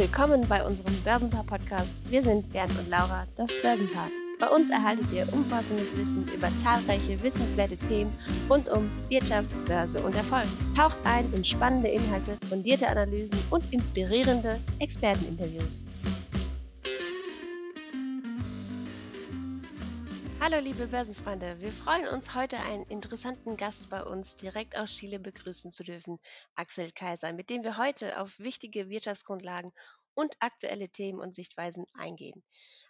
Willkommen 0.00 0.48
bei 0.48 0.64
unserem 0.64 0.94
Börsenpaar-Podcast. 1.04 1.98
Wir 2.08 2.22
sind 2.22 2.50
Bernd 2.54 2.72
und 2.78 2.88
Laura, 2.88 3.26
das 3.36 3.60
Börsenpaar. 3.60 4.08
Bei 4.38 4.48
uns 4.48 4.70
erhaltet 4.70 5.04
ihr 5.12 5.30
umfassendes 5.30 5.94
Wissen 5.94 6.26
über 6.34 6.48
zahlreiche 6.56 7.22
wissenswerte 7.22 7.76
Themen 7.76 8.10
rund 8.48 8.70
um 8.70 8.90
Wirtschaft, 9.10 9.50
Börse 9.66 10.02
und 10.02 10.14
Erfolg. 10.14 10.46
Taucht 10.74 10.96
ein 11.04 11.30
in 11.34 11.44
spannende 11.44 11.88
Inhalte, 11.88 12.38
fundierte 12.48 12.88
Analysen 12.88 13.38
und 13.50 13.62
inspirierende 13.74 14.58
Experteninterviews. 14.78 15.82
Hallo 20.42 20.58
liebe 20.58 20.86
Börsenfreunde, 20.86 21.60
wir 21.60 21.70
freuen 21.70 22.08
uns 22.08 22.34
heute 22.34 22.58
einen 22.58 22.84
interessanten 22.84 23.58
Gast 23.58 23.90
bei 23.90 24.02
uns 24.02 24.36
direkt 24.36 24.74
aus 24.74 24.90
Chile 24.90 25.20
begrüßen 25.20 25.70
zu 25.70 25.84
dürfen, 25.84 26.18
Axel 26.54 26.90
Kaiser, 26.92 27.34
mit 27.34 27.50
dem 27.50 27.62
wir 27.62 27.76
heute 27.76 28.18
auf 28.18 28.38
wichtige 28.38 28.88
Wirtschaftsgrundlagen 28.88 29.70
und 30.14 30.34
aktuelle 30.40 30.88
Themen 30.88 31.20
und 31.20 31.34
Sichtweisen 31.34 31.84
eingehen. 31.92 32.42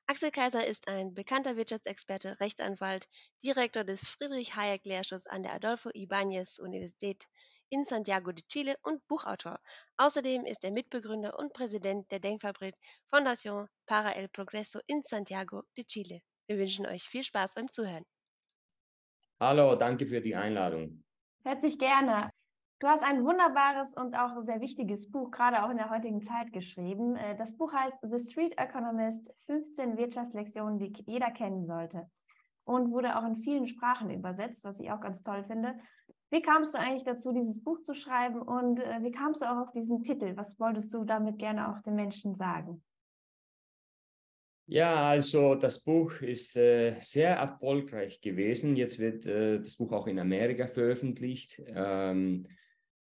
Axel 0.07 0.31
Kaiser 0.31 0.65
ist 0.65 0.87
ein 0.87 1.13
bekannter 1.13 1.57
Wirtschaftsexperte, 1.57 2.39
Rechtsanwalt, 2.39 3.09
Direktor 3.45 3.83
des 3.83 4.09
Friedrich-Hayek-Lehrstuhls 4.09 5.27
an 5.27 5.43
der 5.43 5.53
Adolfo 5.53 5.89
Ibáñez 5.89 6.61
Universität 6.61 7.25
in 7.69 7.85
Santiago 7.85 8.31
de 8.31 8.45
Chile 8.47 8.77
und 8.85 9.05
Buchautor. 9.09 9.59
Außerdem 9.97 10.47
ist 10.47 10.63
er 10.63 10.71
Mitbegründer 10.71 11.37
und 11.37 11.53
Präsident 11.53 12.13
der 12.13 12.21
Denkfabrik 12.21 12.77
Fundación 13.13 13.67
para 13.87 14.13
el 14.13 14.29
Progreso 14.29 14.79
in 14.87 15.03
Santiago 15.03 15.65
de 15.77 15.85
Chile. 15.85 16.23
Wir 16.51 16.59
wünschen 16.59 16.85
euch 16.85 17.05
viel 17.05 17.23
Spaß 17.23 17.55
beim 17.55 17.71
Zuhören. 17.71 18.03
Hallo, 19.39 19.77
danke 19.77 20.05
für 20.05 20.21
die 20.21 20.35
Einladung. 20.35 21.05
Herzlich 21.45 21.79
gerne. 21.79 22.29
Du 22.81 22.89
hast 22.89 23.05
ein 23.05 23.23
wunderbares 23.23 23.95
und 23.95 24.17
auch 24.17 24.43
sehr 24.43 24.61
wichtiges 24.61 25.09
Buch, 25.13 25.31
gerade 25.31 25.63
auch 25.63 25.71
in 25.71 25.77
der 25.77 25.91
heutigen 25.91 26.23
Zeit 26.23 26.53
geschrieben. 26.53 27.15
Äh, 27.15 27.37
das 27.37 27.57
Buch 27.57 27.73
heißt 27.73 27.99
The 28.03 28.19
Street 28.19 28.59
Economist, 28.59 29.33
15 29.47 29.97
Wirtschaftslektionen, 29.97 30.81
die 30.81 30.93
jeder 31.07 31.31
kennen 31.31 31.67
sollte. 31.67 32.11
Und 32.65 32.91
wurde 32.91 33.17
auch 33.17 33.25
in 33.25 33.37
vielen 33.37 33.69
Sprachen 33.69 34.11
übersetzt, 34.11 34.65
was 34.65 34.81
ich 34.81 34.91
auch 34.91 35.01
ganz 35.01 35.23
toll 35.23 35.45
finde. 35.45 35.79
Wie 36.31 36.43
kamst 36.43 36.75
du 36.75 36.81
eigentlich 36.81 37.05
dazu, 37.05 37.31
dieses 37.31 37.63
Buch 37.63 37.81
zu 37.83 37.95
schreiben 37.95 38.43
und 38.43 38.81
äh, 38.81 39.05
wie 39.05 39.13
kamst 39.13 39.43
du 39.43 39.47
auch 39.47 39.69
auf 39.69 39.71
diesen 39.71 40.03
Titel? 40.03 40.37
Was 40.37 40.59
wolltest 40.59 40.93
du 40.93 41.05
damit 41.05 41.39
gerne 41.39 41.71
auch 41.71 41.81
den 41.83 41.95
Menschen 41.95 42.35
sagen? 42.35 42.83
Ja, 44.73 45.09
also 45.09 45.57
das 45.57 45.81
Buch 45.81 46.21
ist 46.21 46.57
äh, 46.57 46.95
sehr 47.01 47.35
erfolgreich 47.35 48.21
gewesen. 48.21 48.77
Jetzt 48.77 49.01
wird 49.01 49.27
äh, 49.27 49.59
das 49.59 49.75
Buch 49.75 49.91
auch 49.91 50.07
in 50.07 50.21
Amerika 50.21 50.69
veröffentlicht. 50.69 51.61
Ähm, 51.67 52.45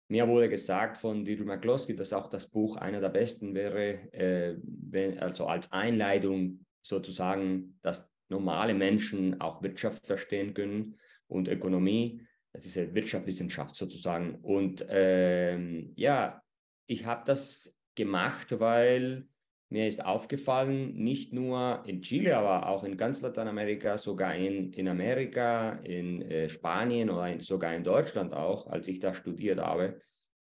mir 0.08 0.28
wurde 0.28 0.50
gesagt 0.50 0.98
von 0.98 1.26
Dieter 1.26 1.46
McCloskey, 1.46 1.96
dass 1.96 2.14
auch 2.14 2.30
das 2.30 2.52
Buch 2.52 2.78
einer 2.78 3.02
der 3.02 3.10
besten 3.10 3.56
wäre, 3.56 4.14
äh, 4.14 4.56
wenn, 4.62 5.18
also 5.18 5.48
als 5.48 5.72
Einleitung 5.72 6.64
sozusagen, 6.84 7.80
dass 7.82 8.08
normale 8.30 8.76
Menschen 8.76 9.42
auch 9.42 9.64
Wirtschaft 9.64 10.06
verstehen 10.06 10.54
können 10.54 10.96
und 11.26 11.48
Ökonomie, 11.48 12.22
diese 12.56 12.94
Wirtschaftswissenschaft 12.94 13.74
sozusagen. 13.74 14.36
Und 14.44 14.86
ähm, 14.90 15.92
ja, 15.96 16.40
ich 16.86 17.08
habe 17.08 17.24
das 17.26 17.76
gemacht, 17.96 18.60
weil 18.60 19.28
mir 19.70 19.88
ist 19.88 20.06
aufgefallen, 20.06 20.94
nicht 20.96 21.34
nur 21.34 21.84
in 21.86 22.02
Chile, 22.02 22.38
aber 22.38 22.70
auch 22.70 22.84
in 22.84 22.96
ganz 22.96 23.22
Lateinamerika, 23.22 23.98
sogar 23.98 24.36
in, 24.36 24.72
in 24.72 24.88
Amerika, 24.88 25.74
in 25.84 26.22
äh, 26.22 26.50
Spanien 26.50 27.10
oder 27.10 27.28
in, 27.28 27.42
sogar 27.42 27.76
in 27.76 27.84
Deutschland 27.84 28.34
auch, 28.34 28.68
als 28.68 28.88
ich 28.88 29.00
da 29.00 29.14
studiert 29.14 29.60
habe, 29.60 30.00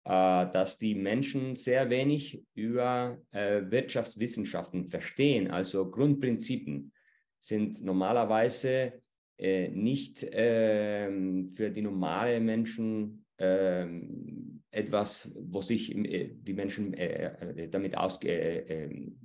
äh, 0.06 0.52
dass 0.52 0.80
die 0.80 0.96
Menschen 0.96 1.56
sehr 1.56 1.90
wenig 1.92 2.44
über 2.56 3.20
äh, 3.32 3.62
Wirtschaftswissenschaften 3.70 4.86
verstehen. 4.86 5.52
Also 5.52 5.90
Grundprinzipien 5.92 6.92
sind 7.38 7.84
normalerweise 7.84 8.94
äh, 9.38 9.70
nicht 9.70 10.26
ähm, 10.32 11.50
für 11.50 11.70
die 11.70 11.82
normalen 11.84 12.46
Menschen 12.46 13.26
ähm, 13.38 14.63
etwas, 14.74 15.30
wo 15.36 15.62
sich 15.62 15.96
äh, 15.96 16.32
die 16.34 16.54
Menschen 16.54 16.94
äh, 16.94 17.26
äh, 17.26 17.70
damit 17.70 17.96
auskennen. 17.96 19.18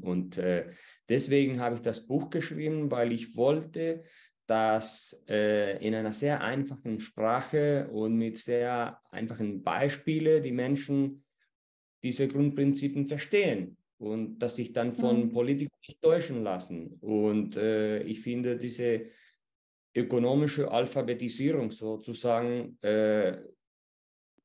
Und 0.00 0.40
deswegen 1.08 1.60
habe 1.60 1.76
ich 1.76 1.82
das 1.82 2.06
Buch 2.06 2.30
geschrieben, 2.30 2.90
weil 2.90 3.12
ich 3.12 3.36
wollte, 3.36 4.04
dass 4.46 5.20
in 5.26 5.94
einer 5.94 6.12
sehr 6.12 6.40
einfachen 6.42 7.00
Sprache 7.00 7.88
und 7.88 8.16
mit 8.16 8.38
sehr 8.38 9.00
einfachen 9.10 9.64
Beispielen 9.64 10.42
die 10.42 10.52
Menschen 10.52 11.24
diese 12.04 12.28
Grundprinzipien 12.28 13.08
verstehen 13.08 13.76
und 13.98 14.38
dass 14.38 14.54
sich 14.56 14.72
dann 14.72 14.94
von 14.94 15.24
mhm. 15.24 15.32
Politikern 15.32 15.80
nicht 15.86 16.00
täuschen 16.00 16.44
lassen. 16.44 16.98
Und 17.00 17.56
ich 17.56 18.20
finde 18.20 18.56
diese 18.56 19.06
ökonomische 19.92 20.70
Alphabetisierung 20.70 21.72
sozusagen 21.72 22.78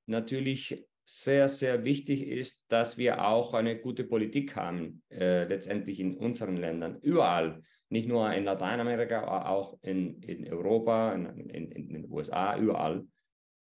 natürlich 0.05 0.85
sehr, 1.05 1.49
sehr 1.49 1.83
wichtig 1.83 2.27
ist, 2.27 2.63
dass 2.69 2.97
wir 2.97 3.25
auch 3.25 3.53
eine 3.53 3.79
gute 3.79 4.03
Politik 4.03 4.55
haben, 4.55 5.03
äh, 5.09 5.43
letztendlich 5.45 5.99
in 5.99 6.17
unseren 6.17 6.57
Ländern, 6.57 6.99
überall, 7.01 7.61
nicht 7.89 8.07
nur 8.07 8.31
in 8.33 8.45
Lateinamerika, 8.45 9.23
aber 9.23 9.49
auch 9.49 9.77
in, 9.81 10.21
in 10.21 10.51
Europa, 10.51 11.13
in, 11.13 11.25
in, 11.49 11.71
in 11.71 11.89
den 11.89 12.11
USA, 12.11 12.57
überall. 12.57 13.05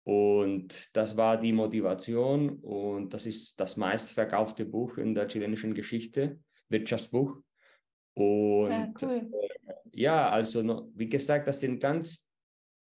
Und 0.04 0.94
das 0.94 1.16
war 1.16 1.40
die 1.40 1.52
Motivation 1.52 2.58
und 2.60 3.14
das 3.14 3.24
ist 3.24 3.58
das 3.58 3.78
meistverkaufte 3.78 4.66
Buch 4.66 4.98
in 4.98 5.14
der 5.14 5.28
chilenischen 5.28 5.74
Geschichte, 5.74 6.40
Wirtschaftsbuch. 6.68 7.38
Und 8.12 8.70
ja, 8.70 8.92
cool. 9.02 9.30
äh, 9.32 9.74
ja 9.92 10.28
also 10.28 10.90
wie 10.94 11.08
gesagt, 11.08 11.48
das 11.48 11.60
sind 11.60 11.80
ganz 11.80 12.28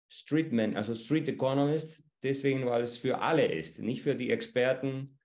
Streetmen, 0.10 0.76
also 0.76 0.94
Street 0.94 1.30
Economists, 1.30 2.04
deswegen, 2.24 2.66
weil 2.66 2.82
es 2.82 2.98
für 2.98 3.20
alle 3.20 3.46
ist, 3.46 3.80
nicht 3.80 4.02
für 4.02 4.16
die 4.16 4.32
Experten, 4.32 5.18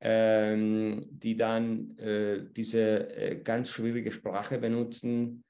ähm, 0.00 1.00
die 1.10 1.36
dann 1.36 1.96
äh, 1.98 2.44
diese 2.50 3.16
äh, 3.16 3.40
ganz 3.42 3.70
schwierige 3.70 4.10
Sprache 4.10 4.58
benutzen, 4.58 5.44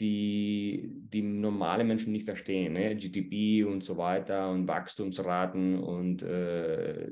die 0.00 0.90
die 0.92 1.22
normale 1.22 1.84
Menschen 1.84 2.12
nicht 2.12 2.26
verstehen. 2.26 2.74
Ne? 2.74 2.94
GDP 2.96 3.64
und 3.64 3.82
so 3.82 3.96
weiter 3.96 4.50
und 4.50 4.68
Wachstumsraten 4.68 5.78
und 5.78 6.22
äh, 6.22 7.10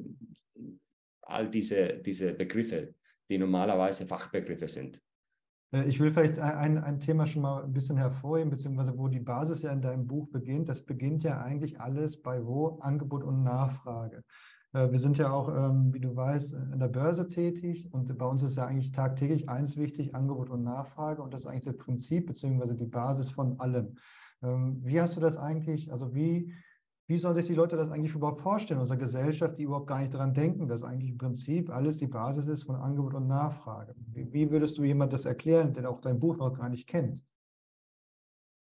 all 1.22 1.48
diese, 1.48 2.00
diese 2.04 2.34
Begriffe, 2.34 2.94
die 3.30 3.38
normalerweise 3.38 4.06
Fachbegriffe 4.06 4.68
sind. 4.68 5.00
Äh, 5.74 5.84
ich 5.88 6.00
will 6.00 6.10
vielleicht 6.10 6.38
ein, 6.38 6.78
ein 6.78 7.00
Thema 7.00 7.26
schon 7.26 7.42
mal 7.42 7.64
ein 7.64 7.72
bisschen 7.72 7.96
hervorheben, 7.96 8.50
beziehungsweise 8.50 8.96
wo 8.96 9.08
die 9.08 9.20
Basis 9.20 9.62
ja 9.62 9.72
in 9.72 9.82
deinem 9.82 10.06
Buch 10.06 10.28
beginnt. 10.28 10.68
Das 10.68 10.82
beginnt 10.82 11.24
ja 11.24 11.42
eigentlich 11.42 11.80
alles 11.80 12.22
bei 12.22 12.44
wo 12.46 12.78
Angebot 12.80 13.24
und 13.24 13.42
Nachfrage. 13.42 14.22
Äh, 14.72 14.90
wir 14.90 14.98
sind 14.98 15.18
ja 15.18 15.30
auch, 15.30 15.48
ähm, 15.48 15.92
wie 15.92 16.00
du 16.00 16.14
weißt, 16.14 16.52
in 16.52 16.78
der 16.78 16.88
Börse 16.88 17.26
tätig 17.26 17.92
und 17.92 18.16
bei 18.16 18.26
uns 18.26 18.42
ist 18.42 18.56
ja 18.56 18.66
eigentlich 18.66 18.92
tagtäglich 18.92 19.48
eins 19.48 19.76
wichtig, 19.76 20.14
Angebot 20.14 20.50
und 20.50 20.62
Nachfrage 20.62 21.22
und 21.22 21.34
das 21.34 21.42
ist 21.42 21.46
eigentlich 21.46 21.76
das 21.76 21.76
Prinzip 21.76 22.26
beziehungsweise 22.26 22.74
die 22.74 22.86
Basis 22.86 23.30
von 23.30 23.58
allem. 23.60 23.96
Ähm, 24.42 24.80
wie 24.84 25.00
hast 25.00 25.16
du 25.16 25.20
das 25.20 25.36
eigentlich, 25.36 25.92
also 25.92 26.14
wie, 26.14 26.52
wie 27.06 27.18
sollen 27.18 27.34
sich 27.34 27.46
die 27.46 27.54
Leute 27.54 27.76
das 27.76 27.90
eigentlich 27.90 28.14
überhaupt 28.14 28.40
vorstellen, 28.40 28.80
unsere 28.80 28.98
Gesellschaft, 28.98 29.58
die 29.58 29.64
überhaupt 29.64 29.86
gar 29.86 30.00
nicht 30.00 30.14
daran 30.14 30.32
denken, 30.32 30.66
dass 30.66 30.82
eigentlich 30.82 31.10
im 31.10 31.18
Prinzip 31.18 31.68
alles 31.68 31.98
die 31.98 32.06
Basis 32.06 32.46
ist 32.46 32.62
von 32.62 32.76
Angebot 32.76 33.14
und 33.14 33.26
Nachfrage? 33.26 33.94
Wie, 34.12 34.32
wie 34.32 34.50
würdest 34.50 34.78
du 34.78 34.84
jemand 34.84 35.12
das 35.12 35.26
erklären, 35.26 35.74
der 35.74 35.88
auch 35.90 36.00
dein 36.00 36.18
Buch 36.18 36.36
noch 36.38 36.54
gar 36.54 36.70
nicht 36.70 36.86
kennt? 36.86 37.20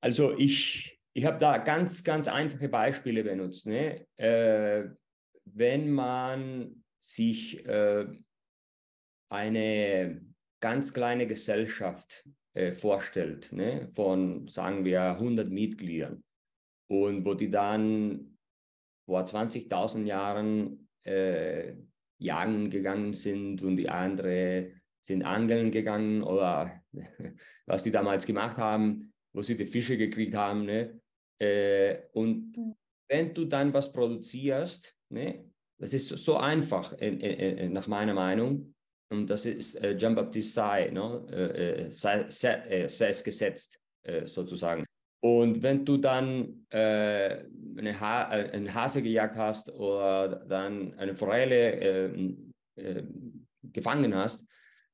Also 0.00 0.36
ich, 0.38 0.98
ich 1.12 1.26
habe 1.26 1.38
da 1.38 1.58
ganz, 1.58 2.02
ganz 2.04 2.26
einfache 2.26 2.68
Beispiele 2.68 3.22
benutzt. 3.22 3.66
Ne? 3.66 4.06
Äh, 4.16 4.88
wenn 5.44 5.90
man 5.92 6.84
sich 7.00 7.66
äh, 7.66 8.06
eine 9.28 10.24
ganz 10.60 10.94
kleine 10.94 11.26
Gesellschaft 11.26 12.24
äh, 12.54 12.72
vorstellt, 12.72 13.52
ne? 13.52 13.90
von, 13.94 14.48
sagen 14.48 14.84
wir, 14.86 15.02
100 15.02 15.50
Mitgliedern, 15.50 16.24
und 16.92 17.24
wo 17.24 17.34
die 17.34 17.50
dann 17.50 18.36
vor 19.06 19.24
20.000 19.24 20.04
Jahren 20.04 20.88
äh, 21.04 21.74
jagen 22.18 22.70
gegangen 22.70 23.14
sind 23.14 23.62
und 23.62 23.76
die 23.76 23.88
andere 23.88 24.72
sind 25.00 25.24
angeln 25.24 25.70
gegangen 25.70 26.22
oder 26.22 26.82
was 27.66 27.82
die 27.82 27.90
damals 27.90 28.26
gemacht 28.26 28.56
haben, 28.56 29.12
wo 29.34 29.42
sie 29.42 29.56
die 29.56 29.66
Fische 29.66 29.96
gekriegt 29.96 30.34
haben. 30.34 30.64
Ne? 30.64 31.00
Äh, 31.40 32.02
und 32.12 32.56
mhm. 32.56 32.74
wenn 33.08 33.34
du 33.34 33.46
dann 33.46 33.72
was 33.72 33.92
produzierst, 33.92 34.94
ne, 35.10 35.50
das 35.78 35.92
ist 35.94 36.08
so 36.08 36.36
einfach 36.36 36.92
äh, 37.00 37.08
äh, 37.08 37.68
nach 37.68 37.88
meiner 37.88 38.14
Meinung, 38.14 38.74
und 39.10 39.28
das 39.28 39.44
ist 39.44 39.74
äh, 39.74 39.96
Jean-Baptiste 39.96 40.52
Say, 40.54 40.90
ne? 40.90 41.26
äh, 41.30 41.90
sei, 41.90 42.24
sei, 42.28 42.86
sei 42.86 43.08
es 43.08 43.22
gesetzt 43.22 43.78
sozusagen. 44.24 44.84
Und 45.24 45.62
wenn 45.62 45.84
du 45.84 45.98
dann 45.98 46.66
äh, 46.70 47.44
eine 47.78 48.00
ha 48.00 48.34
äh, 48.34 48.50
einen 48.50 48.74
Hase 48.74 49.02
gejagt 49.02 49.36
hast 49.36 49.70
oder 49.70 50.44
dann 50.48 50.94
eine 50.94 51.14
Forelle 51.14 52.40
äh, 52.76 53.02
gefangen 53.62 54.16
hast, 54.16 54.44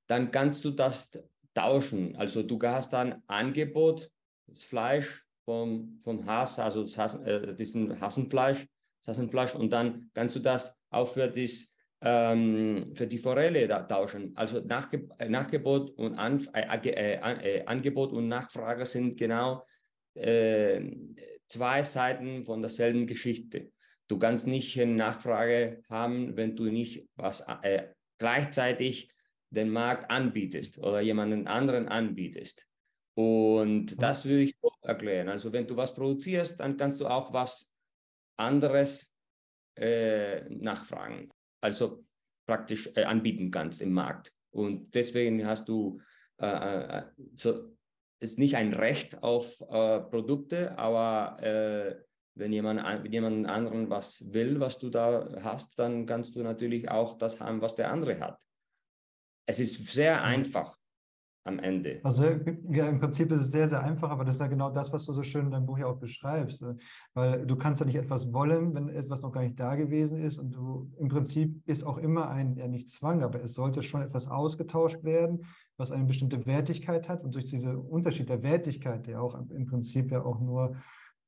dann 0.06 0.30
kannst 0.30 0.64
du 0.66 0.70
das 0.70 1.10
tauschen. 1.54 2.14
Also 2.16 2.42
du 2.42 2.58
hast 2.60 2.92
dann 2.92 3.22
Angebot, 3.26 4.10
das 4.46 4.64
Fleisch 4.64 5.24
vom, 5.46 5.98
vom 6.04 6.26
Hass, 6.26 6.58
also 6.58 6.84
Hasen, 6.84 7.24
äh, 7.24 7.54
diesen 7.54 7.98
Hassenfleisch, 7.98 8.66
das 9.00 9.16
Hassenfleisch, 9.16 9.54
und 9.54 9.72
dann 9.72 10.10
kannst 10.12 10.36
du 10.36 10.40
das 10.40 10.76
auch 10.90 11.08
für, 11.08 11.28
das, 11.28 11.72
ähm, 12.02 12.92
für 12.94 13.06
die 13.06 13.18
Forelle 13.18 13.66
tauschen. 13.88 14.32
Also 14.36 14.60
Nachge 14.60 15.08
Nachgebot, 15.26 15.90
und 15.92 16.18
An 16.18 16.46
äh, 16.52 16.90
äh, 16.90 17.14
äh, 17.14 17.64
Angebot 17.64 18.12
und 18.12 18.28
Nachfrage 18.28 18.84
sind 18.84 19.16
genau 19.16 19.64
äh, 20.18 20.96
zwei 21.48 21.82
Seiten 21.82 22.44
von 22.44 22.60
derselben 22.60 23.06
Geschichte. 23.06 23.72
Du 24.08 24.18
kannst 24.18 24.46
nicht 24.46 24.78
eine 24.80 24.92
Nachfrage 24.92 25.82
haben, 25.88 26.36
wenn 26.36 26.56
du 26.56 26.64
nicht 26.64 27.08
was 27.16 27.44
äh, 27.62 27.88
gleichzeitig 28.18 29.12
den 29.50 29.70
Markt 29.70 30.10
anbietest 30.10 30.78
oder 30.78 31.00
jemanden 31.00 31.46
anderen 31.46 31.88
anbietest. 31.88 32.66
Und 33.14 34.00
das 34.00 34.24
würde 34.24 34.42
ich 34.42 34.56
erklären. 34.82 35.28
Also 35.28 35.52
wenn 35.52 35.66
du 35.66 35.76
was 35.76 35.94
produzierst, 35.94 36.60
dann 36.60 36.76
kannst 36.76 37.00
du 37.00 37.06
auch 37.06 37.32
was 37.32 37.70
anderes 38.36 39.12
äh, 39.76 40.42
nachfragen. 40.48 41.28
Also 41.60 42.04
praktisch 42.46 42.88
äh, 42.94 43.04
anbieten 43.04 43.50
kannst 43.50 43.82
im 43.82 43.92
Markt. 43.92 44.32
Und 44.50 44.94
deswegen 44.94 45.46
hast 45.46 45.68
du 45.68 46.00
äh, 46.38 46.46
äh 46.46 47.02
so, 47.34 47.76
ist 48.20 48.38
nicht 48.38 48.56
ein 48.56 48.72
Recht 48.72 49.22
auf 49.22 49.60
äh, 49.60 50.00
Produkte, 50.00 50.76
aber 50.78 51.42
äh, 51.42 51.96
wenn 52.34 52.52
jemand, 52.52 53.04
wenn 53.04 53.12
jemand 53.12 53.46
anderen 53.48 53.90
was 53.90 54.22
will, 54.32 54.60
was 54.60 54.78
du 54.78 54.90
da 54.90 55.28
hast, 55.42 55.78
dann 55.78 56.06
kannst 56.06 56.36
du 56.36 56.42
natürlich 56.42 56.90
auch 56.90 57.18
das 57.18 57.40
haben, 57.40 57.60
was 57.60 57.74
der 57.74 57.90
andere 57.90 58.20
hat. 58.20 58.38
Es 59.46 59.60
ist 59.60 59.86
sehr 59.86 60.22
einfach 60.22 60.76
am 61.48 61.58
Ende. 61.58 62.00
Also 62.04 62.24
ja, 62.70 62.88
im 62.88 63.00
Prinzip 63.00 63.32
ist 63.32 63.40
es 63.40 63.50
sehr, 63.50 63.68
sehr 63.68 63.82
einfach, 63.82 64.10
aber 64.10 64.24
das 64.24 64.34
ist 64.34 64.40
ja 64.40 64.46
genau 64.46 64.70
das, 64.70 64.92
was 64.92 65.04
du 65.06 65.12
so 65.12 65.22
schön 65.22 65.46
in 65.46 65.50
deinem 65.50 65.66
Buch 65.66 65.78
ja 65.78 65.86
auch 65.86 65.98
beschreibst. 65.98 66.62
Äh, 66.62 66.74
weil 67.14 67.46
du 67.46 67.56
kannst 67.56 67.80
ja 67.80 67.86
nicht 67.86 67.96
etwas 67.96 68.32
wollen, 68.32 68.74
wenn 68.74 68.88
etwas 68.90 69.22
noch 69.22 69.32
gar 69.32 69.42
nicht 69.42 69.58
da 69.58 69.74
gewesen 69.74 70.18
ist. 70.18 70.38
Und 70.38 70.54
du 70.54 70.92
im 70.98 71.08
Prinzip 71.08 71.60
ist 71.66 71.84
auch 71.84 71.98
immer 71.98 72.28
ein, 72.28 72.56
ja 72.56 72.68
nicht 72.68 72.90
Zwang, 72.90 73.22
aber 73.22 73.42
es 73.42 73.54
sollte 73.54 73.82
schon 73.82 74.02
etwas 74.02 74.28
ausgetauscht 74.28 75.02
werden, 75.02 75.44
was 75.78 75.92
eine 75.92 76.04
bestimmte 76.04 76.44
Wertigkeit 76.44 77.08
hat. 77.08 77.24
Und 77.24 77.34
durch 77.34 77.46
diesen 77.46 77.76
Unterschied 77.76 78.28
der 78.28 78.42
Wertigkeit, 78.42 79.06
der 79.06 79.22
auch 79.22 79.34
im 79.34 79.66
Prinzip 79.66 80.10
ja 80.10 80.22
auch 80.22 80.40
nur 80.40 80.76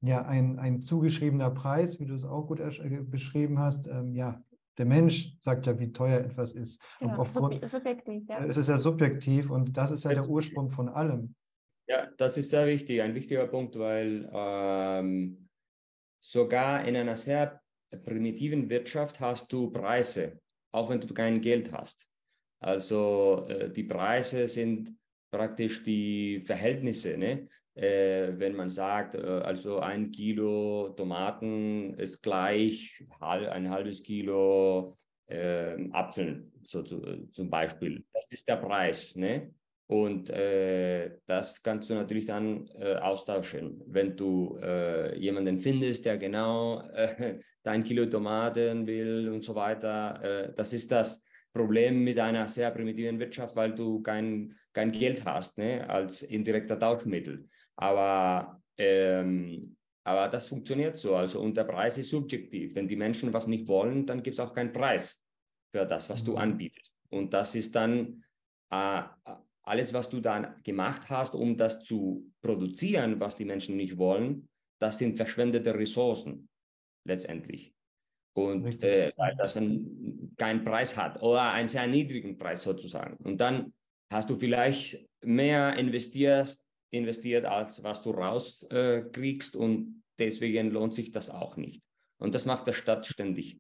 ja, 0.03 0.23
ein, 0.27 0.59
ein 0.59 0.83
zugeschriebener 0.83 1.51
Preis, 1.51 2.01
wie 2.01 2.07
du 2.07 2.15
es 2.15 2.25
auch 2.25 2.47
gut 2.47 2.61
äh, 2.61 3.01
beschrieben 3.03 3.59
hast, 3.59 3.87
ähm, 3.87 4.15
ja, 4.15 4.43
der 4.79 4.87
Mensch 4.87 5.37
sagt 5.41 5.67
ja, 5.67 5.79
wie 5.79 5.93
teuer 5.93 6.21
etwas 6.21 6.53
ist. 6.53 6.81
Ja, 7.01 7.15
aufgrund, 7.17 7.69
subjektiv, 7.69 8.23
ja. 8.29 8.45
Es 8.45 8.57
ist 8.57 8.69
ja 8.69 8.79
subjektiv 8.79 9.51
und 9.51 9.77
das 9.77 9.91
ist 9.91 10.05
ja 10.05 10.15
der 10.15 10.29
Ursprung 10.29 10.71
von 10.71 10.89
allem. 10.89 11.35
Ja, 11.87 12.09
das 12.17 12.39
ist 12.39 12.51
sehr 12.51 12.67
wichtig, 12.67 13.03
ein 13.03 13.15
wichtiger 13.15 13.47
Punkt, 13.47 13.79
weil 13.79 14.31
ähm, 14.33 15.49
sogar 16.21 16.87
in 16.87 16.97
einer 16.97 17.17
sehr 17.17 17.61
primitiven 18.05 18.71
Wirtschaft 18.71 19.21
hast 19.21 19.53
du 19.53 19.71
Preise, 19.71 20.41
auch 20.73 20.89
wenn 20.89 21.01
du 21.01 21.13
kein 21.13 21.41
Geld 21.41 21.73
hast. 21.73 22.10
Also 22.61 23.47
äh, 23.49 23.71
die 23.71 23.85
Preise 23.85 24.47
sind 24.47 24.97
praktisch 25.31 25.83
die 25.83 26.43
Verhältnisse. 26.47 27.17
Ne? 27.17 27.49
äh, 27.75 28.33
wenn 28.37 28.55
man 28.55 28.71
sagt, 28.71 29.15
äh, 29.15 29.19
also 29.19 29.79
ein 29.79 30.11
Kilo 30.11 30.91
Tomaten 30.97 31.95
ist 31.95 32.23
gleich 32.23 33.03
ein 33.21 33.71
halbes 33.71 34.03
Kilo 34.03 34.97
äh, 35.27 35.89
Apfeln, 35.93 36.53
so 36.67 36.83
zu, 36.83 37.29
zum 37.33 37.51
Beispiel. 37.51 38.05
Das 38.13 38.31
ist 38.31 38.49
der 38.49 38.57
Preis. 38.57 39.15
Ne? 39.15 39.55
Und 39.87 40.31
äh, 40.31 41.19
das 41.27 41.63
kannst 41.63 41.91
du 41.91 41.95
natürlich 41.95 42.27
dann 42.27 42.69
äh, 42.79 42.97
austauschen. 42.97 43.83
Wenn 43.87 44.17
du 44.17 44.59
äh, 44.63 45.19
jemanden 45.19 45.61
findest, 45.61 46.05
der 46.05 46.19
genau 46.19 46.83
äh, 46.93 47.39
dein 47.63 47.83
Kilo 47.83 48.07
Tomaten 48.07 48.87
will 48.87 49.31
und 49.31 49.43
so 49.43 49.55
weiter, 49.55 50.23
äh, 50.23 50.53
das 50.55 50.73
ist 50.73 50.93
das 50.93 51.23
Problem 51.53 52.05
mit 52.05 52.19
einer 52.19 52.47
sehr 52.47 52.71
primitiven 52.71 53.19
Wirtschaft, 53.19 53.57
weil 53.57 53.75
du 53.75 54.03
kein, 54.03 54.55
kein 54.73 54.93
Geld 54.93 55.25
hast 55.25 55.59
ne, 55.59 55.89
als 55.89 56.23
indirekter 56.23 56.79
Tauschmittel. 56.79 57.49
Aber, 57.77 58.63
ähm, 58.79 59.77
aber 60.05 60.29
das 60.29 60.49
funktioniert 60.49 60.97
so. 60.97 61.17
Also, 61.17 61.41
und 61.41 61.57
der 61.57 61.65
Preis 61.65 61.99
ist 61.99 62.11
subjektiv. 62.11 62.75
Wenn 62.75 62.89
die 62.89 62.97
Menschen 62.97 63.33
was 63.33 63.47
nicht 63.47 63.67
wollen, 63.67 64.07
dann 64.07 64.23
gibt 64.23 64.39
es 64.39 64.41
auch 64.41 64.55
keinen 64.55 64.73
Preis 64.73 65.21
für 65.73 65.87
das, 65.87 66.09
was 66.09 66.23
mhm. 66.23 66.27
du 66.27 66.37
anbietest. 66.37 66.93
Und 67.11 67.35
das 67.35 67.55
ist 67.55 67.75
dann 67.75 68.25
äh, 68.71 69.03
alles, 69.63 69.93
was 69.93 70.09
du 70.09 70.21
dann 70.21 70.63
gemacht 70.63 71.11
hast, 71.11 71.35
um 71.35 71.57
das 71.57 71.83
zu 71.83 72.33
produzieren, 72.43 73.21
was 73.21 73.37
die 73.37 73.45
Menschen 73.45 73.77
nicht 73.77 73.99
wollen, 73.99 74.49
das 74.81 74.99
sind 74.99 75.17
verschwendete 75.17 75.75
Ressourcen 75.75 76.49
letztendlich. 77.05 77.75
Und 78.35 78.83
äh, 78.85 79.13
weil 79.17 79.35
das 79.37 79.57
einen, 79.57 80.35
keinen 80.37 80.65
Preis 80.65 80.97
hat 80.97 81.23
oder 81.23 81.53
einen 81.53 81.69
sehr 81.69 81.87
niedrigen 81.87 82.39
Preis 82.39 82.63
sozusagen. 82.63 83.17
Und 83.25 83.41
dann 83.41 83.73
hast 84.11 84.31
du 84.31 84.37
vielleicht 84.37 85.05
mehr 85.23 85.75
investiert, 85.77 86.57
investiert, 86.91 87.45
als 87.45 87.83
was 87.83 88.03
du 88.03 88.11
rauskriegst. 88.11 89.55
Äh, 89.55 89.59
und 89.59 90.03
deswegen 90.19 90.71
lohnt 90.71 90.95
sich 90.95 91.13
das 91.13 91.31
auch 91.31 91.57
nicht. 91.57 91.83
Und 92.19 92.35
das 92.35 92.47
macht 92.47 92.67
der 92.67 92.73
Stadt 92.73 93.07
ständig. 93.07 93.59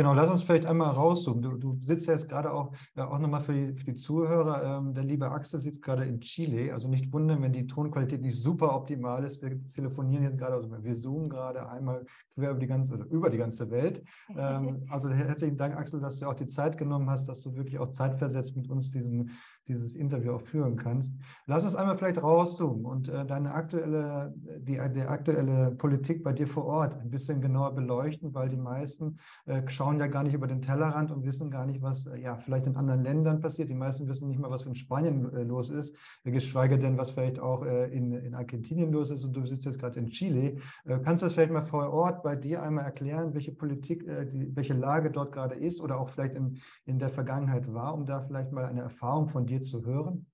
Genau, 0.00 0.14
lass 0.14 0.30
uns 0.30 0.42
vielleicht 0.42 0.64
einmal 0.64 0.92
rauszoomen. 0.92 1.42
Du, 1.42 1.58
du 1.58 1.78
sitzt 1.82 2.06
ja 2.06 2.14
jetzt 2.14 2.26
gerade 2.26 2.54
auch, 2.54 2.72
ja, 2.96 3.06
auch 3.10 3.18
nochmal 3.18 3.42
für 3.42 3.52
die, 3.52 3.74
für 3.74 3.84
die 3.84 3.94
Zuhörer. 3.96 4.78
Ähm, 4.78 4.94
der 4.94 5.04
liebe 5.04 5.30
Axel 5.30 5.60
sitzt 5.60 5.82
gerade 5.82 6.06
in 6.06 6.22
Chile. 6.22 6.72
Also 6.72 6.88
nicht 6.88 7.12
wundern, 7.12 7.42
wenn 7.42 7.52
die 7.52 7.66
Tonqualität 7.66 8.22
nicht 8.22 8.40
super 8.40 8.74
optimal 8.74 9.22
ist. 9.24 9.42
Wir 9.42 9.62
telefonieren 9.62 10.22
jetzt 10.22 10.38
gerade, 10.38 10.54
also 10.54 10.70
wir 10.82 10.94
zoomen 10.94 11.28
gerade 11.28 11.68
einmal 11.68 12.06
quer 12.32 12.52
über 12.52 12.60
die 12.60 12.66
ganze, 12.66 12.94
also 12.94 13.04
über 13.10 13.28
die 13.28 13.36
ganze 13.36 13.70
Welt. 13.70 14.02
Ähm, 14.34 14.86
also 14.88 15.10
herzlichen 15.10 15.58
Dank, 15.58 15.76
Axel, 15.76 16.00
dass 16.00 16.16
du 16.16 16.26
auch 16.26 16.34
die 16.34 16.46
Zeit 16.46 16.78
genommen 16.78 17.10
hast, 17.10 17.28
dass 17.28 17.42
du 17.42 17.54
wirklich 17.54 17.78
auch 17.78 17.90
zeitversetzt 17.90 18.56
mit 18.56 18.70
uns 18.70 18.90
diesen 18.90 19.32
dieses 19.70 19.94
Interview 19.94 20.32
auch 20.32 20.42
führen 20.42 20.76
kannst. 20.76 21.12
Lass 21.46 21.64
uns 21.64 21.74
einmal 21.74 21.96
vielleicht 21.96 22.22
rauszoomen 22.22 22.84
und 22.84 23.08
äh, 23.08 23.24
deine 23.24 23.54
aktuelle, 23.54 24.34
die, 24.58 24.78
die 24.94 25.02
aktuelle 25.02 25.70
Politik 25.72 26.22
bei 26.22 26.32
dir 26.32 26.46
vor 26.46 26.64
Ort 26.64 26.98
ein 27.00 27.10
bisschen 27.10 27.40
genauer 27.40 27.74
beleuchten, 27.74 28.34
weil 28.34 28.48
die 28.48 28.56
meisten 28.56 29.18
äh, 29.46 29.62
schauen 29.68 29.98
ja 29.98 30.08
gar 30.08 30.24
nicht 30.24 30.34
über 30.34 30.46
den 30.46 30.60
Tellerrand 30.60 31.10
und 31.10 31.24
wissen 31.24 31.50
gar 31.50 31.66
nicht, 31.66 31.82
was 31.82 32.06
äh, 32.06 32.18
ja 32.20 32.36
vielleicht 32.36 32.66
in 32.66 32.76
anderen 32.76 33.02
Ländern 33.02 33.40
passiert. 33.40 33.68
Die 33.68 33.74
meisten 33.74 34.08
wissen 34.08 34.28
nicht 34.28 34.40
mal, 34.40 34.50
was 34.50 34.66
in 34.66 34.74
Spanien 34.74 35.32
äh, 35.32 35.42
los 35.42 35.70
ist, 35.70 35.94
geschweige 36.24 36.78
denn, 36.78 36.98
was 36.98 37.12
vielleicht 37.12 37.38
auch 37.38 37.64
äh, 37.64 37.86
in, 37.92 38.12
in 38.12 38.34
Argentinien 38.34 38.92
los 38.92 39.10
ist 39.10 39.24
und 39.24 39.34
du 39.34 39.46
sitzt 39.46 39.64
jetzt 39.64 39.78
gerade 39.78 40.00
in 40.00 40.08
Chile. 40.08 40.56
Äh, 40.84 40.98
kannst 41.04 41.22
du 41.22 41.26
das 41.26 41.34
vielleicht 41.34 41.52
mal 41.52 41.62
vor 41.62 41.92
Ort 41.92 42.22
bei 42.22 42.34
dir 42.34 42.62
einmal 42.62 42.84
erklären, 42.84 43.34
welche 43.34 43.52
Politik, 43.52 44.04
die, 44.32 44.54
welche 44.56 44.74
Lage 44.74 45.10
dort 45.10 45.32
gerade 45.32 45.54
ist 45.54 45.80
oder 45.80 46.00
auch 46.00 46.08
vielleicht 46.08 46.34
in, 46.34 46.58
in 46.84 46.98
der 46.98 47.10
Vergangenheit 47.10 47.72
war, 47.72 47.94
um 47.94 48.06
da 48.06 48.20
vielleicht 48.20 48.52
mal 48.52 48.64
eine 48.64 48.80
Erfahrung 48.80 49.28
von 49.28 49.46
dir 49.46 49.59
zu 49.64 49.84
hören? 49.84 50.26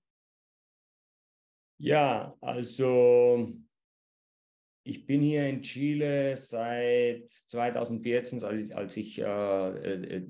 Ja, 1.79 2.35
also 2.41 3.53
ich 4.83 5.05
bin 5.05 5.21
hier 5.21 5.47
in 5.47 5.61
Chile 5.61 6.35
seit 6.37 7.29
2014, 7.29 8.43
als 8.43 8.61
ich, 8.61 8.75
als 8.75 8.97
ich 8.97 9.19
äh, 9.19 9.25
äh, 9.25 10.27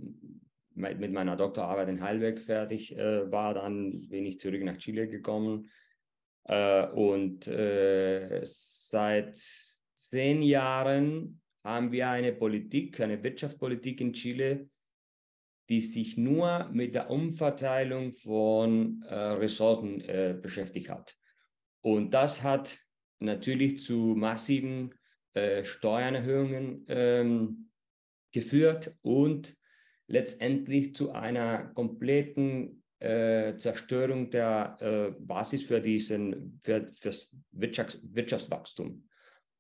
mit 0.74 1.12
meiner 1.12 1.36
Doktorarbeit 1.36 1.89
in 1.89 2.01
Heilberg 2.01 2.39
fertig 2.39 2.98
äh, 2.98 3.32
war. 3.32 3.54
Dann 3.54 4.08
bin 4.10 4.25
ich 4.25 4.39
zurück 4.39 4.62
nach 4.63 4.77
Chile 4.77 5.08
gekommen. 5.08 5.70
Äh, 6.46 6.88
und 6.88 7.48
äh, 7.48 8.42
seit 8.44 9.38
zehn 9.38 10.42
Jahren 10.42 11.42
haben 11.63 11.92
wir 11.92 12.10
eine 12.10 12.34
Politik, 12.34 13.00
eine 13.00 13.22
Wirtschaftspolitik 13.22 14.01
in 14.01 14.13
Chile, 14.13 14.70
die 15.69 15.81
sich 15.81 16.17
nur 16.17 16.69
mit 16.71 16.95
der 16.95 17.09
Umverteilung 17.09 18.13
von 18.13 19.03
äh, 19.03 19.15
Ressourcen 19.15 20.01
äh, 20.01 20.38
beschäftigt 20.41 20.89
hat. 20.89 21.15
Und 21.81 22.13
das 22.13 22.43
hat 22.43 22.79
natürlich 23.19 23.81
zu 23.81 24.15
massiven 24.15 24.93
äh, 25.33 25.63
Steuererhöhungen 25.63 26.86
ähm, 26.88 27.69
geführt 28.31 28.95
und 29.01 29.55
letztendlich 30.07 30.95
zu 30.95 31.12
einer 31.12 31.65
kompletten 31.74 32.83
äh, 33.00 33.55
Zerstörung 33.57 34.29
der 34.29 34.77
äh, 34.79 35.12
Basis 35.19 35.63
für 35.63 35.81
diesen 35.81 36.59
für, 36.63 36.88
fürs 36.95 37.29
Wirtschafts 37.51 38.00
Wirtschaftswachstum. 38.03 39.07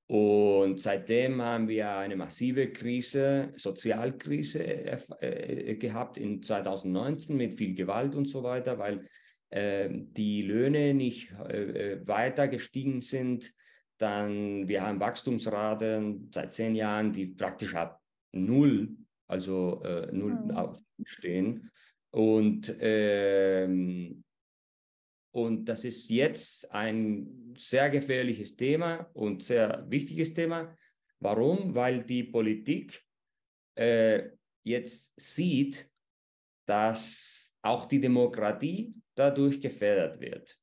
Und 0.07 0.79
seitdem 0.79 1.41
haben 1.41 1.67
wir 1.67 1.97
eine 1.97 2.15
massive 2.15 2.71
Krise, 2.71 3.51
Sozialkrise 3.57 4.63
äh, 4.63 5.01
äh, 5.19 5.75
gehabt 5.75 6.17
in 6.17 6.41
2019 6.41 7.35
mit 7.35 7.57
viel 7.57 7.75
Gewalt 7.75 8.15
und 8.15 8.25
so 8.25 8.41
weiter, 8.41 8.79
weil 8.79 9.05
äh, 9.49 9.89
die 9.91 10.43
Löhne 10.43 10.93
nicht 10.93 11.33
äh, 11.49 11.93
äh, 11.93 12.07
weiter 12.07 12.47
gestiegen 12.47 13.01
sind. 13.01 13.53
Dann 13.97 14.67
wir 14.69 14.81
haben 14.81 15.01
Wachstumsraten 15.01 16.29
seit 16.33 16.53
zehn 16.53 16.75
Jahren, 16.75 17.11
die 17.11 17.25
praktisch 17.25 17.75
ab 17.75 17.99
null, 18.31 18.95
also 19.27 19.81
äh, 19.83 20.09
null 20.13 20.35
mhm. 20.35 20.77
stehen. 21.03 21.69
Und, 22.11 22.73
ähm, 22.79 24.23
und 25.31 25.65
das 25.65 25.83
ist 25.83 26.09
jetzt 26.09 26.71
ein 26.71 27.53
sehr 27.57 27.89
gefährliches 27.89 28.55
Thema 28.55 29.09
und 29.13 29.43
sehr 29.43 29.85
wichtiges 29.87 30.33
Thema. 30.33 30.75
Warum? 31.19 31.75
Weil 31.75 32.03
die 32.03 32.23
Politik 32.23 33.03
äh, 33.75 34.29
jetzt 34.63 35.13
sieht, 35.19 35.89
dass 36.67 37.55
auch 37.61 37.85
die 37.85 38.01
Demokratie 38.01 38.93
dadurch 39.15 39.61
gefährdet 39.61 40.19
wird. 40.19 40.57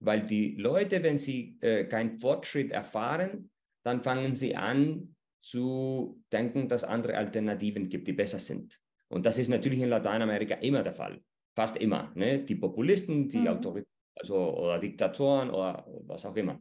Weil 0.00 0.22
die 0.22 0.54
Leute, 0.56 1.02
wenn 1.02 1.18
sie 1.18 1.56
äh, 1.60 1.84
keinen 1.84 2.18
Fortschritt 2.18 2.70
erfahren, 2.70 3.50
dann 3.84 4.02
fangen 4.02 4.34
sie 4.34 4.56
an 4.56 5.14
zu 5.42 6.22
denken, 6.32 6.68
dass 6.68 6.84
andere 6.84 7.16
Alternativen 7.16 7.88
gibt, 7.88 8.08
die 8.08 8.12
besser 8.12 8.40
sind. 8.40 8.80
Und 9.08 9.24
das 9.24 9.38
ist 9.38 9.48
natürlich 9.48 9.80
in 9.80 9.88
Lateinamerika 9.88 10.56
immer 10.56 10.82
der 10.82 10.94
Fall. 10.94 11.22
Fast 11.54 11.76
immer. 11.76 12.12
Ne? 12.14 12.40
Die 12.40 12.56
Populisten, 12.56 13.28
die 13.28 13.38
mhm. 13.38 13.48
Autoritäten, 13.48 13.95
also, 14.16 14.56
oder 14.56 14.78
Diktatoren 14.78 15.50
oder 15.50 15.86
was 16.06 16.24
auch 16.24 16.36
immer. 16.36 16.60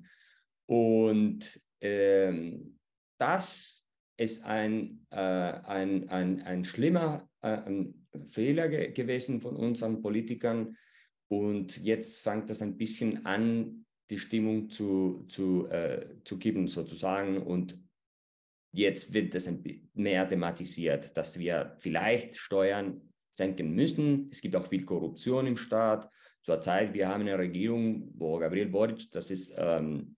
Und 0.67 1.59
ähm, 1.81 2.79
das 3.17 3.85
ist 4.17 4.45
ein, 4.45 5.05
äh, 5.11 5.17
ein, 5.17 6.09
ein, 6.09 6.41
ein 6.41 6.63
schlimmer 6.63 7.27
äh, 7.41 7.57
ein 7.57 8.07
Fehler 8.29 8.69
ge 8.69 8.91
gewesen 8.91 9.41
von 9.41 9.55
unseren 9.55 10.01
Politikern. 10.01 10.77
Und 11.27 11.77
jetzt 11.77 12.21
fängt 12.21 12.49
das 12.49 12.61
ein 12.61 12.77
bisschen 12.77 13.25
an, 13.25 13.85
die 14.09 14.19
Stimmung 14.19 14.69
zu, 14.69 15.25
zu, 15.27 15.67
äh, 15.67 16.05
zu 16.23 16.37
kippen 16.37 16.67
sozusagen. 16.67 17.41
Und 17.41 17.79
Jetzt 18.75 19.13
wird 19.13 19.33
das 19.33 19.49
mehr 19.93 20.27
thematisiert, 20.27 21.15
dass 21.15 21.39
wir 21.39 21.77
vielleicht 21.79 22.35
Steuern 22.35 22.99
senken 23.31 23.73
müssen. 23.73 24.27
Es 24.33 24.41
gibt 24.41 24.53
auch 24.53 24.67
viel 24.67 24.83
Korruption 24.83 25.47
im 25.47 25.55
Staat. 25.55 26.11
Zurzeit, 26.45 26.93
wir 26.93 27.07
haben 27.07 27.21
eine 27.21 27.39
Regierung, 27.39 28.11
wo 28.13 28.37
Gabriel 28.37 28.67
Boric, 28.67 29.09
das 29.11 29.31
ist, 29.31 29.51
ähm, 29.57 30.15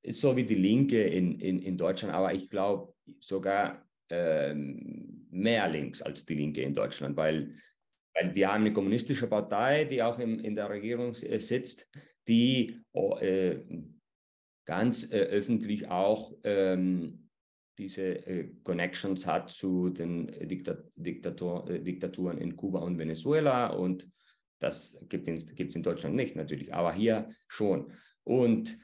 ist 0.00 0.20
so 0.20 0.36
wie 0.36 0.44
die 0.44 0.54
Linke 0.54 1.02
in, 1.02 1.40
in, 1.40 1.58
in 1.58 1.76
Deutschland, 1.76 2.14
aber 2.14 2.32
ich 2.32 2.48
glaube 2.48 2.94
sogar 3.18 3.84
ähm, 4.08 5.26
mehr 5.28 5.68
links 5.68 6.00
als 6.02 6.24
die 6.24 6.36
Linke 6.36 6.62
in 6.62 6.72
Deutschland, 6.72 7.16
weil, 7.16 7.52
weil 8.14 8.32
wir 8.32 8.52
haben 8.52 8.60
eine 8.60 8.72
kommunistische 8.72 9.26
Partei, 9.26 9.84
die 9.84 10.04
auch 10.04 10.20
im, 10.20 10.38
in 10.38 10.54
der 10.54 10.70
Regierung 10.70 11.14
sitzt, 11.14 11.88
die 12.28 12.80
äh, 12.94 13.56
ganz 14.66 15.10
äh, 15.10 15.16
öffentlich 15.16 15.88
auch 15.88 16.32
ähm, 16.44 17.28
diese 17.76 18.24
äh, 18.24 18.50
Connections 18.62 19.26
hat 19.26 19.50
zu 19.50 19.90
den 19.90 20.28
äh, 20.28 20.46
Diktat 20.46 20.84
Diktator 20.94 21.68
äh, 21.68 21.80
Diktaturen 21.80 22.38
in 22.38 22.54
Kuba 22.54 22.78
und 22.78 22.98
Venezuela. 22.98 23.66
Und 23.66 24.08
das 24.58 24.98
gibt 25.08 25.28
es 25.28 25.50
in, 25.50 25.68
in 25.68 25.82
Deutschland 25.82 26.14
nicht 26.14 26.36
natürlich, 26.36 26.72
aber 26.72 26.92
hier 26.92 27.30
schon. 27.48 27.92
Und 28.24 28.78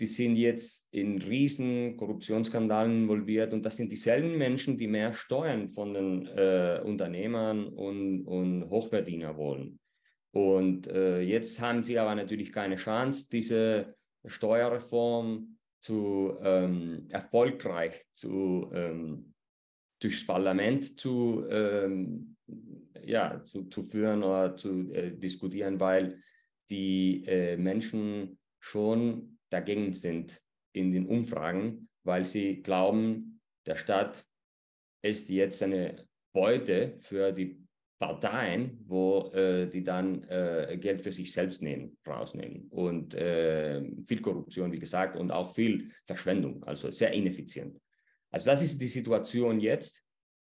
die 0.00 0.06
sind 0.06 0.36
jetzt 0.36 0.88
in 0.92 1.22
riesen 1.22 1.96
Korruptionsskandalen 1.96 3.02
involviert 3.02 3.52
und 3.52 3.64
das 3.64 3.76
sind 3.76 3.92
dieselben 3.92 4.36
Menschen, 4.36 4.76
die 4.76 4.88
mehr 4.88 5.14
Steuern 5.14 5.68
von 5.68 5.94
den 5.94 6.26
äh, 6.26 6.80
Unternehmern 6.84 7.68
und, 7.68 8.26
und 8.26 8.68
Hochverdiener 8.68 9.36
wollen. 9.36 9.78
Und 10.32 10.88
äh, 10.88 11.20
jetzt 11.20 11.60
haben 11.60 11.82
sie 11.82 11.98
aber 11.98 12.14
natürlich 12.14 12.52
keine 12.52 12.76
Chance, 12.76 13.28
diese 13.30 13.94
Steuerreform 14.26 15.58
zu 15.80 16.36
ähm, 16.42 17.06
erfolgreich 17.10 18.04
zu, 18.14 18.70
ähm, 18.74 19.31
durchs 20.02 20.26
Parlament 20.26 20.98
zu, 20.98 21.44
ähm, 21.48 22.36
ja, 23.04 23.42
zu, 23.44 23.64
zu 23.64 23.84
führen 23.84 24.22
oder 24.22 24.56
zu 24.56 24.92
äh, 24.92 25.12
diskutieren, 25.12 25.78
weil 25.78 26.18
die 26.70 27.24
äh, 27.26 27.56
Menschen 27.56 28.38
schon 28.60 29.38
dagegen 29.50 29.92
sind 29.92 30.40
in 30.72 30.92
den 30.92 31.06
Umfragen, 31.06 31.88
weil 32.04 32.24
sie 32.24 32.62
glauben, 32.62 33.40
der 33.66 33.76
Staat 33.76 34.24
ist 35.02 35.28
jetzt 35.28 35.62
eine 35.62 36.06
Beute 36.32 36.98
für 37.00 37.32
die 37.32 37.62
Parteien, 37.98 38.80
wo 38.86 39.30
äh, 39.32 39.68
die 39.68 39.84
dann 39.84 40.24
äh, 40.24 40.76
Geld 40.80 41.02
für 41.02 41.12
sich 41.12 41.32
selbst 41.32 41.62
nehmen, 41.62 41.96
rausnehmen. 42.04 42.66
Und 42.70 43.14
äh, 43.14 43.80
viel 44.08 44.20
Korruption, 44.20 44.72
wie 44.72 44.78
gesagt, 44.78 45.16
und 45.16 45.30
auch 45.30 45.54
viel 45.54 45.92
Verschwendung, 46.06 46.64
also 46.64 46.90
sehr 46.90 47.12
ineffizient. 47.12 47.78
Also 48.32 48.46
das 48.46 48.62
ist 48.62 48.80
die 48.80 48.88
Situation 48.88 49.60
jetzt. 49.60 50.02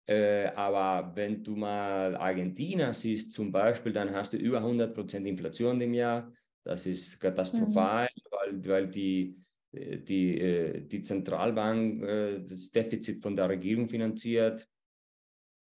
Äh, 0.05 0.47
aber 0.47 1.15
wenn 1.15 1.43
du 1.43 1.55
mal 1.55 2.15
Argentina 2.17 2.91
siehst 2.91 3.31
zum 3.31 3.51
Beispiel, 3.51 3.93
dann 3.93 4.13
hast 4.13 4.33
du 4.33 4.37
über 4.37 4.57
100 4.57 4.93
Prozent 4.93 5.27
Inflation 5.27 5.79
im 5.79 5.93
Jahr. 5.93 6.33
Das 6.65 6.85
ist 6.85 7.19
katastrophal, 7.19 8.09
mhm. 8.15 8.31
weil, 8.31 8.67
weil 8.67 8.87
die, 8.87 9.37
äh, 9.71 9.97
die, 9.99 10.39
äh, 10.39 10.81
die 10.81 11.03
Zentralbank 11.03 12.01
das 12.49 12.71
Defizit 12.71 13.21
von 13.21 13.35
der 13.35 13.49
Regierung 13.49 13.87
finanziert 13.87 14.67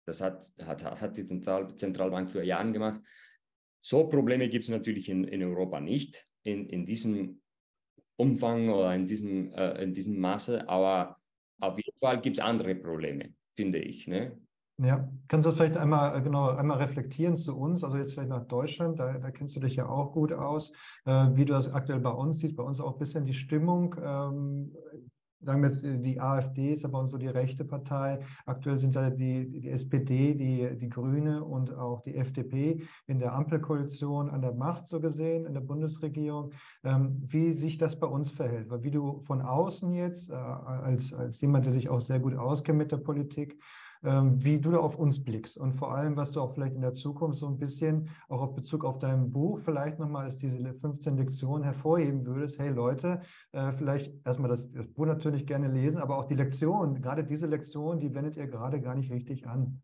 das 0.09 0.21
hat, 0.21 0.51
hat, 0.65 1.01
hat 1.01 1.17
die 1.17 1.27
Zentral 1.27 1.75
Zentralbank 1.75 2.31
für 2.31 2.43
Jahre 2.43 2.71
gemacht. 2.71 3.01
So 3.79 4.07
Probleme 4.07 4.49
gibt 4.49 4.63
es 4.65 4.69
natürlich 4.69 5.07
in, 5.07 5.23
in 5.23 5.43
Europa 5.43 5.79
nicht, 5.79 6.25
in, 6.43 6.67
in 6.67 6.85
diesem 6.85 7.41
Umfang 8.17 8.69
oder 8.69 8.93
in 8.93 9.05
diesem, 9.05 9.51
äh, 9.53 9.83
in 9.83 9.93
diesem 9.93 10.19
Maße, 10.19 10.67
aber 10.67 11.18
auf 11.59 11.77
jeden 11.77 11.97
Fall 11.99 12.21
gibt 12.21 12.37
es 12.37 12.43
andere 12.43 12.75
Probleme, 12.75 13.33
finde 13.55 13.79
ich. 13.79 14.07
Ne? 14.07 14.37
Ja, 14.81 15.09
kannst 15.27 15.45
du 15.45 15.51
vielleicht 15.51 15.75
einmal 15.75 16.17
äh, 16.17 16.21
genau 16.21 16.49
einmal 16.49 16.77
reflektieren 16.77 17.35
zu 17.35 17.57
uns, 17.57 17.83
also 17.83 17.97
jetzt 17.97 18.13
vielleicht 18.13 18.29
nach 18.29 18.47
Deutschland, 18.47 18.97
da, 18.97 19.17
da 19.17 19.29
kennst 19.29 19.55
du 19.57 19.59
dich 19.59 19.75
ja 19.75 19.89
auch 19.89 20.13
gut 20.13 20.31
aus, 20.31 20.71
äh, 21.05 21.27
wie 21.33 21.43
du 21.43 21.53
das 21.53 21.73
aktuell 21.73 21.99
bei 21.99 22.11
uns 22.11 22.39
siehst, 22.39 22.55
bei 22.55 22.63
uns 22.63 22.79
auch 22.79 22.93
ein 22.93 22.99
bisschen 22.99 23.25
die 23.25 23.33
Stimmung. 23.33 23.95
Ähm, 24.01 24.73
sagen 25.41 25.61
wir 25.61 25.69
äh, 25.83 25.97
die 25.99 26.19
AfD 26.19 26.73
ist 26.73 26.85
aber 26.85 27.07
so 27.07 27.17
die 27.17 27.27
rechte 27.27 27.65
Partei. 27.65 28.19
Aktuell 28.45 28.77
sind 28.77 28.95
ja 28.95 29.09
die, 29.09 29.49
die 29.49 29.69
SPD, 29.69 30.33
die, 30.33 30.77
die 30.77 30.89
Grüne 30.89 31.43
und 31.43 31.73
auch 31.73 32.01
die 32.01 32.15
FDP 32.15 32.81
in 33.07 33.19
der 33.19 33.33
Ampelkoalition 33.33 34.29
an 34.29 34.41
der 34.41 34.53
Macht, 34.53 34.87
so 34.87 34.99
gesehen, 34.99 35.45
in 35.45 35.53
der 35.53 35.61
Bundesregierung. 35.61 36.51
Ähm, 36.83 37.21
wie 37.27 37.51
sich 37.51 37.77
das 37.77 37.99
bei 37.99 38.07
uns 38.07 38.31
verhält, 38.31 38.69
weil 38.69 38.83
wie 38.83 38.91
du 38.91 39.21
von 39.21 39.41
außen 39.41 39.93
jetzt, 39.93 40.29
äh, 40.29 40.33
als, 40.33 41.13
als 41.13 41.41
jemand, 41.41 41.65
der 41.65 41.73
sich 41.73 41.89
auch 41.89 42.01
sehr 42.01 42.19
gut 42.19 42.35
auskennt 42.35 42.77
mit 42.77 42.91
der 42.91 42.97
Politik, 42.97 43.59
wie 44.01 44.59
du 44.59 44.71
da 44.71 44.77
auf 44.77 44.97
uns 44.97 45.21
blickst 45.21 45.57
und 45.57 45.73
vor 45.73 45.93
allem, 45.93 46.15
was 46.15 46.31
du 46.31 46.39
auch 46.39 46.53
vielleicht 46.53 46.75
in 46.75 46.81
der 46.81 46.93
Zukunft 46.93 47.39
so 47.39 47.47
ein 47.47 47.57
bisschen 47.57 48.09
auch 48.29 48.41
auf 48.41 48.55
Bezug 48.55 48.85
auf 48.85 48.97
dein 48.97 49.31
Buch 49.31 49.59
vielleicht 49.59 49.99
nochmal 49.99 50.25
als 50.25 50.37
diese 50.37 50.73
15 50.73 51.17
Lektionen 51.17 51.63
hervorheben 51.63 52.25
würdest. 52.25 52.59
Hey 52.59 52.69
Leute, 52.69 53.21
äh, 53.51 53.73
vielleicht 53.73 54.13
erstmal 54.25 54.49
das, 54.49 54.71
das 54.71 54.87
Buch 54.87 55.05
natürlich 55.05 55.45
gerne 55.45 55.67
lesen, 55.67 55.99
aber 55.99 56.17
auch 56.17 56.25
die 56.25 56.35
Lektion, 56.35 57.01
gerade 57.01 57.25
diese 57.25 57.47
Lektion, 57.47 57.99
die 57.99 58.13
wendet 58.13 58.37
ihr 58.37 58.47
gerade 58.47 58.79
gar 58.79 58.95
nicht 58.95 59.11
richtig 59.11 59.47
an. 59.47 59.81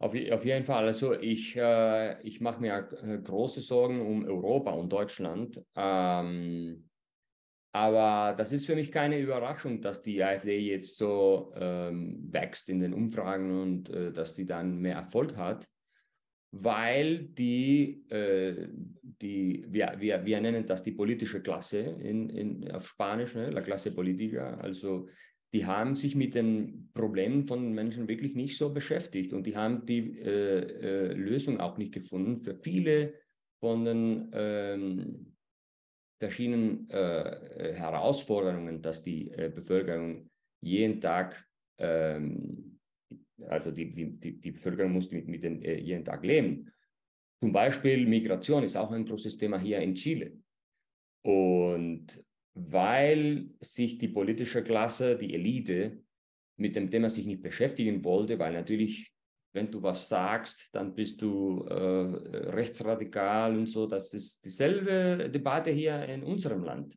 Auf, 0.00 0.14
auf 0.14 0.44
jeden 0.44 0.64
Fall. 0.64 0.86
Also 0.86 1.14
ich, 1.14 1.56
äh, 1.56 2.20
ich 2.22 2.40
mache 2.40 2.60
mir 2.60 2.88
äh, 3.02 3.18
große 3.18 3.60
Sorgen 3.60 4.00
um 4.00 4.24
Europa 4.24 4.70
und 4.70 4.92
Deutschland. 4.92 5.60
Ähm, 5.74 6.87
aber 7.72 8.34
das 8.36 8.52
ist 8.52 8.66
für 8.66 8.74
mich 8.74 8.90
keine 8.90 9.18
Überraschung, 9.18 9.80
dass 9.80 10.02
die 10.02 10.22
AfD 10.22 10.58
jetzt 10.58 10.96
so 10.96 11.52
ähm, 11.54 12.32
wächst 12.32 12.68
in 12.68 12.80
den 12.80 12.94
Umfragen 12.94 13.60
und 13.60 13.90
äh, 13.90 14.12
dass 14.12 14.34
die 14.34 14.46
dann 14.46 14.78
mehr 14.78 14.96
Erfolg 14.96 15.36
hat, 15.36 15.68
weil 16.50 17.28
die, 17.28 18.06
äh, 18.08 18.68
die 19.02 19.66
wir, 19.68 19.96
wir, 19.98 20.24
wir 20.24 20.40
nennen 20.40 20.66
das 20.66 20.82
die 20.82 20.92
politische 20.92 21.42
Klasse 21.42 21.78
in, 21.78 22.30
in, 22.30 22.70
auf 22.70 22.88
Spanisch, 22.88 23.34
ne? 23.34 23.50
la 23.50 23.60
Klasse 23.60 23.92
Politica, 23.92 24.56
also 24.56 25.08
die 25.52 25.64
haben 25.64 25.96
sich 25.96 26.14
mit 26.14 26.34
den 26.34 26.90
Problemen 26.94 27.46
von 27.46 27.72
Menschen 27.72 28.08
wirklich 28.08 28.34
nicht 28.34 28.56
so 28.56 28.72
beschäftigt 28.72 29.32
und 29.32 29.46
die 29.46 29.56
haben 29.56 29.86
die 29.86 30.18
äh, 30.18 31.10
äh 31.10 31.12
Lösung 31.12 31.60
auch 31.60 31.78
nicht 31.78 31.92
gefunden 31.92 32.40
für 32.40 32.54
viele 32.54 33.14
von 33.60 33.84
den 33.84 34.30
ähm, 34.32 35.37
verschiedenen 36.18 36.88
äh, 36.90 37.74
Herausforderungen, 37.74 38.82
dass 38.82 39.02
die 39.02 39.30
äh, 39.30 39.50
Bevölkerung 39.54 40.28
jeden 40.60 41.00
Tag, 41.00 41.46
ähm, 41.78 42.78
also 43.46 43.70
die, 43.70 43.94
die, 43.94 44.40
die 44.40 44.50
Bevölkerung 44.50 44.92
muss 44.92 45.10
mit, 45.10 45.28
mit 45.28 45.42
den, 45.42 45.62
äh, 45.62 45.78
jeden 45.78 46.04
Tag 46.04 46.24
leben. 46.24 46.70
Zum 47.40 47.52
Beispiel 47.52 48.04
Migration 48.06 48.64
ist 48.64 48.76
auch 48.76 48.90
ein 48.90 49.06
großes 49.06 49.38
Thema 49.38 49.60
hier 49.60 49.78
in 49.78 49.94
Chile. 49.94 50.36
Und 51.24 52.24
weil 52.54 53.50
sich 53.60 53.98
die 53.98 54.08
politische 54.08 54.62
Klasse, 54.62 55.16
die 55.16 55.34
Elite, 55.34 56.02
mit 56.56 56.74
dem 56.74 56.90
Thema 56.90 57.08
sich 57.08 57.24
nicht 57.24 57.42
beschäftigen 57.42 58.02
wollte, 58.02 58.38
weil 58.40 58.52
natürlich 58.52 59.12
wenn 59.52 59.70
du 59.70 59.82
was 59.82 60.08
sagst, 60.08 60.68
dann 60.72 60.94
bist 60.94 61.20
du 61.22 61.64
äh, 61.64 61.74
rechtsradikal 62.50 63.56
und 63.56 63.66
so. 63.66 63.86
Das 63.86 64.12
ist 64.14 64.44
dieselbe 64.44 65.30
Debatte 65.30 65.70
hier 65.70 66.04
in 66.04 66.22
unserem 66.22 66.62
Land. 66.64 66.96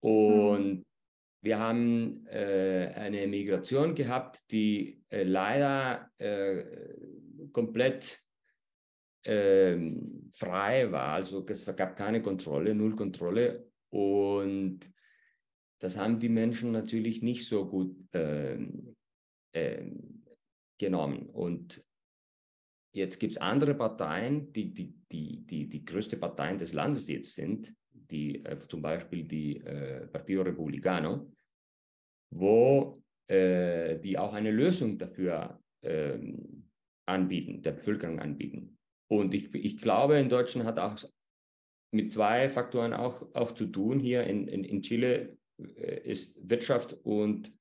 Und 0.00 0.78
mhm. 0.78 0.84
wir 1.42 1.58
haben 1.58 2.26
äh, 2.26 2.92
eine 2.94 3.26
Migration 3.26 3.94
gehabt, 3.94 4.40
die 4.50 5.02
äh, 5.10 5.24
leider 5.24 6.08
äh, 6.18 6.64
komplett 7.52 8.20
ähm, 9.24 10.30
frei 10.34 10.90
war. 10.90 11.14
Also 11.14 11.44
es 11.46 11.66
gab 11.76 11.96
keine 11.96 12.22
Kontrolle, 12.22 12.74
null 12.74 12.96
Kontrolle. 12.96 13.68
Und 13.90 14.80
das 15.80 15.96
haben 15.98 16.18
die 16.18 16.28
Menschen 16.28 16.70
natürlich 16.70 17.22
nicht 17.22 17.46
so 17.46 17.68
gut 17.68 17.96
ähm, 18.12 18.94
ähm, 19.52 20.11
genommen. 20.78 21.28
Und 21.30 21.84
jetzt 22.92 23.18
gibt 23.18 23.32
es 23.32 23.38
andere 23.38 23.74
Parteien, 23.74 24.52
die 24.52 24.72
die, 24.72 24.94
die, 25.10 25.46
die 25.46 25.68
die 25.68 25.84
größte 25.84 26.16
Parteien 26.16 26.58
des 26.58 26.72
Landes 26.72 27.08
jetzt 27.08 27.34
sind, 27.34 27.74
die 27.92 28.44
äh, 28.44 28.58
zum 28.68 28.82
Beispiel 28.82 29.24
die 29.24 29.58
äh, 29.58 30.06
Partido 30.08 30.42
Republicano, 30.42 31.32
wo 32.30 33.02
äh, 33.28 33.98
die 33.98 34.18
auch 34.18 34.32
eine 34.32 34.50
Lösung 34.50 34.98
dafür 34.98 35.60
ähm, 35.82 36.68
anbieten, 37.06 37.62
der 37.62 37.72
Bevölkerung 37.72 38.20
anbieten. 38.20 38.78
Und 39.08 39.34
ich, 39.34 39.54
ich 39.54 39.76
glaube, 39.78 40.18
in 40.18 40.28
Deutschland 40.28 40.66
hat 40.66 40.78
auch 40.78 40.96
mit 41.92 42.12
zwei 42.12 42.48
Faktoren 42.48 42.94
auch, 42.94 43.22
auch 43.34 43.52
zu 43.52 43.66
tun. 43.66 44.00
Hier 44.00 44.24
in, 44.24 44.48
in, 44.48 44.64
in 44.64 44.82
Chile 44.82 45.36
äh, 45.58 46.10
ist 46.10 46.38
Wirtschaft 46.48 46.94
und 47.04 47.52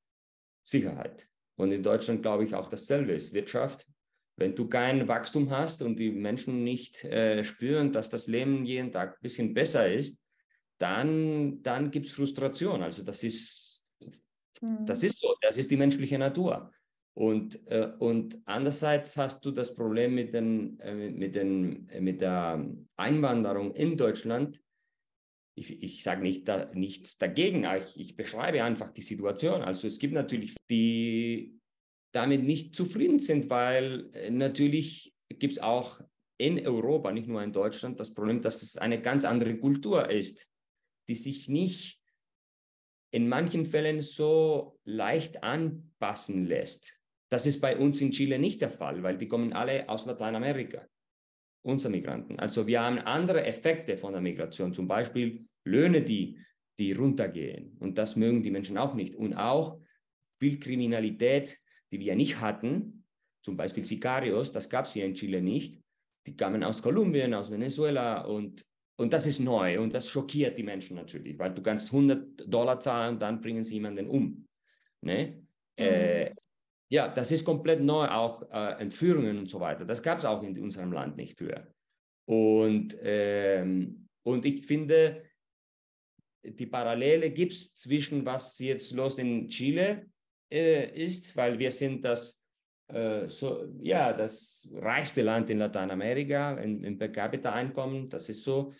Sicherheit. 0.63 1.27
Und 1.61 1.71
in 1.71 1.83
Deutschland 1.83 2.23
glaube 2.23 2.43
ich 2.43 2.55
auch 2.55 2.69
dasselbe 2.69 3.11
ist 3.11 3.33
Wirtschaft. 3.33 3.87
Wenn 4.35 4.55
du 4.55 4.67
kein 4.67 5.07
Wachstum 5.07 5.51
hast 5.51 5.83
und 5.83 5.99
die 5.99 6.09
Menschen 6.09 6.63
nicht 6.63 7.03
äh, 7.03 7.43
spüren, 7.43 7.91
dass 7.91 8.09
das 8.09 8.25
Leben 8.25 8.65
jeden 8.65 8.91
Tag 8.91 9.11
ein 9.11 9.21
bisschen 9.21 9.53
besser 9.53 9.91
ist, 9.93 10.17
dann, 10.79 11.61
dann 11.61 11.91
gibt 11.91 12.07
es 12.07 12.13
Frustration. 12.13 12.81
Also 12.81 13.03
das 13.03 13.21
ist, 13.21 13.85
das 13.99 14.23
mhm. 14.61 14.87
ist 14.87 15.19
so, 15.19 15.35
das 15.41 15.59
ist 15.59 15.69
die 15.69 15.77
menschliche 15.77 16.17
Natur. 16.17 16.71
Und, 17.13 17.59
äh, 17.67 17.91
und 17.99 18.39
andererseits 18.45 19.15
hast 19.17 19.45
du 19.45 19.51
das 19.51 19.75
Problem 19.75 20.15
mit, 20.15 20.33
den, 20.33 20.79
äh, 20.79 21.11
mit, 21.11 21.35
den, 21.35 21.87
mit 21.99 22.21
der 22.21 22.65
Einwanderung 22.95 23.75
in 23.75 23.95
Deutschland. 23.95 24.59
Ich, 25.55 25.83
ich 25.83 26.03
sage 26.03 26.21
nicht 26.21 26.47
da, 26.47 26.71
nichts 26.73 27.17
dagegen, 27.17 27.65
ich, 27.77 27.99
ich 27.99 28.15
beschreibe 28.15 28.63
einfach 28.63 28.91
die 28.91 29.01
Situation. 29.01 29.61
Also 29.61 29.87
es 29.87 29.99
gibt 29.99 30.13
natürlich 30.13 30.55
die 30.69 31.61
damit 32.13 32.43
nicht 32.43 32.75
zufrieden 32.75 33.19
sind, 33.19 33.49
weil 33.49 34.09
äh, 34.13 34.29
natürlich 34.29 35.13
gibt 35.29 35.53
es 35.53 35.59
auch 35.59 36.01
in 36.37 36.65
Europa, 36.65 37.11
nicht 37.11 37.27
nur 37.27 37.43
in 37.43 37.53
Deutschland, 37.53 37.99
das 37.99 38.13
Problem, 38.13 38.41
dass 38.41 38.63
es 38.63 38.77
eine 38.77 39.01
ganz 39.01 39.25
andere 39.25 39.57
Kultur 39.57 40.09
ist, 40.09 40.49
die 41.07 41.15
sich 41.15 41.47
nicht 41.47 41.99
in 43.11 43.27
manchen 43.27 43.65
Fällen 43.65 44.01
so 44.01 44.79
leicht 44.83 45.43
anpassen 45.43 46.45
lässt. 46.45 46.97
Das 47.29 47.45
ist 47.45 47.61
bei 47.61 47.77
uns 47.77 48.01
in 48.01 48.11
Chile 48.11 48.39
nicht 48.39 48.61
der 48.61 48.71
Fall, 48.71 49.03
weil 49.03 49.17
die 49.17 49.27
kommen 49.27 49.53
alle 49.53 49.87
aus 49.87 50.05
Lateinamerika, 50.05 50.87
unsere 51.63 51.91
Migranten. 51.91 52.39
Also 52.39 52.67
wir 52.67 52.81
haben 52.81 52.99
andere 52.99 53.45
Effekte 53.45 53.97
von 53.97 54.13
der 54.13 54.21
Migration, 54.21 54.73
zum 54.73 54.87
Beispiel 54.87 55.45
Löhne, 55.63 56.01
die, 56.01 56.37
die 56.79 56.93
runtergehen. 56.93 57.77
Und 57.79 57.97
das 57.97 58.15
mögen 58.15 58.41
die 58.41 58.51
Menschen 58.51 58.77
auch 58.77 58.93
nicht. 58.93 59.15
Und 59.15 59.33
auch 59.33 59.79
viel 60.39 60.59
Kriminalität, 60.59 61.59
die 61.91 61.99
wir 61.99 62.15
nicht 62.15 62.39
hatten, 62.39 63.05
zum 63.43 63.57
Beispiel 63.57 63.85
Sicarios, 63.85 64.51
das 64.51 64.69
gab 64.69 64.85
es 64.85 64.93
hier 64.93 65.05
in 65.05 65.13
Chile 65.13 65.41
nicht. 65.41 65.79
Die 66.27 66.35
kamen 66.35 66.63
aus 66.63 66.81
Kolumbien, 66.81 67.33
aus 67.33 67.49
Venezuela 67.49 68.21
und, 68.21 68.63
und 68.97 69.11
das 69.11 69.25
ist 69.25 69.39
neu 69.39 69.79
und 69.79 69.93
das 69.93 70.07
schockiert 70.07 70.57
die 70.57 70.63
Menschen 70.63 70.95
natürlich, 70.95 71.37
weil 71.39 71.53
du 71.53 71.63
kannst 71.63 71.91
100 71.91 72.51
Dollar 72.51 72.79
zahlen 72.79 73.15
und 73.15 73.19
dann 73.19 73.41
bringen 73.41 73.63
sie 73.63 73.75
jemanden 73.75 74.07
um. 74.07 74.47
Ne? 75.01 75.43
Mhm. 75.77 75.83
Äh, 75.83 76.31
ja, 76.91 77.07
das 77.07 77.31
ist 77.31 77.45
komplett 77.45 77.81
neu, 77.81 78.05
auch 78.05 78.41
äh, 78.51 78.81
Entführungen 78.81 79.37
und 79.39 79.49
so 79.49 79.61
weiter. 79.61 79.85
Das 79.85 80.03
gab 80.03 80.19
es 80.19 80.25
auch 80.25 80.43
in 80.43 80.59
unserem 80.59 80.91
Land 80.91 81.15
nicht 81.15 81.37
früher. 81.37 81.65
Und, 82.25 82.97
ähm, 83.01 84.09
und 84.23 84.45
ich 84.45 84.65
finde, 84.65 85.23
die 86.43 86.65
Parallele 86.65 87.31
gibt 87.31 87.53
es 87.53 87.75
zwischen 87.75 88.25
was 88.25 88.59
jetzt 88.59 88.91
los 88.91 89.19
in 89.19 89.47
Chile 89.47 90.05
äh, 90.51 91.05
ist, 91.05 91.37
weil 91.37 91.57
wir 91.57 91.71
sind 91.71 92.03
das, 92.03 92.43
äh, 92.89 93.29
so, 93.29 93.73
ja, 93.81 94.11
das 94.11 94.67
reichste 94.73 95.21
Land 95.21 95.49
in 95.49 95.59
Lateinamerika 95.59 96.57
im 96.57 96.97
per 96.97 97.07
capita 97.07 97.53
Einkommen, 97.53 98.09
das 98.09 98.27
ist 98.27 98.43
so. 98.43 98.73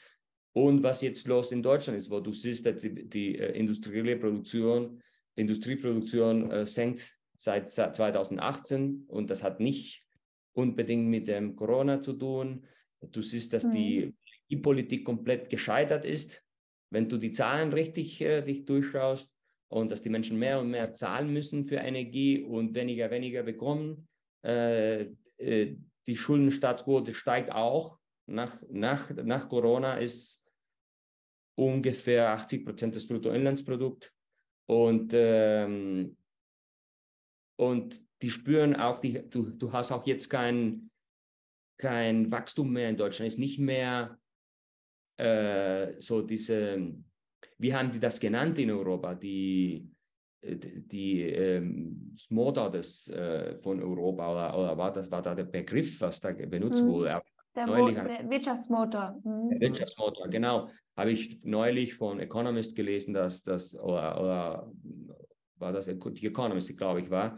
Und 0.54 0.84
was 0.84 1.02
jetzt 1.02 1.26
los 1.30 1.54
in 1.54 1.64
Deutschland 1.64 1.98
ist, 1.98 2.10
wo 2.10 2.20
du 2.20 2.34
siehst, 2.34 2.66
dass 2.66 2.82
die, 2.82 3.08
die 3.08 3.38
äh, 3.38 3.58
industrielle 3.58 4.18
Produktion, 4.18 5.02
Industrieproduktion 5.36 6.52
äh, 6.52 6.66
senkt 6.66 7.21
seit 7.42 7.72
2018 7.72 9.06
und 9.08 9.32
das 9.32 9.42
hat 9.42 9.60
nicht 9.60 10.06
unbedingt 10.54 11.08
mit 11.08 11.28
dem 11.28 11.56
Corona 11.56 12.00
zu 12.00 12.14
tun. 12.14 12.68
Du 13.00 13.24
siehst, 13.24 13.52
dass 13.54 13.64
mhm. 13.64 14.14
die 14.50 14.58
Politik 14.58 15.06
komplett 15.06 15.50
gescheitert 15.50 16.06
ist. 16.06 16.44
Wenn 16.92 17.10
du 17.10 17.18
die 17.18 17.32
Zahlen 17.32 17.74
richtig 17.74 18.22
äh, 18.22 18.44
dich 18.44 18.66
durchschaust 18.66 19.32
und 19.70 19.90
dass 19.90 20.04
die 20.04 20.10
Menschen 20.10 20.38
mehr 20.38 20.60
und 20.60 20.70
mehr 20.70 20.94
zahlen 20.94 21.34
müssen 21.34 21.66
für 21.66 21.78
Energie 21.78 22.44
und 22.44 22.76
weniger, 22.76 23.10
weniger 23.10 23.42
bekommen. 23.42 24.08
Äh, 24.46 25.08
äh, 25.38 25.78
die 26.06 26.18
Schuldenstaatsquote 26.18 27.16
steigt 27.16 27.52
auch. 27.52 27.98
Nach, 28.28 28.62
nach, 28.70 29.10
nach 29.10 29.50
Corona 29.50 29.98
ist 29.98 30.48
ungefähr 31.56 32.30
80 32.30 32.66
Prozent 32.66 32.96
des 32.96 33.08
Bruttoinlandsprodukts. 33.08 34.12
Und 34.68 35.12
ähm, 35.16 36.18
und 37.58 38.02
die 38.22 38.30
spüren 38.30 38.76
auch, 38.76 39.00
die, 39.00 39.30
du, 39.30 39.50
du 39.50 39.72
hast 39.72 39.92
auch 39.92 40.06
jetzt 40.06 40.30
kein, 40.30 40.90
kein 41.78 42.32
Wachstum 42.32 42.72
mehr 42.72 42.90
in 42.90 42.98
Deutschland, 42.98 43.28
ist 43.28 43.40
nicht 43.40 43.60
mehr 43.60 44.18
äh, 45.18 45.94
so 45.94 46.22
diese, 46.22 46.94
wie 47.58 47.74
haben 47.74 47.92
die 47.92 48.00
das 48.00 48.20
genannt 48.20 48.60
in 48.60 48.72
Europa, 48.72 49.16
die, 49.16 49.90
die, 50.44 50.88
die 50.88 51.22
ähm, 51.24 52.16
Motor 52.30 52.70
des, 52.70 53.08
äh, 53.10 53.58
von 53.60 53.82
Europa 53.82 54.32
oder, 54.32 54.58
oder 54.58 54.78
war 54.78 54.94
das 54.94 55.10
war 55.10 55.22
da 55.22 55.36
der 55.36 55.46
Begriff, 55.46 56.00
was 56.02 56.20
da 56.20 56.32
benutzt 56.32 56.84
mhm. 56.84 56.88
wurde? 56.88 57.22
Der, 57.56 57.68
neulich, 57.68 57.96
der 57.96 58.30
Wirtschaftsmotor. 58.30 59.20
Mhm. 59.24 59.50
Der 59.50 59.60
Wirtschaftsmotor, 59.60 60.28
genau. 60.30 60.70
Habe 60.96 61.12
ich 61.12 61.44
neulich 61.44 61.96
von 61.96 62.20
Economist 62.20 62.76
gelesen, 62.76 63.14
dass 63.14 63.44
das, 63.44 63.78
oder, 63.78 64.22
oder 64.22 64.72
war 65.62 65.72
das 65.72 65.86
die 65.86 66.28
Economist, 66.28 66.76
glaube 66.78 67.02
ich, 67.02 67.10
war, 67.10 67.38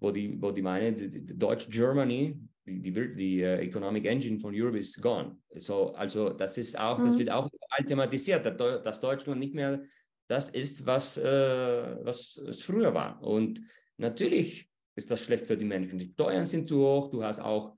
wo 0.00 0.10
die, 0.10 0.40
wo 0.40 0.50
die 0.50 0.62
meinen, 0.62 0.96
die, 0.96 1.10
die 1.10 1.38
Deutsch 1.38 1.68
Germany, 1.68 2.40
die, 2.66 2.80
die, 2.80 3.14
die 3.14 3.42
uh, 3.42 3.60
Economic 3.60 4.06
Engine 4.06 4.38
von 4.38 4.54
Europe 4.54 4.78
ist 4.78 4.98
gone. 5.00 5.36
So, 5.56 5.94
also 5.94 6.30
das 6.30 6.58
ist 6.58 6.78
auch, 6.78 6.98
mhm. 6.98 7.06
das 7.06 7.18
wird 7.18 7.30
auch 7.30 7.48
thematisiert, 7.86 8.44
dass 8.60 9.00
Deutschland 9.00 9.40
nicht 9.40 9.54
mehr 9.54 9.82
das 10.28 10.50
ist, 10.50 10.84
was, 10.86 11.16
äh, 11.16 11.96
was 12.04 12.36
es 12.36 12.60
früher 12.62 12.92
war. 12.94 13.20
Und 13.22 13.60
natürlich 13.96 14.68
ist 14.94 15.10
das 15.10 15.22
schlecht 15.22 15.46
für 15.46 15.56
die 15.56 15.64
Menschen. 15.64 15.98
Die 15.98 16.12
Steuern 16.12 16.46
sind 16.46 16.68
zu 16.68 16.78
hoch, 16.78 17.10
du 17.10 17.24
hast 17.24 17.40
auch 17.40 17.76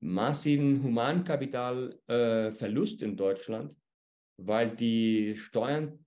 massiven 0.00 0.80
Humankapitalverlust 0.82 3.02
äh, 3.02 3.04
in 3.04 3.16
Deutschland, 3.16 3.74
weil 4.36 4.76
die 4.76 5.34
Steuern 5.36 6.04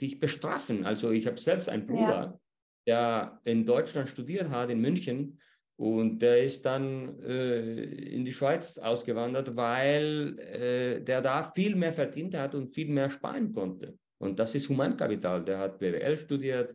dich 0.00 0.18
bestrafen. 0.18 0.86
Also 0.86 1.10
ich 1.10 1.26
habe 1.26 1.38
selbst 1.38 1.68
einen 1.68 1.86
Bruder, 1.86 2.32
ja 2.32 2.40
der 2.86 3.40
in 3.44 3.66
Deutschland 3.66 4.08
studiert 4.08 4.50
hat, 4.50 4.70
in 4.70 4.80
München. 4.80 5.40
Und 5.78 6.20
der 6.20 6.42
ist 6.42 6.64
dann 6.64 7.22
äh, 7.22 7.84
in 7.84 8.24
die 8.24 8.32
Schweiz 8.32 8.78
ausgewandert, 8.78 9.56
weil 9.56 10.38
äh, 10.38 11.04
der 11.04 11.20
da 11.20 11.52
viel 11.54 11.76
mehr 11.76 11.92
verdient 11.92 12.34
hat 12.34 12.54
und 12.54 12.74
viel 12.74 12.88
mehr 12.88 13.10
sparen 13.10 13.52
konnte. 13.52 13.98
Und 14.18 14.38
das 14.38 14.54
ist 14.54 14.70
Humankapital. 14.70 15.44
Der 15.44 15.58
hat 15.58 15.78
BWL 15.78 16.16
studiert 16.16 16.74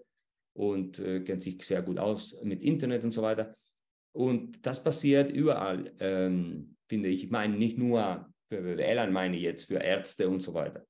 und 0.53 0.99
äh, 0.99 1.21
kennt 1.21 1.41
sich 1.41 1.63
sehr 1.65 1.81
gut 1.81 1.97
aus 1.97 2.39
mit 2.43 2.61
Internet 2.61 3.03
und 3.03 3.11
so 3.11 3.23
weiter. 3.23 3.55
Und 4.13 4.63
das 4.65 4.83
passiert 4.83 5.31
überall, 5.31 5.91
ähm, 5.99 6.75
finde 6.87 7.09
ich. 7.09 7.23
Ich 7.23 7.31
meine, 7.31 7.57
nicht 7.57 7.77
nur 7.77 8.29
für 8.49 8.61
BWL, 8.61 9.09
meine 9.09 9.37
jetzt 9.37 9.65
für 9.65 9.77
Ärzte 9.77 10.29
und 10.29 10.41
so 10.41 10.53
weiter. 10.53 10.85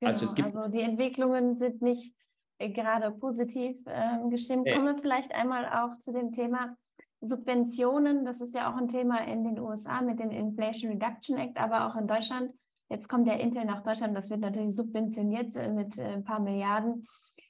Genau, 0.00 0.12
also, 0.12 0.42
also 0.42 0.68
die 0.68 0.80
Entwicklungen 0.80 1.56
sind 1.56 1.80
nicht 1.80 2.14
gerade 2.58 3.10
positiv 3.12 3.76
äh, 3.86 4.28
gestimmt. 4.28 4.66
Ja. 4.66 4.74
Kommen 4.74 4.94
wir 4.94 5.02
vielleicht 5.02 5.34
einmal 5.34 5.66
auch 5.66 5.96
zu 5.98 6.12
dem 6.12 6.32
Thema 6.32 6.76
Subventionen. 7.20 8.24
Das 8.24 8.40
ist 8.40 8.54
ja 8.54 8.72
auch 8.72 8.76
ein 8.76 8.88
Thema 8.88 9.26
in 9.26 9.44
den 9.44 9.58
USA 9.58 10.00
mit 10.00 10.20
dem 10.20 10.30
Inflation 10.30 10.92
Reduction 10.92 11.38
Act, 11.38 11.58
aber 11.58 11.86
auch 11.86 11.96
in 11.96 12.06
Deutschland. 12.06 12.52
Jetzt 12.88 13.08
kommt 13.08 13.26
der 13.26 13.40
Intel 13.40 13.64
nach 13.64 13.82
Deutschland, 13.82 14.16
das 14.16 14.30
wird 14.30 14.40
natürlich 14.40 14.76
subventioniert 14.76 15.56
äh, 15.56 15.68
mit 15.68 15.98
äh, 15.98 16.04
ein 16.04 16.24
paar 16.24 16.40
Milliarden. 16.40 17.06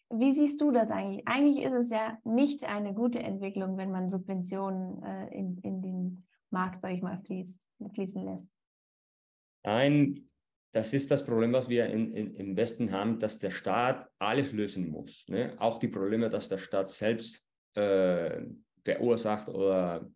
Wie 0.08 0.32
siehst 0.32 0.60
du 0.60 0.70
das 0.70 0.90
eigentlich? 0.90 1.26
Eigentlich 1.26 1.64
ist 1.64 1.74
es 1.74 1.90
ja 1.90 2.16
nicht 2.24 2.64
eine 2.64 2.94
gute 2.94 3.18
Entwicklung, 3.18 3.76
wenn 3.76 3.90
man 3.90 4.08
Subventionen 4.08 5.02
äh, 5.02 5.28
in, 5.36 5.58
in 5.58 5.82
den 5.82 6.26
Markt, 6.50 6.80
sage 6.80 6.94
ich 6.94 7.02
mal, 7.02 7.18
fließt, 7.18 7.60
fließen 7.92 8.24
lässt. 8.24 8.50
Nein, 9.64 10.28
das 10.76 10.92
ist 10.92 11.10
das 11.10 11.24
Problem, 11.24 11.54
was 11.54 11.70
wir 11.70 11.86
in, 11.86 12.12
in, 12.12 12.34
im 12.34 12.54
Westen 12.54 12.92
haben, 12.92 13.18
dass 13.18 13.38
der 13.38 13.50
Staat 13.50 14.10
alles 14.18 14.52
lösen 14.52 14.90
muss. 14.90 15.24
Ne? 15.26 15.54
Auch 15.56 15.78
die 15.78 15.88
Probleme, 15.88 16.28
dass 16.28 16.50
der 16.50 16.58
Staat 16.58 16.90
selbst 16.90 17.48
äh, 17.76 18.42
verursacht 18.84 19.48
oder 19.48 20.06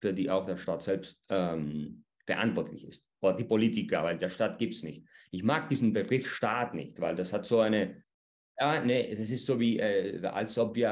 für 0.00 0.12
die 0.12 0.28
auch 0.28 0.44
der 0.44 0.56
Staat 0.56 0.82
selbst 0.82 1.22
ähm, 1.28 2.02
verantwortlich 2.26 2.84
ist. 2.88 3.06
Oder 3.20 3.36
die 3.36 3.44
Politiker, 3.44 4.02
weil 4.02 4.18
der 4.18 4.28
Staat 4.28 4.58
gibt 4.58 4.74
es 4.74 4.82
nicht. 4.82 5.06
Ich 5.30 5.44
mag 5.44 5.68
diesen 5.68 5.92
Begriff 5.92 6.28
Staat 6.28 6.74
nicht, 6.74 7.00
weil 7.00 7.14
das 7.14 7.32
hat 7.32 7.46
so 7.46 7.60
eine, 7.60 8.02
ja, 8.58 8.84
nee, 8.84 9.14
das 9.14 9.30
ist 9.30 9.46
so 9.46 9.60
wie, 9.60 9.78
äh, 9.78 10.20
als 10.26 10.58
ob 10.58 10.74
wir 10.74 10.90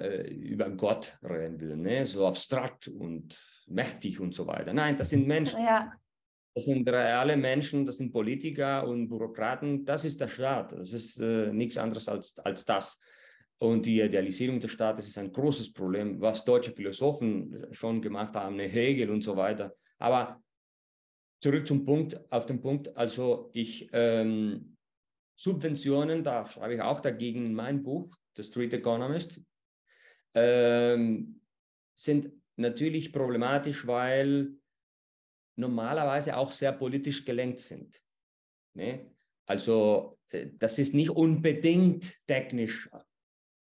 äh, 0.00 0.32
über 0.32 0.70
Gott 0.70 1.18
reden 1.24 1.60
würden, 1.60 1.82
ne? 1.82 2.06
so 2.06 2.28
abstrakt 2.28 2.86
und 2.86 3.36
mächtig 3.66 4.20
und 4.20 4.36
so 4.36 4.46
weiter. 4.46 4.72
Nein, 4.72 4.96
das 4.96 5.10
sind 5.10 5.26
Menschen. 5.26 5.64
Ja. 5.64 5.92
Das 6.54 6.64
sind 6.64 6.88
reale 6.88 7.36
Menschen, 7.36 7.84
das 7.84 7.96
sind 7.96 8.12
Politiker 8.12 8.86
und 8.86 9.08
Bürokraten. 9.08 9.84
Das 9.84 10.04
ist 10.04 10.20
der 10.20 10.28
Staat. 10.28 10.72
Das 10.72 10.92
ist 10.92 11.18
äh, 11.18 11.52
nichts 11.52 11.78
anderes 11.78 12.08
als, 12.08 12.38
als 12.40 12.64
das. 12.64 13.00
Und 13.58 13.86
die 13.86 14.00
Idealisierung 14.00 14.60
des 14.60 14.72
Staates 14.72 15.06
ist 15.06 15.18
ein 15.18 15.32
großes 15.32 15.72
Problem, 15.72 16.20
was 16.20 16.44
deutsche 16.44 16.72
Philosophen 16.72 17.66
schon 17.70 18.02
gemacht 18.02 18.34
haben, 18.34 18.58
Hegel 18.58 19.08
und 19.08 19.22
so 19.22 19.36
weiter. 19.36 19.74
Aber 19.98 20.42
zurück 21.40 21.66
zum 21.66 21.84
Punkt, 21.84 22.20
auf 22.30 22.44
den 22.44 22.60
Punkt, 22.60 22.94
also 22.96 23.50
ich 23.52 23.88
ähm, 23.92 24.76
Subventionen, 25.36 26.22
da 26.22 26.46
schreibe 26.46 26.74
ich 26.74 26.82
auch 26.82 27.00
dagegen 27.00 27.46
in 27.46 27.54
meinem 27.54 27.82
Buch, 27.82 28.14
The 28.36 28.42
Street 28.42 28.74
Economist, 28.74 29.40
ähm, 30.34 31.40
sind 31.94 32.32
natürlich 32.56 33.12
problematisch, 33.12 33.86
weil 33.86 34.56
normalerweise 35.56 36.36
auch 36.36 36.52
sehr 36.52 36.72
politisch 36.72 37.24
gelenkt 37.24 37.60
sind. 37.60 38.00
Ne? 38.74 39.10
Also 39.46 40.18
äh, 40.28 40.48
das 40.58 40.78
ist 40.78 40.94
nicht 40.94 41.10
unbedingt 41.10 42.14
technisch, 42.26 42.88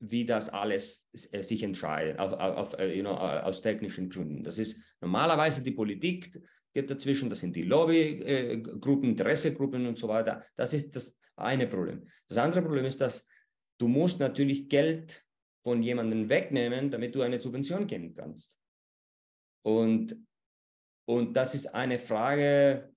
wie 0.01 0.27
das 0.27 0.49
alles 0.49 1.07
äh, 1.31 1.43
sich 1.43 1.63
entscheidet, 1.63 2.19
auf, 2.19 2.33
auf, 2.33 2.79
äh, 2.79 2.95
you 2.95 3.03
know, 3.03 3.15
aus 3.15 3.63
technischen 3.63 4.11
Gründen. 4.11 4.43
Das 4.43 4.59
ist 4.59 4.81
normalerweise 5.01 5.63
die 5.63 5.71
Politik 5.71 6.41
geht 6.75 6.91
dazwischen, 6.91 7.31
das 7.31 7.41
sind 7.41 7.57
die 7.57 7.63
Lobbygruppen, 7.63 9.09
Interessegruppen 9.09 9.87
und 9.87 9.97
so 9.97 10.09
weiter. 10.09 10.45
Das 10.57 10.75
ist 10.75 10.95
das 10.95 11.19
eine 11.35 11.67
Problem. 11.67 12.07
Das 12.29 12.37
andere 12.37 12.61
Problem 12.61 12.85
ist, 12.85 13.01
dass 13.01 13.27
du 13.79 13.89
musst 13.89 14.21
natürlich 14.21 14.69
Geld 14.69 15.25
von 15.63 15.83
jemandem 15.83 16.29
wegnehmen, 16.29 16.91
damit 16.91 17.15
du 17.15 17.23
eine 17.23 17.41
Subvention 17.41 17.87
geben 17.87 18.13
kannst. 18.13 18.59
Und 19.63 20.17
und 21.07 21.37
das 21.37 21.55
ist 21.55 21.67
eine 21.69 21.99
Frage 21.99 22.93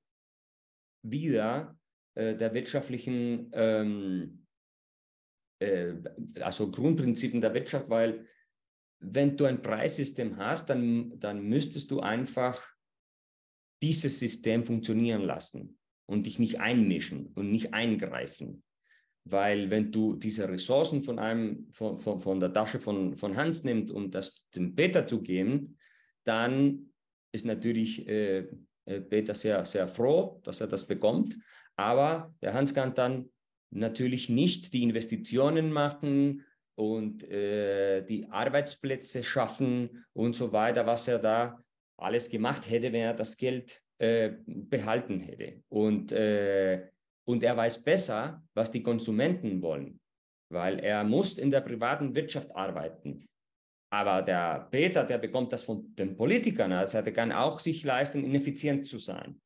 wieder 1.04 1.80
äh, 2.16 2.36
der 2.36 2.54
wirtschaftlichen, 2.54 3.50
ähm, 3.54 4.46
äh, 5.60 5.94
also 6.42 6.72
Grundprinzipien 6.72 7.42
der 7.42 7.54
Wirtschaft, 7.54 7.90
weil 7.90 8.28
wenn 9.00 9.38
du 9.38 9.46
ein 9.46 9.62
Preissystem 9.62 10.38
hast, 10.38 10.70
dann, 10.70 11.18
dann 11.20 11.42
müsstest 11.42 11.90
du 11.92 12.02
einfach 12.02 12.62
dieses 13.82 14.20
System 14.20 14.66
funktionieren 14.66 15.22
lassen 15.22 15.80
und 16.06 16.26
dich 16.26 16.40
nicht 16.40 16.60
einmischen 16.60 17.28
und 17.28 17.52
nicht 17.52 17.74
eingreifen. 17.74 18.64
Weil 19.24 19.70
wenn 19.70 19.92
du 19.92 20.16
diese 20.16 20.50
Ressourcen 20.50 21.04
von 21.04 21.20
einem, 21.20 21.68
von, 21.72 21.98
von, 22.00 22.20
von 22.20 22.40
der 22.40 22.52
Tasche 22.52 22.80
von, 22.80 23.16
von 23.16 23.38
Hans 23.38 23.64
nimmst, 23.64 23.92
um 23.92 24.10
das 24.10 24.44
dem 24.56 24.76
Peter 24.76 25.06
zu 25.06 25.22
geben, 25.22 25.78
dann 26.26 26.89
ist 27.32 27.46
natürlich 27.46 28.08
äh, 28.08 28.48
äh, 28.90 29.02
Peter 29.02 29.36
sehr, 29.36 29.66
sehr 29.66 29.88
froh, 29.88 30.42
dass 30.44 30.62
er 30.62 30.68
das 30.68 30.86
bekommt. 30.86 31.38
Aber 31.76 32.34
der 32.42 32.54
Hans 32.54 32.74
kann 32.74 32.94
dann 32.96 33.30
natürlich 33.72 34.30
nicht 34.30 34.74
die 34.74 34.84
Investitionen 34.84 35.72
machen 35.72 36.44
und 36.76 37.24
äh, 37.30 38.02
die 38.04 38.30
Arbeitsplätze 38.30 39.24
schaffen 39.24 40.06
und 40.14 40.36
so 40.36 40.52
weiter, 40.52 40.86
was 40.86 41.08
er 41.08 41.20
da 41.20 41.64
alles 41.98 42.30
gemacht 42.30 42.70
hätte, 42.70 42.92
wenn 42.92 43.02
er 43.02 43.14
das 43.14 43.38
Geld 43.38 43.82
äh, 44.00 44.32
behalten 44.46 45.20
hätte. 45.20 45.62
Und, 45.70 46.12
äh, 46.12 46.88
und 47.26 47.44
er 47.44 47.56
weiß 47.56 47.84
besser, 47.84 48.42
was 48.54 48.72
die 48.72 48.82
Konsumenten 48.82 49.62
wollen, 49.62 50.00
weil 50.50 50.80
er 50.80 51.04
muss 51.04 51.38
in 51.38 51.52
der 51.52 51.62
privaten 51.62 52.16
Wirtschaft 52.16 52.56
arbeiten. 52.56 53.29
Aber 53.92 54.22
der 54.22 54.68
Peter, 54.72 55.04
der 55.04 55.18
bekommt 55.18 55.52
das 55.52 55.64
von 55.64 55.96
den 55.96 56.16
Politikern. 56.16 56.72
Also 56.72 57.02
der 57.02 57.14
kann 57.14 57.32
auch 57.32 57.60
sich 57.60 57.84
leisten, 57.84 58.24
ineffizient 58.24 58.86
zu 58.86 59.00
sein. 59.00 59.42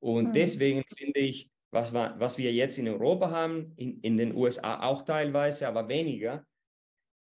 Und 0.00 0.28
mhm. 0.28 0.32
deswegen 0.32 0.84
finde 0.96 1.20
ich, 1.20 1.50
was, 1.70 1.92
was 1.92 2.38
wir 2.38 2.52
jetzt 2.52 2.78
in 2.78 2.88
Europa 2.88 3.30
haben, 3.30 3.72
in, 3.76 4.00
in 4.00 4.16
den 4.16 4.34
USA 4.34 4.80
auch 4.82 5.02
teilweise, 5.02 5.68
aber 5.68 5.88
weniger, 5.88 6.44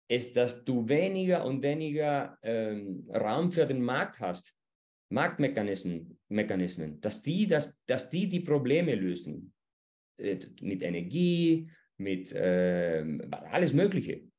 ist, 0.08 0.36
dass 0.36 0.64
du 0.64 0.88
weniger 0.88 1.44
und 1.44 1.62
weniger 1.62 2.36
ähm, 2.42 3.08
Raum 3.08 3.50
für 3.50 3.66
den 3.66 3.82
Markt 3.82 4.20
hast, 4.20 4.54
Marktmechanismen, 5.10 6.18
Mechanismen, 6.28 7.00
dass 7.00 7.22
die, 7.22 7.46
dass, 7.46 7.74
dass 7.86 8.10
die 8.10 8.28
die 8.28 8.40
Probleme 8.40 8.94
lösen. 8.94 9.54
Äh, 10.18 10.38
mit 10.60 10.82
Energie, 10.82 11.70
mit 11.96 12.32
äh, 12.32 13.04
alles 13.30 13.72
Mögliche 13.72 14.31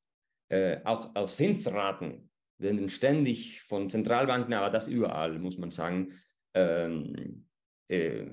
äh, 0.50 0.78
auch, 0.84 1.16
auch 1.16 1.30
Zinsraten 1.30 2.30
werden 2.58 2.90
ständig 2.90 3.62
von 3.64 3.90
Zentralbanken, 3.90 4.54
aber 4.54 4.70
das 4.70 4.88
überall, 4.88 5.40
muss 5.40 5.58
man 5.58 5.72
sagen, 5.72 6.14
ähm, 6.54 7.46
äh, 7.90 8.26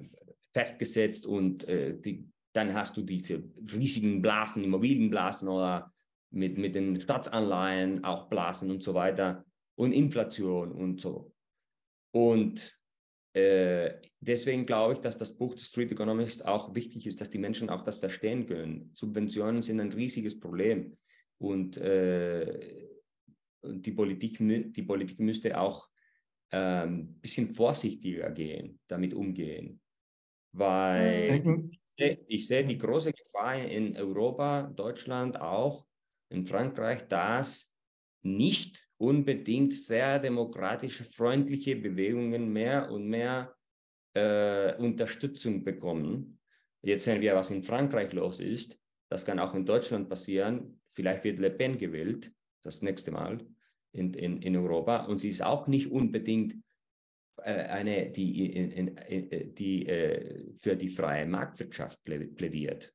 festgesetzt 0.53 1.27
und 1.27 1.67
äh, 1.69 1.99
die, 1.99 2.29
dann 2.53 2.75
hast 2.75 2.97
du 2.97 3.03
diese 3.03 3.43
riesigen 3.73 4.23
Blasen, 4.23 4.65
Immobilienblasen 4.65 5.49
oder 5.49 5.93
mit, 6.31 6.59
mit 6.59 6.75
den 6.75 6.99
Staatsanleihen 6.99 8.05
auch 8.05 8.29
Blasen 8.29 8.71
und 8.71 8.83
so 8.83 8.95
weiter 8.95 9.45
und 9.77 9.93
Inflation 9.93 10.73
und 10.73 11.01
so. 11.01 11.33
Und 12.13 12.77
äh, 13.33 13.95
deswegen 14.21 14.67
glaube 14.67 14.95
ich, 14.95 14.99
dass 15.01 15.17
das 15.17 15.37
Buch 15.37 15.57
The 15.57 15.65
Street 15.65 15.93
Economist 15.93 16.45
auch 16.45 16.75
wichtig 16.75 17.07
ist, 17.07 17.21
dass 17.21 17.31
die 17.31 17.39
Menschen 17.39 17.71
auch 17.71 17.83
das 17.83 17.99
verstehen 17.99 18.47
können. 18.47 18.91
Subventionen 18.95 19.63
sind 19.63 19.81
ein 19.81 19.93
riesiges 19.93 20.39
Problem. 20.39 20.97
Und 21.41 21.79
äh, 21.79 22.89
die, 23.63 23.93
Politik, 23.93 24.39
die 24.39 24.83
Politik 24.83 25.19
müsste 25.21 25.59
auch 25.59 25.89
ein 26.51 26.89
ähm, 26.89 27.15
bisschen 27.21 27.55
vorsichtiger 27.55 28.31
gehen, 28.31 28.79
damit 28.89 29.15
umgehen. 29.15 29.81
Weil 30.53 31.71
ich 31.97 32.47
sehe 32.47 32.65
die 32.65 32.79
große 32.79 33.13
Gefahr 33.13 33.59
in 33.59 33.97
Europa, 33.97 34.73
Deutschland 34.75 35.41
auch, 35.41 35.87
in 36.31 36.47
Frankreich, 36.47 37.07
dass 37.09 37.73
nicht 38.23 38.89
unbedingt 38.99 39.75
sehr 39.75 40.19
demokratische, 40.19 41.05
freundliche 41.05 41.77
Bewegungen 41.77 42.53
mehr 42.53 42.91
und 42.91 43.09
mehr 43.09 43.55
äh, 44.15 44.75
Unterstützung 44.77 45.65
bekommen. 45.65 46.39
Jetzt 46.83 47.05
sehen 47.05 47.21
wir, 47.21 47.35
was 47.35 47.51
in 47.51 47.63
Frankreich 47.63 48.13
los 48.13 48.41
ist. 48.41 48.79
Das 49.09 49.25
kann 49.25 49.39
auch 49.39 49.55
in 49.55 49.65
Deutschland 49.65 50.09
passieren. 50.09 50.80
Vielleicht 51.01 51.25
wird 51.25 51.39
Le 51.39 51.49
Pen 51.49 51.79
gewählt, 51.79 52.31
das 52.61 52.83
nächste 52.83 53.11
Mal 53.11 53.39
in, 53.93 54.13
in, 54.13 54.43
in 54.43 54.55
Europa. 54.55 55.07
Und 55.07 55.19
sie 55.19 55.31
ist 55.31 55.43
auch 55.43 55.67
nicht 55.67 55.91
unbedingt 55.91 56.57
äh, 57.39 57.55
eine, 57.55 58.11
die, 58.11 58.53
in, 58.53 58.71
in, 58.71 59.55
die 59.55 59.87
äh, 59.87 60.53
für 60.61 60.77
die 60.77 60.91
freie 60.91 61.25
Marktwirtschaft 61.25 62.05
plädiert. 62.05 62.93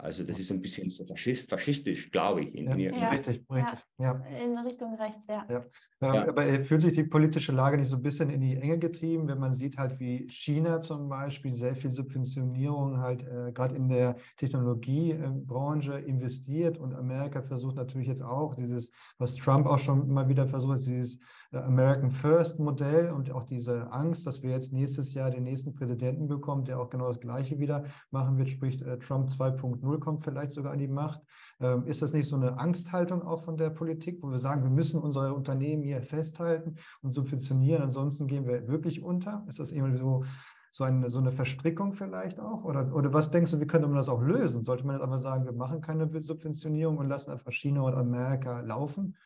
Also 0.00 0.22
das 0.22 0.38
ist 0.38 0.52
ein 0.52 0.62
bisschen 0.62 0.90
so 0.90 1.04
faschistisch, 1.04 2.12
glaube 2.12 2.42
ich. 2.42 2.54
In, 2.54 2.66
ja, 2.66 2.90
in, 2.90 3.00
ja, 3.00 3.08
richtig, 3.08 3.44
richtig. 3.50 3.80
Ja, 3.98 4.12
in 4.42 4.56
Richtung 4.58 4.94
rechts, 4.94 5.26
ja. 5.26 5.44
ja. 5.50 5.64
Ähm, 6.00 6.28
aber 6.28 6.46
äh, 6.46 6.62
fühlt 6.62 6.82
sich 6.82 6.92
die 6.92 7.02
politische 7.02 7.50
Lage 7.50 7.76
nicht 7.76 7.88
so 7.88 7.96
ein 7.96 8.02
bisschen 8.02 8.30
in 8.30 8.40
die 8.40 8.54
Enge 8.54 8.78
getrieben, 8.78 9.26
wenn 9.26 9.40
man 9.40 9.54
sieht 9.54 9.76
halt, 9.76 9.98
wie 9.98 10.28
China 10.30 10.80
zum 10.80 11.08
Beispiel 11.08 11.52
sehr 11.52 11.74
viel 11.74 11.90
Subventionierung 11.90 12.98
halt 12.98 13.24
äh, 13.24 13.50
gerade 13.50 13.74
in 13.74 13.88
der 13.88 14.14
Technologiebranche 14.36 15.94
investiert 15.94 16.78
und 16.78 16.94
Amerika 16.94 17.42
versucht 17.42 17.74
natürlich 17.74 18.06
jetzt 18.06 18.22
auch 18.22 18.54
dieses, 18.54 18.92
was 19.18 19.34
Trump 19.34 19.66
auch 19.66 19.80
schon 19.80 20.08
mal 20.08 20.28
wieder 20.28 20.46
versucht, 20.46 20.86
dieses 20.86 21.18
äh, 21.50 21.56
American 21.56 22.12
First 22.12 22.60
Modell 22.60 23.10
und 23.10 23.32
auch 23.32 23.46
diese 23.46 23.90
Angst, 23.90 24.28
dass 24.28 24.44
wir 24.44 24.50
jetzt 24.50 24.72
nächstes 24.72 25.12
Jahr 25.14 25.32
den 25.32 25.42
nächsten 25.42 25.74
Präsidenten 25.74 26.28
bekommen, 26.28 26.64
der 26.64 26.78
auch 26.78 26.88
genau 26.88 27.08
das 27.08 27.18
Gleiche 27.18 27.58
wieder 27.58 27.86
machen 28.12 28.38
wird, 28.38 28.48
sprich 28.48 28.80
äh, 28.86 28.96
Trump 29.00 29.28
2.0 29.30 29.87
2.0 29.88 30.00
kommt 30.00 30.22
vielleicht 30.22 30.52
sogar 30.52 30.72
an 30.72 30.78
die 30.78 30.88
Macht. 30.88 31.20
Ähm, 31.60 31.86
ist 31.86 32.02
das 32.02 32.12
nicht 32.12 32.28
so 32.28 32.36
eine 32.36 32.58
Angsthaltung 32.58 33.22
auch 33.22 33.40
von 33.40 33.56
der 33.56 33.70
Politik, 33.70 34.22
wo 34.22 34.30
wir 34.30 34.38
sagen, 34.38 34.62
wir 34.62 34.70
müssen 34.70 35.00
unsere 35.00 35.34
Unternehmen 35.34 35.82
hier 35.82 36.02
festhalten 36.02 36.76
und 37.02 37.12
subventionieren, 37.12 37.82
ansonsten 37.82 38.26
gehen 38.26 38.46
wir 38.46 38.68
wirklich 38.68 39.02
unter? 39.02 39.44
Ist 39.48 39.58
das 39.58 39.72
irgendwie 39.72 39.98
so, 39.98 40.24
so 40.70 40.84
eine, 40.84 41.10
so 41.10 41.18
eine 41.18 41.32
Verstrickung 41.32 41.94
vielleicht 41.94 42.38
auch? 42.38 42.64
Oder, 42.64 42.94
oder 42.94 43.12
was 43.12 43.30
denkst 43.30 43.50
du, 43.50 43.60
wie 43.60 43.66
könnte 43.66 43.88
man 43.88 43.96
das 43.96 44.08
auch 44.08 44.22
lösen? 44.22 44.64
Sollte 44.64 44.86
man 44.86 44.96
jetzt 44.96 45.02
aber 45.04 45.18
sagen, 45.18 45.44
wir 45.44 45.52
machen 45.52 45.80
keine 45.80 46.08
Subventionierung 46.22 46.98
und 46.98 47.08
lassen 47.08 47.30
einfach 47.30 47.52
China 47.52 47.82
und 47.82 47.94
Amerika 47.94 48.60
laufen? 48.60 49.16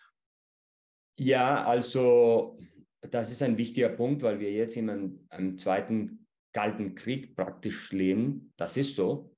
Ja, 1.19 1.65
also 1.65 2.57
das 3.11 3.31
ist 3.31 3.43
ein 3.43 3.59
wichtiger 3.59 3.91
Punkt, 3.91 4.23
weil 4.23 4.41
wir 4.41 4.53
jetzt 4.53 4.77
in 4.77 4.89
einem, 4.89 5.27
einem 5.29 5.59
zweiten 5.59 6.27
Kalten 6.53 6.95
Krieg 6.95 7.35
praktisch 7.35 7.93
leben. 7.93 8.53
Das 8.57 8.77
ist 8.77 8.95
so. 8.95 9.32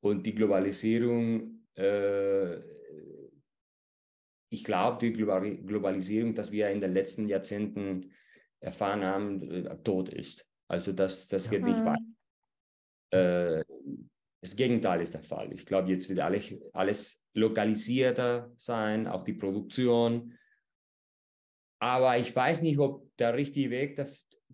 Und 0.00 0.24
die 0.24 0.34
Globalisierung, 0.34 1.66
äh, 1.76 2.56
ich 4.52 4.64
glaube, 4.64 4.98
die 4.98 5.12
Globalisierung, 5.12 6.34
dass 6.34 6.50
wir 6.50 6.70
in 6.70 6.80
den 6.80 6.92
letzten 6.92 7.28
Jahrzehnten 7.28 8.12
erfahren 8.60 9.04
haben, 9.04 9.50
äh, 9.50 9.76
tot 9.82 10.08
ist. 10.08 10.46
Also 10.68 10.92
das, 10.92 11.28
das 11.28 11.48
geht 11.50 11.62
nicht 11.64 11.84
Mhm. 11.84 11.84
weiter. 11.84 12.02
Äh, 13.12 13.64
das 14.42 14.56
Gegenteil 14.56 15.02
ist 15.02 15.12
der 15.14 15.22
Fall. 15.22 15.52
Ich 15.52 15.66
glaube, 15.66 15.90
jetzt 15.90 16.08
wird 16.08 16.20
alles, 16.20 16.54
alles 16.72 17.28
lokalisierter 17.34 18.52
sein, 18.56 19.06
auch 19.06 19.22
die 19.22 19.34
Produktion. 19.34 20.38
Aber 21.78 22.18
ich 22.18 22.34
weiß 22.34 22.62
nicht, 22.62 22.78
ob 22.78 23.14
der 23.18 23.34
richtige 23.34 23.70
Weg, 23.70 23.96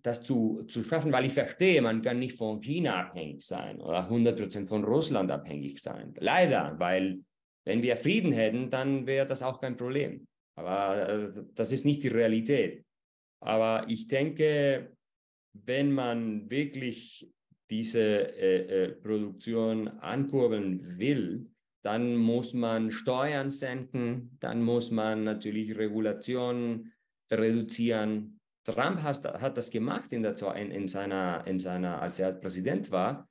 das, 0.07 0.23
zu, 0.23 0.63
zu 0.67 0.83
schaffen, 0.83 1.11
weil 1.11 1.25
ich 1.25 1.33
verstehe, 1.33 1.81
man 1.81 2.01
kann 2.01 2.19
nicht 2.19 2.37
von 2.37 2.61
China 2.61 3.01
abhängig 3.01 3.45
sein 3.45 3.81
oder 3.81 4.09
100% 4.09 4.67
von 4.67 4.83
Russland 4.83 5.29
abhängig 5.29 5.79
sein. 5.81 6.13
Leider, 6.19 6.75
weil 6.79 7.19
wenn 7.65 7.81
wir 7.81 7.97
Frieden 7.97 8.31
hätten, 8.31 8.69
dann 8.69 9.05
wäre 9.05 9.27
das 9.27 9.43
auch 9.43 9.59
kein 9.59 9.75
Problem. 9.75 10.25
Aber 10.55 11.09
äh, 11.09 11.43
das 11.53 11.71
ist 11.71 11.85
nicht 11.85 12.03
die 12.03 12.07
Realität. 12.07 12.85
Aber 13.41 13.85
ich 13.89 14.07
denke, 14.07 14.95
wenn 15.53 15.91
man 15.91 16.49
wirklich 16.49 17.29
diese 17.69 17.99
äh, 17.99 18.85
äh, 18.85 18.91
Produktion 18.93 19.89
ankurbeln 19.99 20.97
will, 20.97 21.49
dann 21.83 22.15
muss 22.15 22.53
man 22.53 22.91
Steuern 22.91 23.49
senken, 23.49 24.37
dann 24.39 24.63
muss 24.63 24.89
man 24.89 25.25
natürlich 25.25 25.77
Regulationen 25.77 26.93
reduzieren. 27.29 28.36
Trump 28.67 29.01
hat, 29.01 29.23
hat 29.41 29.57
das 29.57 29.71
gemacht 29.71 30.11
in, 30.11 30.23
der, 30.23 30.35
in, 30.55 30.71
in, 30.71 30.87
seiner, 30.87 31.45
in 31.47 31.59
seiner, 31.59 32.01
als 32.01 32.19
er 32.19 32.33
Präsident 32.33 32.91
war. 32.91 33.27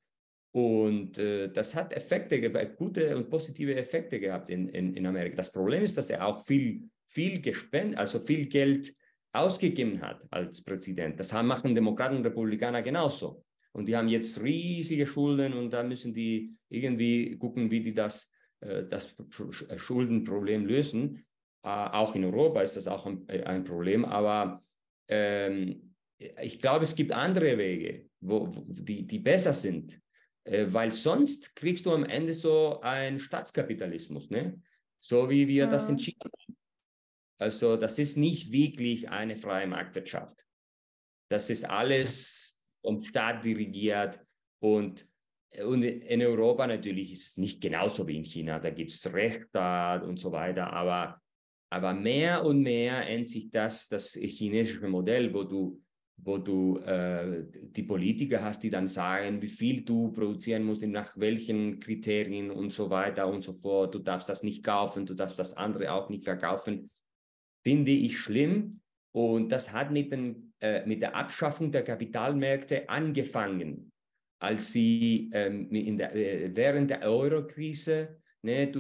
Und 0.53 1.19
äh, 1.19 1.53
das 1.53 1.75
hat 1.75 1.93
Effekte, 1.93 2.41
gute 2.79 3.15
und 3.15 3.29
positive 3.29 3.75
Effekte 3.77 4.19
gehabt 4.19 4.49
in, 4.49 4.69
in, 4.71 4.95
in 4.95 5.07
Amerika. 5.07 5.37
Das 5.37 5.53
Problem 5.53 5.83
ist, 5.83 5.99
dass 5.99 6.09
er 6.09 6.27
auch 6.27 6.47
viel, 6.47 6.89
viel 7.09 7.43
gespendet, 7.43 7.99
also 7.99 8.19
viel 8.21 8.47
Geld 8.47 8.95
ausgegeben 9.33 10.01
hat 10.01 10.23
als 10.31 10.63
Präsident. 10.63 11.21
Das 11.21 11.35
haben, 11.35 11.49
machen 11.49 11.75
Demokraten 11.75 12.17
und 12.17 12.25
Republikaner 12.25 12.81
genauso. 12.81 13.45
Und 13.73 13.87
die 13.87 13.95
haben 13.95 14.09
jetzt 14.09 14.43
riesige 14.43 15.07
Schulden 15.07 15.53
und 15.53 15.71
da 15.71 15.83
müssen 15.83 16.15
die 16.15 16.57
irgendwie 16.71 17.37
gucken, 17.37 17.71
wie 17.71 17.81
die 17.81 17.93
das, 17.93 18.31
äh, 18.61 18.85
das 18.85 19.15
Schuldenproblem 19.77 20.65
lösen. 20.65 21.27
Äh, 21.63 21.69
auch 21.69 22.15
in 22.15 22.25
Europa 22.25 22.63
ist 22.63 22.79
das 22.79 22.89
auch 22.89 23.05
ein, 23.05 23.29
ein 23.29 23.65
Problem. 23.65 24.07
Aber 24.07 24.63
ähm, 25.09 25.95
ich 26.19 26.61
glaube, 26.61 26.85
es 26.85 26.95
gibt 26.95 27.13
andere 27.13 27.59
Wege, 27.59 28.09
wo, 28.21 28.55
wo 28.55 28.65
die, 28.69 29.07
die 29.07 29.19
besser 29.19 29.53
sind. 29.53 30.01
Äh, 30.45 30.67
weil 30.69 30.93
sonst 30.93 31.55
kriegst 31.57 31.87
du 31.87 31.93
am 31.93 32.05
Ende 32.05 32.33
so 32.33 32.81
einen 32.81 33.19
Staatskapitalismus, 33.19 34.31
ne? 34.31 34.61
so 35.01 35.29
wie 35.29 35.47
wir 35.49 35.67
mhm. 35.67 35.71
das 35.71 35.89
in 35.89 35.99
China 35.99 36.25
haben. 36.25 36.57
Also 37.39 37.77
das 37.77 37.99
ist 37.99 38.17
nicht 38.17 38.51
wirklich 38.51 39.11
eine 39.11 39.37
freie 39.37 39.67
Marktwirtschaft. 39.67 40.47
Das 41.31 41.51
ist 41.51 41.69
alles 41.69 42.59
vom 42.81 43.01
Staat 43.01 43.45
dirigiert 43.45 44.25
und, 44.63 45.07
und 45.63 45.83
in 45.83 46.23
Europa 46.23 46.67
natürlich 46.67 47.13
ist 47.13 47.27
es 47.27 47.37
nicht 47.37 47.61
genauso 47.61 48.07
wie 48.07 48.17
in 48.17 48.25
China. 48.25 48.59
Da 48.59 48.71
gibt 48.71 48.93
es 48.93 49.13
Rechtsstaat 49.13 50.03
und 50.05 50.19
so 50.19 50.33
weiter, 50.33 50.73
aber, 50.73 51.21
aber 51.77 51.95
mehr 51.95 52.45
und 52.45 52.63
mehr 52.63 53.07
ändert 53.07 53.29
sich 53.29 53.51
das, 53.51 53.89
das 53.89 54.13
chinesische 54.13 54.89
Modell, 54.89 55.33
wo 55.33 55.45
du, 55.45 55.81
wo 56.17 56.39
du 56.39 56.79
äh, 56.79 57.45
die 57.53 57.83
Politiker 57.83 58.43
hast, 58.43 58.63
die 58.63 58.71
dann 58.71 58.89
sagen, 58.89 59.41
wie 59.43 59.49
viel 59.49 59.83
du 59.83 60.13
produzieren 60.13 60.65
musst, 60.65 60.83
nach 60.83 61.17
welchen 61.17 61.79
Kriterien 61.81 62.51
und 62.51 62.71
so 62.71 62.91
weiter 62.91 63.29
und 63.29 63.43
so 63.43 63.53
fort. 63.53 63.95
Du 63.95 63.99
darfst 63.99 64.29
das 64.29 64.43
nicht 64.43 64.65
kaufen, 64.65 65.07
du 65.07 65.15
darfst 65.15 65.39
das 65.39 65.55
andere 65.57 65.93
auch 65.93 66.09
nicht 66.09 66.25
verkaufen 66.25 66.91
finde 67.67 67.91
ich 67.91 68.21
schlimm. 68.21 68.81
Und 69.11 69.51
das 69.51 69.73
hat 69.73 69.91
mit, 69.91 70.13
den, 70.13 70.53
äh, 70.61 70.87
mit 70.87 71.03
der 71.03 71.17
Abschaffung 71.17 71.73
der 71.73 71.83
Kapitalmärkte 71.83 72.89
angefangen, 72.89 73.91
als 74.39 74.73
sie 74.73 75.31
ähm, 75.33 75.99
der, 75.99 76.15
äh, 76.15 76.55
während 76.55 76.91
der 76.91 77.03
Euro-Krise 77.03 78.21
ne, 78.43 78.71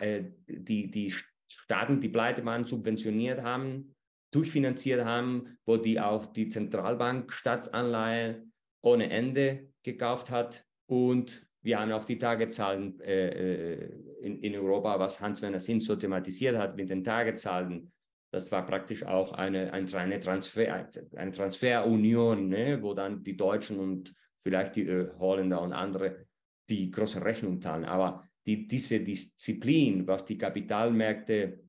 äh, 0.00 0.24
die, 0.48 0.90
die 0.90 1.14
Staaten, 1.48 2.00
die 2.00 2.08
pleite 2.08 2.44
waren, 2.44 2.64
subventioniert 2.64 3.42
haben, 3.42 3.94
durchfinanziert 4.32 5.04
haben, 5.04 5.58
wo 5.64 5.76
die 5.76 6.00
auch 6.00 6.26
die 6.26 6.48
Zentralbank 6.48 7.32
Staatsanleihen 7.32 8.52
ohne 8.82 9.10
Ende 9.10 9.68
gekauft 9.82 10.30
hat. 10.30 10.64
Und 10.86 11.46
wir 11.62 11.80
haben 11.80 11.92
auch 11.92 12.04
die 12.04 12.18
Tagezahlen 12.18 13.00
äh, 13.00 13.86
in, 14.20 14.40
in 14.40 14.54
Europa, 14.54 14.98
was 14.98 15.20
Hans-Werner 15.20 15.60
Sinn 15.60 15.80
so 15.80 15.96
thematisiert 15.96 16.56
hat 16.56 16.76
mit 16.76 16.90
den 16.90 17.02
Tagezahlen 17.02 17.92
das 18.36 18.52
war 18.52 18.66
praktisch 18.66 19.04
auch 19.04 19.32
eine, 19.32 19.72
eine, 19.72 20.20
Transfer, 20.20 20.88
eine 21.16 21.32
Transferunion, 21.32 22.48
ne, 22.48 22.82
wo 22.82 22.92
dann 22.92 23.22
die 23.22 23.36
Deutschen 23.36 23.78
und 23.78 24.14
vielleicht 24.42 24.76
die 24.76 24.86
äh, 24.86 25.10
Holländer 25.18 25.62
und 25.62 25.72
andere 25.72 26.26
die 26.68 26.90
große 26.90 27.24
Rechnung 27.24 27.60
zahlen. 27.60 27.84
Aber 27.84 28.28
die, 28.46 28.66
diese 28.66 29.00
Disziplin, 29.00 30.06
was 30.06 30.24
die 30.24 30.38
Kapitalmärkte 30.38 31.64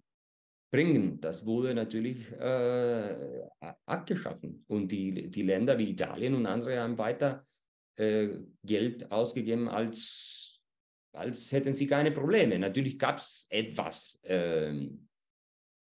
bringen, 0.71 1.19
das 1.19 1.45
wurde 1.45 1.73
natürlich 1.73 2.31
äh, 2.33 3.47
abgeschaffen. 3.85 4.63
Und 4.67 4.91
die, 4.91 5.29
die 5.29 5.41
Länder 5.41 5.77
wie 5.77 5.91
Italien 5.91 6.35
und 6.35 6.45
andere 6.45 6.79
haben 6.79 6.97
weiter 6.97 7.47
äh, 7.95 8.29
Geld 8.63 9.11
ausgegeben, 9.11 9.67
als, 9.69 10.61
als 11.13 11.51
hätten 11.51 11.73
sie 11.73 11.87
keine 11.87 12.11
Probleme. 12.11 12.59
Natürlich 12.59 12.99
gab 12.99 13.17
es 13.17 13.47
etwas. 13.49 14.19
Ähm, 14.23 15.07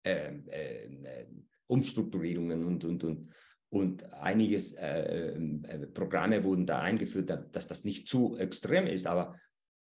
äh, 0.05 0.35
äh, 0.51 1.25
Umstrukturierungen 1.67 2.63
und, 2.63 2.83
und, 2.83 3.03
und, 3.03 3.29
und 3.69 4.13
einiges 4.13 4.73
äh, 4.73 5.33
äh, 5.33 5.87
Programme 5.87 6.43
wurden 6.43 6.67
da 6.67 6.79
eingeführt, 6.79 7.31
dass 7.51 7.67
das 7.67 7.83
nicht 7.83 8.07
zu 8.07 8.37
extrem 8.37 8.85
ist, 8.85 9.07
aber, 9.07 9.35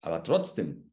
aber 0.03 0.21
trotzdem. 0.23 0.91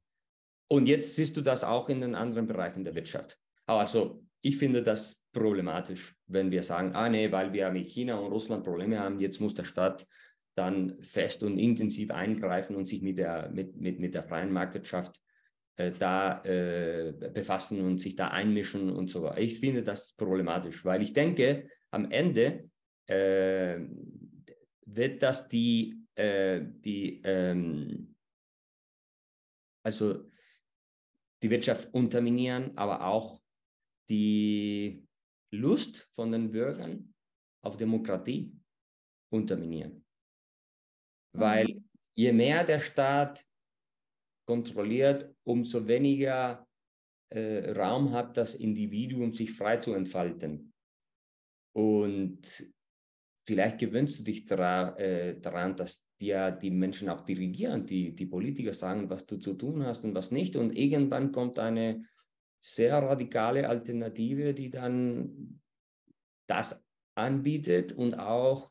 Und 0.69 0.87
jetzt 0.87 1.17
siehst 1.17 1.37
du 1.37 1.43
das 1.43 1.65
auch 1.65 1.89
in 1.89 2.01
den 2.01 2.15
anderen 2.15 2.47
Bereichen 2.47 2.85
der 2.85 2.95
Wirtschaft. 2.95 3.39
Also 3.67 4.25
ich 4.41 4.57
finde 4.57 4.83
das 4.83 5.27
problematisch, 5.33 6.17
wenn 6.27 6.51
wir 6.51 6.63
sagen, 6.63 6.95
ah 6.95 7.09
nee, 7.09 7.31
weil 7.31 7.53
wir 7.53 7.71
mit 7.71 7.89
China 7.89 8.17
und 8.19 8.33
Russland 8.33 8.65
Probleme 8.65 8.99
haben, 8.99 9.21
jetzt 9.21 9.41
muss 9.41 9.55
der 9.55 9.65
Staat 9.65 10.07
dann 10.55 11.01
fest 11.03 11.43
und 11.43 11.59
intensiv 11.59 12.11
eingreifen 12.11 12.77
und 12.77 12.87
sich 12.87 13.03
mit 13.03 13.19
der, 13.19 13.51
mit, 13.51 13.77
mit, 13.77 14.01
mit 14.01 14.15
der 14.15 14.25
freien 14.25 14.53
Marktwirtschaft 14.53 15.21
äh, 15.77 15.93
da 15.99 16.43
äh, 16.45 17.13
befassen 17.33 17.81
und 17.81 17.99
sich 17.99 18.15
da 18.15 18.29
einmischen 18.29 18.91
und 18.91 19.11
so 19.11 19.23
weiter. 19.23 19.39
Ich 19.39 19.61
finde 19.61 19.83
das 19.83 20.15
problematisch, 20.15 20.85
weil 20.85 21.03
ich 21.03 21.13
denke, 21.13 21.69
am 21.91 22.11
Ende 22.11 22.71
äh, 23.07 23.81
wird 24.87 25.23
das 25.23 25.49
die, 25.49 25.97
äh, 26.15 26.61
die 26.63 27.21
ähm, 27.25 28.15
also 29.85 30.31
die 31.43 31.51
Wirtschaft 31.51 31.93
unterminieren, 31.95 32.77
aber 32.77 33.07
auch 33.07 33.41
die 34.09 35.07
Lust 35.53 36.09
von 36.15 36.33
den 36.33 36.51
Bürgern 36.51 37.15
auf 37.65 37.77
Demokratie 37.77 38.53
unterminieren. 39.33 40.05
Weil 41.33 41.67
mhm. 41.67 41.89
je 42.17 42.33
mehr 42.33 42.65
der 42.65 42.81
Staat 42.81 43.45
kontrolliert, 44.47 45.35
umso 45.45 45.87
weniger 45.87 46.67
äh, 47.33 47.71
Raum 47.71 48.13
hat 48.13 48.37
das 48.37 48.55
Individuum, 48.55 49.33
sich 49.33 49.53
frei 49.53 49.77
zu 49.77 49.95
entfalten. 49.95 50.73
Und 51.73 52.67
vielleicht 53.47 53.79
gewöhnst 53.79 54.19
du 54.19 54.25
dich 54.25 54.45
dra 54.45 54.97
äh, 54.99 55.41
daran, 55.41 55.77
dass 55.77 56.05
dir 56.21 56.51
die 56.51 56.71
Menschen 56.71 57.09
auch 57.09 57.23
dirigieren, 57.23 57.87
die, 57.87 58.15
die 58.15 58.27
Politiker 58.27 58.73
sagen, 58.73 59.09
was 59.09 59.27
du 59.27 59.37
zu 59.39 59.55
tun 59.55 59.85
hast 59.85 60.05
und 60.05 60.15
was 60.15 60.31
nicht. 60.31 60.57
Und 60.57 60.77
irgendwann 60.77 61.33
kommt 61.33 61.59
eine 61.59 62.05
sehr 62.61 63.03
radikale 63.03 63.69
Alternative, 63.69 64.53
die 64.55 64.71
dann 64.71 65.61
das 66.47 66.85
anbietet 67.15 67.93
und 67.93 68.19
auch 68.19 68.71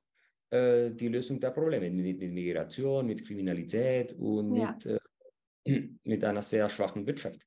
äh, 0.51 0.91
die 0.91 1.07
Lösung 1.07 1.39
der 1.39 1.51
Probleme 1.51 1.89
mit, 1.89 2.19
mit 2.19 2.31
Migration, 2.31 3.05
mit 3.05 3.25
Kriminalität 3.25 4.13
und 4.13 4.55
ja. 4.55 4.71
mit 4.71 4.85
äh, 4.85 4.99
mit 6.03 6.23
einer 6.23 6.41
sehr 6.41 6.69
schwachen 6.69 7.05
Wirtschaft. 7.05 7.45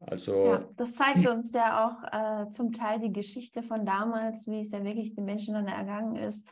Also, 0.00 0.46
ja, 0.46 0.68
das 0.76 0.94
zeigt 0.94 1.26
uns 1.26 1.52
ja 1.52 1.84
auch 1.84 2.46
äh, 2.46 2.50
zum 2.50 2.72
Teil 2.72 3.00
die 3.00 3.12
Geschichte 3.12 3.64
von 3.64 3.84
damals, 3.84 4.46
wie 4.46 4.60
es 4.60 4.70
ja 4.70 4.84
wirklich 4.84 5.16
den 5.16 5.24
Menschen 5.24 5.54
dann 5.54 5.66
ergangen 5.66 6.14
ist, 6.14 6.48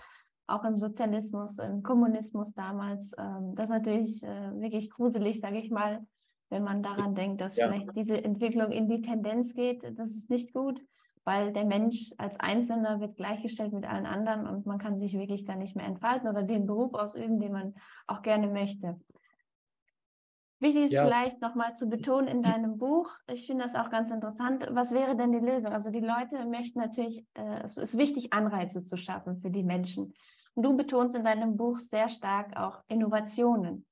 auch 0.47 0.65
im 0.65 0.79
Sozialismus, 0.79 1.59
im 1.59 1.83
Kommunismus 1.83 2.53
damals. 2.55 3.13
Ähm, 3.19 3.55
das 3.55 3.69
ist 3.69 3.75
natürlich 3.75 4.23
äh, 4.23 4.61
wirklich 4.61 4.91
gruselig, 4.91 5.41
sage 5.41 5.59
ich 5.59 5.71
mal, 5.71 6.07
wenn 6.51 6.63
man 6.63 6.83
daran 6.83 7.15
denkt, 7.15 7.41
dass 7.41 7.57
ja. 7.57 7.69
vielleicht 7.69 7.97
diese 7.97 8.23
Entwicklung 8.23 8.71
in 8.71 8.89
die 8.89 9.03
Tendenz 9.03 9.55
geht. 9.55 9.99
Das 9.99 10.11
ist 10.11 10.31
nicht 10.31 10.53
gut, 10.53 10.81
weil 11.25 11.53
der 11.53 11.65
Mensch 11.65 12.13
als 12.19 12.39
Einzelner 12.39 13.01
wird 13.01 13.17
gleichgestellt 13.17 13.73
mit 13.73 13.85
allen 13.85 14.07
anderen 14.07 14.47
und 14.47 14.67
man 14.67 14.79
kann 14.79 14.97
sich 14.97 15.19
wirklich 15.19 15.45
da 15.45 15.57
nicht 15.57 15.75
mehr 15.75 15.87
entfalten 15.87 16.29
oder 16.29 16.45
den 16.45 16.67
Beruf 16.67 16.95
ausüben, 16.95 17.41
den 17.41 17.53
man 17.53 17.75
auch 18.07 18.23
gerne 18.23 18.47
möchte. 18.47 19.01
Wichtig 20.59 20.85
ist 20.85 20.93
ja. 20.93 21.05
vielleicht 21.05 21.43
nochmal 21.43 21.75
zu 21.75 21.87
betonen 21.87 22.29
in 22.29 22.43
deinem 22.43 22.79
Buch, 22.79 23.11
ich 23.31 23.47
finde 23.47 23.65
das 23.65 23.75
auch 23.75 23.91
ganz 23.91 24.11
interessant, 24.11 24.67
was 24.71 24.93
wäre 24.93 25.15
denn 25.15 25.33
die 25.33 25.45
Lösung? 25.45 25.73
Also 25.73 25.91
die 25.91 26.01
Leute 26.01 26.47
möchten 26.47 26.79
natürlich, 26.79 27.27
äh, 27.35 27.63
es 27.63 27.77
ist 27.77 27.99
wichtig, 27.99 28.33
Anreize 28.33 28.83
zu 28.83 28.97
schaffen 28.97 29.37
für 29.37 29.51
die 29.51 29.65
Menschen. 29.65 30.15
Du 30.57 30.75
betonst 30.75 31.15
in 31.15 31.25
deinem 31.25 31.57
Buch 31.57 31.79
sehr 31.79 32.09
stark 32.09 32.57
auch 32.57 32.83
Innovationen. 32.89 33.87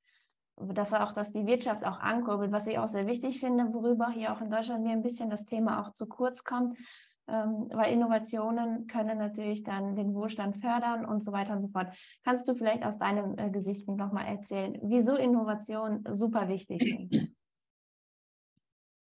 Dass 0.56 0.92
auch, 0.92 1.12
dass 1.12 1.32
die 1.32 1.46
Wirtschaft 1.46 1.84
auch 1.84 1.98
ankurbelt, 1.98 2.52
was 2.52 2.66
ich 2.66 2.78
auch 2.78 2.86
sehr 2.86 3.06
wichtig 3.06 3.40
finde, 3.40 3.72
worüber 3.74 4.10
hier 4.10 4.32
auch 4.32 4.40
in 4.40 4.50
Deutschland 4.50 4.84
mir 4.84 4.92
ein 4.92 5.02
bisschen 5.02 5.28
das 5.28 5.44
Thema 5.44 5.80
auch 5.80 5.92
zu 5.92 6.06
kurz 6.06 6.44
kommt, 6.44 6.78
ähm, 7.26 7.68
weil 7.72 7.92
Innovationen 7.92 8.86
können 8.86 9.18
natürlich 9.18 9.62
dann 9.62 9.96
den 9.96 10.14
Wohlstand 10.14 10.58
fördern 10.58 11.04
und 11.04 11.24
so 11.24 11.32
weiter 11.32 11.54
und 11.54 11.60
so 11.60 11.68
fort. 11.68 11.88
Kannst 12.24 12.48
du 12.48 12.54
vielleicht 12.54 12.84
aus 12.84 12.98
deinem 12.98 13.36
äh, 13.36 13.50
Gesichtspunkt 13.50 14.00
nochmal 14.00 14.26
erzählen, 14.26 14.78
wieso 14.82 15.16
Innovationen 15.16 16.04
super 16.12 16.48
wichtig 16.48 16.82
sind? 16.82 17.34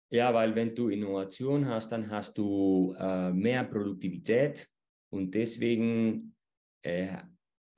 Ja, 0.10 0.34
weil 0.34 0.56
wenn 0.56 0.76
du 0.76 0.90
Innovation 0.90 1.68
hast, 1.68 1.92
dann 1.92 2.10
hast 2.10 2.38
du 2.38 2.96
äh, 2.98 3.32
mehr 3.32 3.64
Produktivität 3.64 4.70
und 5.10 5.34
deswegen 5.34 6.36
äh, 6.84 7.18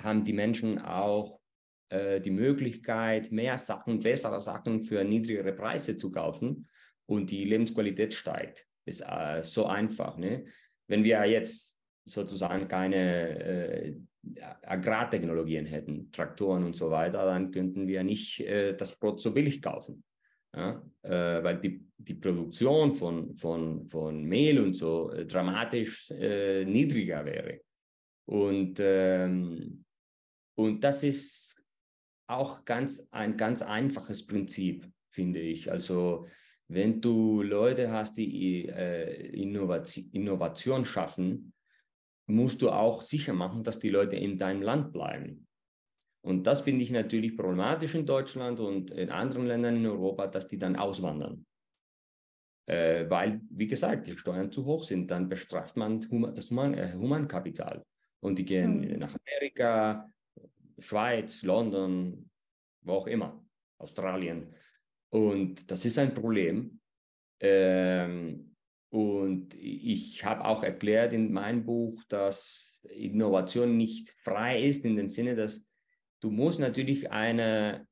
haben 0.02 0.24
die 0.24 0.34
Menschen 0.34 0.80
auch 0.80 1.40
äh, 1.90 2.20
die 2.20 2.32
Möglichkeit, 2.32 3.32
mehr 3.32 3.58
Sachen, 3.58 4.00
bessere 4.00 4.42
Sachen 4.42 4.84
für 4.84 5.04
niedrigere 5.04 5.54
Preise 5.54 5.98
zu 5.98 6.12
kaufen 6.12 6.68
und 7.06 7.30
die 7.30 7.46
Lebensqualität 7.46 8.14
steigt. 8.14 8.68
Ist 8.86 9.02
äh, 9.02 9.44
so 9.44 9.66
einfach. 9.66 10.18
Ne? 10.18 10.46
Wenn 10.88 11.04
wir 11.04 11.24
jetzt 11.26 11.80
sozusagen 12.06 12.68
keine 12.68 13.40
äh, 13.40 13.96
Agrartechnologien 14.64 15.66
hätten, 15.66 16.12
Traktoren 16.12 16.64
und 16.64 16.76
so 16.76 16.90
weiter, 16.90 17.26
dann 17.26 17.52
könnten 17.52 17.88
wir 17.88 18.04
nicht 18.04 18.40
äh, 18.42 18.76
das 18.76 18.98
Brot 18.98 19.22
so 19.22 19.32
billig 19.32 19.62
kaufen. 19.62 20.04
Ja? 20.56 20.82
Äh, 21.04 21.44
weil 21.44 21.60
die, 21.60 21.86
die 21.98 22.16
Produktion 22.16 22.96
von, 22.96 23.36
von, 23.36 23.88
von 23.88 24.24
Mehl 24.24 24.60
und 24.60 24.74
so 24.74 25.12
äh, 25.12 25.26
dramatisch 25.26 26.10
äh, 26.12 26.66
niedriger 26.66 27.26
wäre. 27.26 27.62
Und, 28.28 28.80
ähm, 28.80 29.85
und 30.56 30.84
das 30.84 31.04
ist 31.04 31.56
auch 32.28 32.66
ganz, 32.66 33.08
ein 33.12 33.38
ganz 33.38 33.62
einfaches 33.62 34.26
Prinzip, 34.26 34.90
finde 35.12 35.40
ich. 35.40 35.72
Also 35.72 36.28
wenn 36.68 37.02
du 37.02 37.42
Leute 37.42 37.92
hast, 37.92 38.18
die 38.18 38.68
äh, 38.68 39.30
Innovation, 39.40 40.10
Innovation 40.12 40.86
schaffen, 40.86 41.54
musst 42.28 42.62
du 42.62 42.72
auch 42.72 43.04
sicher 43.04 43.34
machen, 43.34 43.64
dass 43.64 43.80
die 43.80 43.90
Leute 43.90 44.16
in 44.16 44.38
deinem 44.38 44.64
Land 44.64 44.92
bleiben. 44.92 45.48
Und 46.24 46.48
das 46.48 46.62
finde 46.62 46.82
ich 46.82 46.90
natürlich 46.90 47.38
problematisch 47.38 47.94
in 47.94 48.08
Deutschland 48.08 48.60
und 48.60 48.90
in 48.90 49.12
anderen 49.12 49.46
Ländern 49.46 49.76
in 49.76 49.86
Europa, 49.86 50.26
dass 50.26 50.48
die 50.48 50.58
dann 50.58 50.76
auswandern. 50.76 51.46
Äh, 52.68 53.08
weil, 53.12 53.42
wie 53.52 53.68
gesagt, 53.68 54.08
die 54.08 54.18
Steuern 54.18 54.52
zu 54.52 54.66
hoch 54.66 54.84
sind, 54.84 55.12
dann 55.12 55.30
bestraft 55.30 55.78
man 55.78 56.02
das 56.34 56.50
Human, 56.50 56.74
äh, 56.74 56.94
Humankapital. 56.94 57.86
Und 58.22 58.40
die 58.40 58.46
gehen 58.46 58.80
mhm. 58.80 58.98
nach 58.98 59.16
Amerika, 59.16 60.10
Schweiz, 60.80 61.44
London, 61.44 62.30
wo 62.82 62.94
auch 62.94 63.08
immer, 63.08 63.44
Australien. 63.78 64.54
Und 65.10 65.70
das 65.72 65.86
ist 65.86 65.98
ein 65.98 66.14
Problem. 66.14 66.80
Ähm, 67.40 68.56
und 68.90 69.54
ich 69.56 70.24
habe 70.24 70.46
auch 70.46 70.64
erklärt 70.64 71.14
in 71.14 71.34
meinem 71.34 71.66
Buch, 71.66 72.04
dass 72.08 72.82
Innovation 72.90 73.78
nicht 73.78 74.16
frei 74.24 74.64
ist, 74.64 74.86
in 74.86 74.96
dem 74.96 75.10
Sinne, 75.10 75.36
dass 75.36 75.68
du 76.22 76.32
musst 76.32 76.60
natürlich 76.60 77.12
eine 77.12 77.88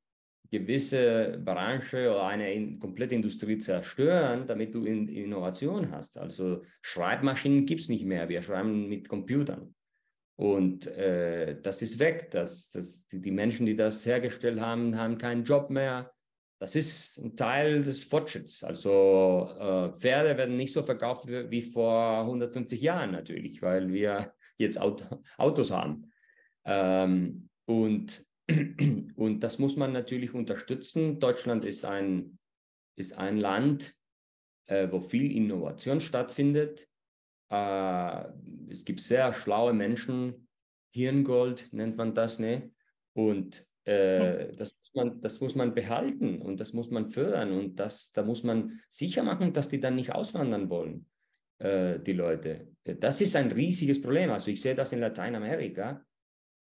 gewisse 0.50 1.40
Branche 1.44 2.10
oder 2.10 2.26
eine 2.26 2.52
in, 2.52 2.78
komplette 2.78 3.14
Industrie 3.14 3.58
zerstören, 3.58 4.46
damit 4.46 4.74
du 4.74 4.84
in, 4.84 5.08
Innovation 5.08 5.90
hast. 5.90 6.16
Also 6.16 6.62
Schreibmaschinen 6.80 7.66
gibt 7.66 7.82
es 7.82 7.88
nicht 7.88 8.04
mehr. 8.04 8.28
Wir 8.28 8.42
schreiben 8.42 8.88
mit 8.88 9.08
Computern. 9.08 9.74
Und 10.36 10.86
äh, 10.86 11.60
das 11.62 11.82
ist 11.82 11.98
weg. 11.98 12.30
Das, 12.32 12.70
das, 12.70 13.06
die 13.06 13.30
Menschen, 13.30 13.66
die 13.66 13.76
das 13.76 14.04
hergestellt 14.04 14.60
haben, 14.60 14.98
haben 14.98 15.18
keinen 15.18 15.44
Job 15.44 15.70
mehr 15.70 16.14
das 16.64 16.76
ist 16.76 17.18
ein 17.18 17.36
Teil 17.36 17.82
des 17.82 18.02
Fortschritts. 18.02 18.64
Also 18.64 19.50
äh, 19.58 19.98
Pferde 19.98 20.36
werden 20.38 20.56
nicht 20.56 20.72
so 20.72 20.82
verkauft 20.82 21.26
wie, 21.26 21.62
vor 21.62 22.20
150 22.20 22.80
Jahren 22.80 23.10
natürlich, 23.10 23.60
weil 23.60 23.92
wir 23.92 24.32
jetzt 24.58 24.80
Auto, 24.80 25.20
Autos 25.36 25.70
haben. 25.70 26.10
Ähm, 26.64 27.50
und, 27.66 28.24
und 28.48 29.40
das 29.40 29.58
muss 29.58 29.76
man 29.76 29.92
natürlich 29.92 30.32
unterstützen. 30.32 31.20
Deutschland 31.20 31.66
ist 31.66 31.84
ein, 31.84 32.38
ist 32.96 33.12
ein 33.18 33.36
Land, 33.36 33.94
äh, 34.66 34.88
wo 34.90 35.00
viel 35.00 35.36
Innovation 35.36 36.00
stattfindet. 36.00 36.88
Äh, 37.50 38.24
es 38.70 38.84
gibt 38.84 39.00
sehr 39.00 39.32
schlaue 39.32 39.72
Menschen, 39.72 40.48
Hirngold 40.90 41.72
nennt 41.72 41.96
man 41.96 42.14
das, 42.14 42.38
ne? 42.38 42.70
Und 43.14 43.66
äh, 43.84 44.54
das 44.54 44.76
man, 44.94 45.20
das 45.20 45.40
muss 45.40 45.54
man 45.54 45.74
behalten 45.74 46.40
und 46.40 46.60
das 46.60 46.72
muss 46.72 46.90
man 46.90 47.10
fördern 47.10 47.52
und 47.52 47.76
das, 47.76 48.12
da 48.12 48.22
muss 48.22 48.42
man 48.42 48.80
sicher 48.88 49.22
machen, 49.22 49.52
dass 49.52 49.68
die 49.68 49.80
dann 49.80 49.96
nicht 49.96 50.12
auswandern 50.12 50.70
wollen, 50.70 51.06
äh, 51.58 51.98
die 52.00 52.12
Leute. 52.12 52.68
Das 52.84 53.20
ist 53.20 53.36
ein 53.36 53.52
riesiges 53.52 54.00
Problem. 54.00 54.30
Also 54.30 54.50
ich 54.50 54.60
sehe 54.60 54.74
das 54.74 54.92
in 54.92 55.00
Lateinamerika. 55.00 56.04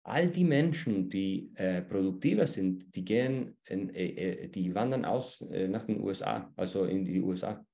All 0.02 0.28
die 0.28 0.44
Menschen, 0.44 1.10
die 1.10 1.50
äh, 1.56 1.82
produktiver 1.82 2.46
sind, 2.46 2.94
die 2.94 3.04
gehen, 3.04 3.56
äh, 3.64 3.76
äh 3.76 4.48
die 4.48 4.74
wandern 4.74 5.04
aus 5.04 5.42
äh, 5.42 5.68
nach 5.68 5.84
den 5.84 6.00
USA, 6.00 6.52
also 6.56 6.84
in 6.84 7.04
die 7.04 7.20
USA. 7.20 7.64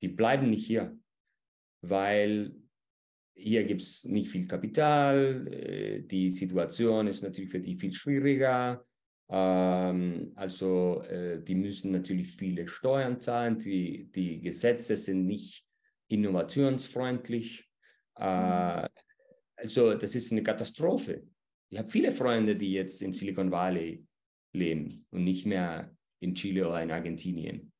Die 0.00 0.08
bleiben 0.08 0.50
nicht 0.50 0.66
hier, 0.66 0.96
weil 1.88 2.54
hier 3.36 3.64
gibt 3.64 3.82
es 3.82 4.04
nicht 4.04 4.30
viel 4.30 4.46
Kapital. 4.46 5.46
Äh, 5.48 6.02
die 6.02 6.30
Situation 6.30 7.06
ist 7.06 7.22
natürlich 7.22 7.50
für 7.50 7.60
die 7.60 7.76
viel 7.76 7.92
schwieriger. 7.92 8.84
Ähm, 9.28 10.32
also 10.36 11.02
äh, 11.02 11.42
die 11.42 11.54
müssen 11.54 11.90
natürlich 11.90 12.32
viele 12.32 12.68
Steuern 12.68 13.20
zahlen, 13.20 13.58
die, 13.58 14.10
die 14.14 14.40
Gesetze 14.40 14.96
sind 14.96 15.26
nicht 15.26 15.66
innovationsfreundlich. 16.08 17.68
Äh, 18.18 18.82
mhm. 18.82 18.88
also 19.56 19.94
das 19.94 20.14
ist 20.14 20.30
eine 20.30 20.42
Katastrophe. 20.42 21.24
Ich 21.70 21.78
habe 21.78 21.90
viele 21.90 22.12
Freunde, 22.12 22.54
die 22.54 22.72
jetzt 22.72 23.02
in 23.02 23.12
Silicon 23.12 23.50
Valley 23.50 24.04
leben 24.52 25.06
und 25.10 25.24
nicht 25.24 25.46
mehr 25.46 25.94
in 26.20 26.34
Chile 26.34 26.68
oder 26.68 26.82
in 26.82 26.92
Argentinien 26.92 27.73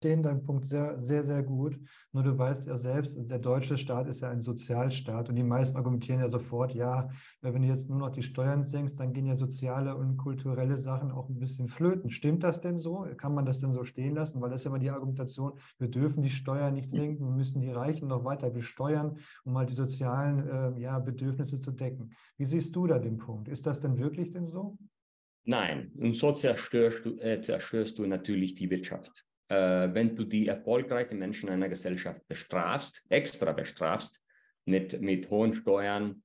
verstehen 0.00 0.22
deinen 0.22 0.42
Punkt 0.42 0.64
sehr, 0.64 0.98
sehr, 0.98 1.24
sehr 1.24 1.42
gut. 1.42 1.78
Nur 2.12 2.22
du 2.22 2.38
weißt 2.38 2.66
ja 2.66 2.78
selbst, 2.78 3.18
der 3.18 3.38
deutsche 3.38 3.76
Staat 3.76 4.08
ist 4.08 4.22
ja 4.22 4.30
ein 4.30 4.40
Sozialstaat 4.40 5.28
und 5.28 5.36
die 5.36 5.42
meisten 5.42 5.76
argumentieren 5.76 6.20
ja 6.20 6.30
sofort, 6.30 6.74
ja, 6.74 7.10
wenn 7.42 7.60
du 7.60 7.68
jetzt 7.68 7.90
nur 7.90 7.98
noch 7.98 8.08
die 8.08 8.22
Steuern 8.22 8.66
senkst, 8.66 8.98
dann 8.98 9.12
gehen 9.12 9.26
ja 9.26 9.36
soziale 9.36 9.94
und 9.94 10.16
kulturelle 10.16 10.78
Sachen 10.78 11.10
auch 11.10 11.28
ein 11.28 11.38
bisschen 11.38 11.68
flöten. 11.68 12.08
Stimmt 12.08 12.42
das 12.44 12.62
denn 12.62 12.78
so? 12.78 13.06
Kann 13.18 13.34
man 13.34 13.44
das 13.44 13.58
denn 13.58 13.72
so 13.72 13.84
stehen 13.84 14.14
lassen? 14.14 14.40
Weil 14.40 14.48
das 14.48 14.62
ist 14.62 14.64
ja 14.64 14.70
immer 14.70 14.78
die 14.78 14.88
Argumentation, 14.88 15.58
wir 15.78 15.88
dürfen 15.88 16.22
die 16.22 16.30
Steuern 16.30 16.72
nicht 16.72 16.88
senken, 16.88 17.26
wir 17.26 17.36
müssen 17.36 17.60
die 17.60 17.70
Reichen 17.70 18.08
noch 18.08 18.24
weiter 18.24 18.48
besteuern, 18.48 19.18
um 19.44 19.52
mal 19.52 19.66
die 19.66 19.74
sozialen 19.74 20.48
äh, 20.48 20.80
ja, 20.80 20.98
Bedürfnisse 20.98 21.60
zu 21.60 21.72
decken. 21.72 22.14
Wie 22.38 22.46
siehst 22.46 22.74
du 22.74 22.86
da 22.86 22.98
den 22.98 23.18
Punkt? 23.18 23.48
Ist 23.48 23.66
das 23.66 23.80
denn 23.80 23.98
wirklich 23.98 24.30
denn 24.30 24.46
so? 24.46 24.78
Nein, 25.44 25.92
und 25.98 26.16
so 26.16 26.32
zerstörst 26.32 27.04
du, 27.04 27.18
äh, 27.18 27.42
zerstörst 27.42 27.98
du 27.98 28.06
natürlich 28.06 28.54
die 28.54 28.70
Wirtschaft 28.70 29.26
wenn 29.50 30.14
du 30.14 30.22
die 30.22 30.46
erfolgreichen 30.46 31.18
Menschen 31.18 31.48
einer 31.48 31.68
Gesellschaft 31.68 32.26
bestrafst, 32.28 33.02
extra 33.08 33.50
bestrafst, 33.52 34.22
mit, 34.64 35.00
mit 35.00 35.28
hohen 35.28 35.54
Steuern, 35.54 36.22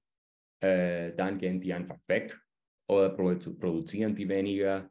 äh, 0.61 1.13
dann 1.13 1.37
gehen 1.37 1.59
die 1.59 1.73
einfach 1.73 1.97
weg 2.07 2.39
oder 2.87 3.09
produzieren 3.09 4.15
die 4.15 4.29
weniger 4.29 4.89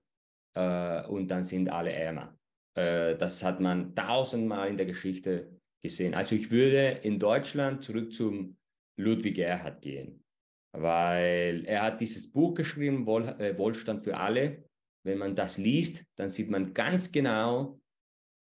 äh, 0.54 1.06
und 1.06 1.28
dann 1.28 1.44
sind 1.44 1.68
alle 1.68 1.92
ärmer. 1.92 2.36
Äh, 2.76 3.16
das 3.16 3.42
hat 3.42 3.60
man 3.60 3.94
tausendmal 3.94 4.68
in 4.68 4.76
der 4.76 4.86
Geschichte 4.86 5.60
gesehen. 5.82 6.14
Also 6.14 6.34
ich 6.34 6.50
würde 6.50 7.00
in 7.02 7.18
Deutschland 7.18 7.82
zurück 7.82 8.12
zum 8.12 8.56
Ludwig 8.96 9.38
Erhard 9.38 9.82
gehen, 9.82 10.24
weil 10.72 11.64
er 11.66 11.82
hat 11.82 12.00
dieses 12.00 12.30
Buch 12.30 12.54
geschrieben, 12.54 13.06
Wohl, 13.06 13.28
äh, 13.40 13.56
Wohlstand 13.58 14.04
für 14.04 14.16
alle. 14.16 14.64
Wenn 15.04 15.18
man 15.18 15.36
das 15.36 15.58
liest, 15.58 16.04
dann 16.16 16.30
sieht 16.30 16.48
man 16.48 16.72
ganz 16.72 17.12
genau, 17.12 17.78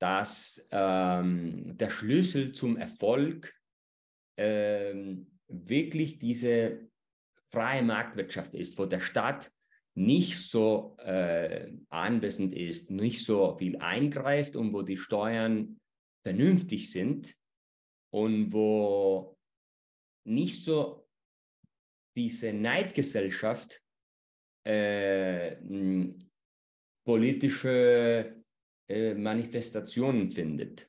dass 0.03 0.66
ähm, 0.72 1.78
der 1.78 1.88
Schlüssel 1.88 2.50
zum 2.50 2.76
Erfolg 2.76 3.55
ähm, 4.36 5.38
wirklich 5.46 6.18
diese 6.18 6.90
freie 7.53 7.82
Marktwirtschaft 7.82 8.53
ist, 8.57 8.76
wo 8.78 8.86
der 8.86 8.98
Staat 8.98 9.53
nicht 9.94 10.38
so 10.38 10.96
äh, 10.98 11.70
anwesend 11.88 12.53
ist, 12.53 12.90
nicht 12.90 13.24
so 13.24 13.57
viel 13.57 13.76
eingreift 13.76 14.57
und 14.57 14.72
wo 14.72 14.82
die 14.82 14.96
Steuern 14.96 15.78
vernünftig 16.26 16.90
sind 16.90 17.36
und 18.12 18.53
wo 18.53 19.38
nicht 20.26 20.64
so 20.64 21.07
diese 22.16 22.53
Neidgesellschaft 22.53 23.80
äh, 24.66 25.59
politische 27.07 28.41
äh, 28.93 29.14
Manifestationen 29.14 30.30
findet. 30.30 30.88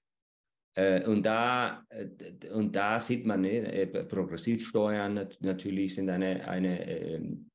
Äh, 0.75 1.05
und, 1.05 1.25
da, 1.25 1.85
äh, 1.89 2.49
und 2.49 2.75
da 2.75 2.99
sieht 2.99 3.25
man, 3.25 3.41
ne, 3.41 3.87
Progressivsteuern 4.09 5.27
natürlich 5.39 5.95
sind 5.95 6.09
eine, 6.09 6.47
eine 6.47 6.87
ähm, 6.89 7.51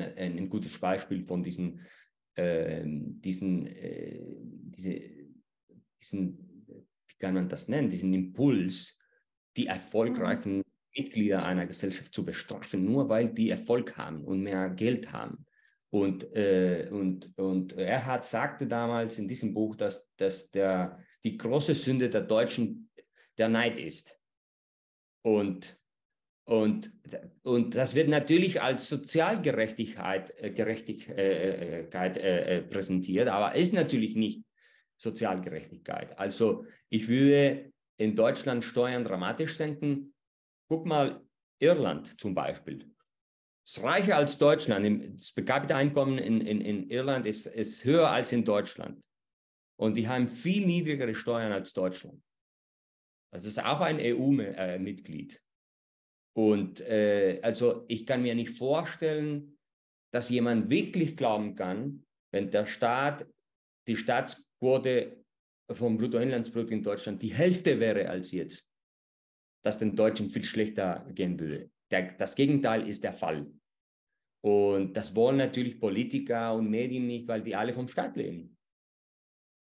ein, 0.00 0.38
ein 0.38 0.48
gutes 0.48 0.78
Beispiel 0.78 1.24
von 1.24 1.42
diesen, 1.42 1.80
äh, 2.34 2.82
diesen, 2.84 3.66
äh, 3.66 4.20
diese, 4.76 5.00
diesen, 6.02 6.38
wie 6.66 7.16
kann 7.18 7.34
man 7.34 7.48
das 7.48 7.68
nennen, 7.68 7.90
diesen 7.90 8.12
Impuls, 8.12 8.98
die 9.56 9.66
erfolgreichen 9.66 10.58
mhm. 10.58 10.62
Mitglieder 10.94 11.44
einer 11.44 11.66
Gesellschaft 11.66 12.14
zu 12.14 12.24
bestrafen, 12.24 12.84
nur 12.84 13.08
weil 13.08 13.32
die 13.32 13.50
Erfolg 13.50 13.96
haben 13.96 14.24
und 14.24 14.42
mehr 14.42 14.70
Geld 14.70 15.12
haben. 15.12 15.45
Und, 15.96 16.30
äh, 16.36 16.90
und, 16.90 17.32
und 17.38 17.72
Erhard 17.72 18.26
sagte 18.26 18.66
damals 18.66 19.18
in 19.18 19.28
diesem 19.28 19.54
Buch, 19.54 19.76
dass, 19.76 20.06
dass 20.18 20.50
der, 20.50 20.98
die 21.24 21.38
große 21.38 21.74
Sünde 21.74 22.10
der 22.10 22.20
Deutschen 22.20 22.90
der 23.38 23.48
Neid 23.48 23.78
ist. 23.78 24.20
Und, 25.22 25.80
und, 26.44 26.92
und 27.44 27.74
das 27.74 27.94
wird 27.94 28.08
natürlich 28.08 28.60
als 28.60 28.90
Sozialgerechtigkeit 28.90 30.34
äh, 30.36 30.50
Gerechtigkeit, 30.50 32.18
äh, 32.18 32.58
äh, 32.58 32.62
präsentiert, 32.62 33.28
aber 33.28 33.54
ist 33.54 33.72
natürlich 33.72 34.16
nicht 34.16 34.44
Sozialgerechtigkeit. 34.98 36.18
Also 36.18 36.66
ich 36.90 37.08
würde 37.08 37.72
in 37.96 38.14
Deutschland 38.14 38.66
Steuern 38.66 39.02
dramatisch 39.02 39.56
senken. 39.56 40.14
Guck 40.68 40.84
mal, 40.84 41.24
Irland 41.58 42.20
zum 42.20 42.34
Beispiel. 42.34 42.94
Ist 43.66 43.82
reicher 43.82 44.16
als 44.16 44.38
Deutschland. 44.38 45.18
Das 45.18 45.34
Kapita-Einkommen 45.34 46.18
in, 46.18 46.40
in, 46.40 46.60
in 46.60 46.88
Irland 46.88 47.26
ist, 47.26 47.46
ist 47.46 47.84
höher 47.84 48.08
als 48.08 48.30
in 48.32 48.44
Deutschland. 48.44 49.02
Und 49.78 49.96
die 49.96 50.06
haben 50.06 50.28
viel 50.28 50.64
niedrigere 50.64 51.14
Steuern 51.14 51.52
als 51.52 51.72
Deutschland. 51.72 52.22
Also 53.32 53.48
das 53.48 53.56
ist 53.56 53.64
auch 53.64 53.80
ein 53.80 53.98
EU-Mitglied. 54.00 55.42
Und 56.36 56.80
äh, 56.82 57.40
also 57.42 57.84
ich 57.88 58.06
kann 58.06 58.22
mir 58.22 58.34
nicht 58.34 58.56
vorstellen, 58.56 59.58
dass 60.12 60.30
jemand 60.30 60.70
wirklich 60.70 61.16
glauben 61.16 61.56
kann, 61.56 62.04
wenn 62.32 62.50
der 62.50 62.66
Staat 62.66 63.26
die 63.88 63.96
Staatsquote 63.96 65.24
vom 65.72 65.98
Bruttoinlandsprodukt 65.98 66.70
in 66.70 66.82
Deutschland 66.82 67.20
die 67.20 67.34
Hälfte 67.34 67.80
wäre 67.80 68.08
als 68.08 68.30
jetzt, 68.30 68.64
dass 69.64 69.78
den 69.78 69.96
Deutschen 69.96 70.30
viel 70.30 70.44
schlechter 70.44 71.04
gehen 71.12 71.38
würde. 71.40 71.70
Der, 71.90 72.12
das 72.12 72.34
Gegenteil 72.34 72.88
ist 72.88 73.04
der 73.04 73.12
Fall. 73.12 73.46
Und 74.42 74.96
das 74.96 75.14
wollen 75.14 75.38
natürlich 75.38 75.80
Politiker 75.80 76.54
und 76.54 76.70
Medien 76.70 77.06
nicht, 77.06 77.26
weil 77.26 77.42
die 77.42 77.56
alle 77.56 77.74
vom 77.74 77.88
Staat 77.88 78.16
leben. 78.16 78.56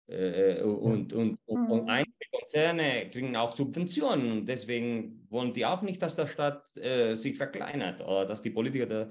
Äh, 0.09 0.59
äh 0.59 0.63
und, 0.63 1.13
und, 1.13 1.39
und, 1.47 1.71
und, 1.71 1.83
mhm. 1.85 1.89
einige 1.89 2.13
Konzerne 2.33 3.09
kriegen 3.11 3.37
auch 3.37 3.55
Subventionen 3.55 4.33
und 4.33 4.47
deswegen 4.47 5.27
wollen 5.31 5.53
die 5.53 5.65
auch 5.65 5.83
nicht, 5.83 6.03
dass 6.03 6.17
der 6.17 6.27
Staat 6.27 6.77
äh, 6.77 7.15
sich 7.15 7.37
verkleinert 7.37 8.01
oder 8.01 8.27
dass 8.27 8.43
die 8.43 8.51
Politiker 8.51 8.87
der, 8.87 9.11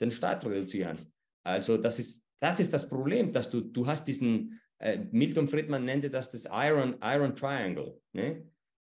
den 0.00 0.10
Staat 0.10 0.44
reduzieren. 0.46 0.98
Also 1.44 1.76
das 1.76 1.98
ist, 1.98 2.24
das 2.40 2.60
ist 2.60 2.72
das 2.72 2.88
Problem, 2.88 3.32
dass 3.32 3.50
du, 3.50 3.60
du 3.60 3.86
hast 3.86 4.04
diesen 4.04 4.60
äh, 4.78 4.98
Milton 5.10 5.48
Friedman 5.48 5.84
nannte 5.84 6.08
das 6.08 6.30
das 6.30 6.46
Iron, 6.50 6.96
Iron 7.02 7.34
Triangle 7.34 8.00
ne? 8.12 8.48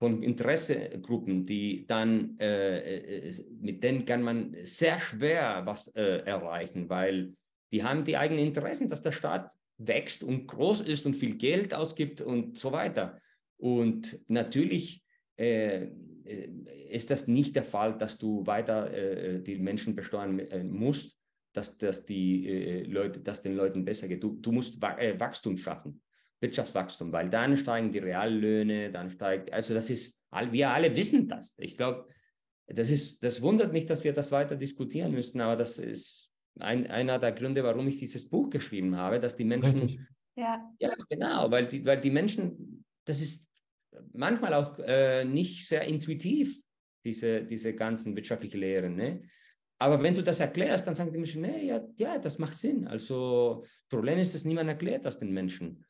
Von 0.04 0.22
Interessegruppen, 0.22 1.46
die 1.46 1.88
dann, 1.88 2.38
äh, 2.38 3.30
äh, 3.30 3.34
mit 3.62 3.82
denen 3.82 4.04
kann 4.04 4.22
man 4.22 4.54
sehr 4.64 5.00
schwer 5.00 5.62
was 5.64 5.88
äh, 5.96 6.26
erreichen, 6.26 6.90
weil 6.90 7.34
die 7.72 7.86
haben 7.86 8.04
die 8.04 8.18
eigenen 8.18 8.46
Interessen, 8.46 8.90
dass 8.90 9.02
der 9.02 9.14
Staat 9.14 9.50
wächst 9.78 10.22
und 10.22 10.46
groß 10.48 10.82
ist 10.82 11.06
und 11.06 11.16
viel 11.16 11.38
Geld 11.38 11.74
ausgibt 11.74 12.20
und 12.20 12.60
so 12.60 12.74
weiter. 12.74 13.18
Und 13.56 14.20
natürlich 14.28 15.06
äh, 15.38 15.88
ist 16.90 17.10
das 17.10 17.30
nicht 17.30 17.56
der 17.56 17.64
Fall, 17.64 17.98
dass 17.98 18.18
du 18.18 18.46
weiter 18.46 18.94
äh, 18.94 19.42
die 19.42 19.56
Menschen 19.56 19.96
besteuern 19.96 20.70
musst, 20.70 21.18
dass, 21.54 21.78
dass 21.78 22.06
die 22.06 22.50
äh, 22.50 22.84
Leute, 22.84 23.22
dass 23.22 23.42
den 23.42 23.56
Leuten 23.56 23.86
besser 23.86 24.10
geht. 24.10 24.22
Du, 24.22 24.34
du 24.34 24.52
musst 24.52 24.84
äh, 24.84 25.18
Wachstum 25.18 25.56
schaffen, 25.56 26.02
Wirtschaftswachstum, 26.44 27.12
weil 27.12 27.30
dann 27.30 27.58
steigen 27.58 27.92
die 27.92 28.00
Reallöhne, 28.00 28.92
dann 28.92 29.10
steigt, 29.10 29.52
also 29.52 29.74
das 29.74 29.90
ist, 29.90 30.22
wir 30.52 30.70
alle 30.70 30.96
wissen 30.96 31.28
das. 31.28 31.56
Ich 31.58 31.76
glaube, 31.76 32.08
das 32.68 32.92
ist, 32.92 33.24
das 33.24 33.42
wundert 33.42 33.74
mich, 33.74 33.88
dass 33.88 34.04
wir 34.04 34.14
das 34.14 34.32
weiter 34.32 34.56
diskutieren 34.56 35.12
müssten, 35.12 35.42
aber 35.42 35.56
das 35.56 35.80
ist 35.80 36.30
ein, 36.60 36.88
einer 36.88 37.18
der 37.18 37.32
Gründe, 37.32 37.64
warum 37.64 37.88
ich 37.88 37.98
dieses 37.98 38.30
Buch 38.30 38.50
geschrieben 38.50 38.96
habe, 38.96 39.20
dass 39.20 39.36
die 39.36 39.46
Menschen, 39.46 40.08
ja, 40.36 40.72
ja 40.80 40.94
genau, 41.10 41.50
weil 41.50 41.68
die, 41.68 41.84
weil 41.84 42.00
die 42.00 42.12
Menschen, 42.12 42.86
das 43.06 43.22
ist 43.22 43.46
manchmal 44.14 44.54
auch 44.54 44.78
äh, 44.80 45.26
nicht 45.26 45.68
sehr 45.68 45.84
intuitiv, 45.84 46.62
diese, 47.06 47.44
diese 47.44 47.74
ganzen 47.74 48.16
wirtschaftlichen 48.16 48.60
Lehren. 48.60 48.96
Ne? 48.96 49.24
Aber 49.80 50.02
wenn 50.02 50.16
du 50.16 50.24
das 50.24 50.40
erklärst, 50.40 50.88
dann 50.88 50.96
sagen 50.96 51.12
die 51.12 51.18
Menschen, 51.18 51.42
nee, 51.42 51.68
ja, 51.68 51.82
ja, 51.98 52.18
das 52.18 52.40
macht 52.40 52.54
Sinn. 52.54 52.88
Also 52.88 53.66
Problem 53.90 54.20
ist, 54.20 54.34
dass 54.34 54.46
niemand 54.46 54.70
erklärt 54.70 55.06
das 55.06 55.20
den 55.20 55.32
Menschen. 55.32 55.86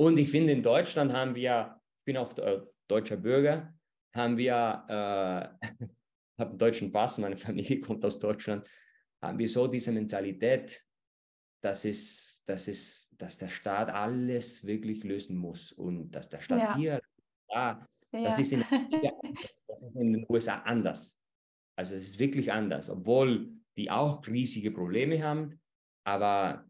Und 0.00 0.18
ich 0.18 0.30
finde, 0.30 0.52
in 0.52 0.62
Deutschland 0.62 1.12
haben 1.12 1.34
wir, 1.34 1.80
ich 1.98 2.04
bin 2.04 2.16
auch 2.16 2.32
deutscher 2.86 3.16
Bürger, 3.16 3.74
haben 4.14 4.36
wir, 4.36 4.84
äh, 4.88 5.66
habe 6.38 6.50
einen 6.50 6.58
deutschen 6.58 6.92
Pass, 6.92 7.18
meine 7.18 7.36
Familie 7.36 7.80
kommt 7.80 8.04
aus 8.04 8.18
Deutschland, 8.18 8.68
haben 9.20 9.38
wir 9.38 9.48
so 9.48 9.66
diese 9.66 9.90
Mentalität, 9.90 10.84
dass, 11.62 11.84
es, 11.84 12.44
dass, 12.46 12.68
es, 12.68 13.12
dass 13.18 13.38
der 13.38 13.48
Staat 13.48 13.90
alles 13.90 14.64
wirklich 14.64 15.02
lösen 15.02 15.36
muss 15.36 15.72
und 15.72 16.12
dass 16.12 16.28
der 16.28 16.40
Staat 16.40 16.60
ja. 16.60 16.76
hier, 16.76 17.00
da, 17.48 17.86
ja. 18.12 18.22
das, 18.22 18.38
ist 18.38 18.52
in, 18.52 18.60
das 19.66 19.82
ist 19.82 19.96
in 19.96 20.12
den 20.12 20.26
USA 20.28 20.58
anders. 20.58 21.18
Also 21.76 21.96
es 21.96 22.02
ist 22.02 22.18
wirklich 22.20 22.52
anders, 22.52 22.88
obwohl 22.88 23.52
die 23.76 23.90
auch 23.90 24.24
riesige 24.28 24.70
Probleme 24.70 25.22
haben, 25.22 25.60
aber 26.04 26.67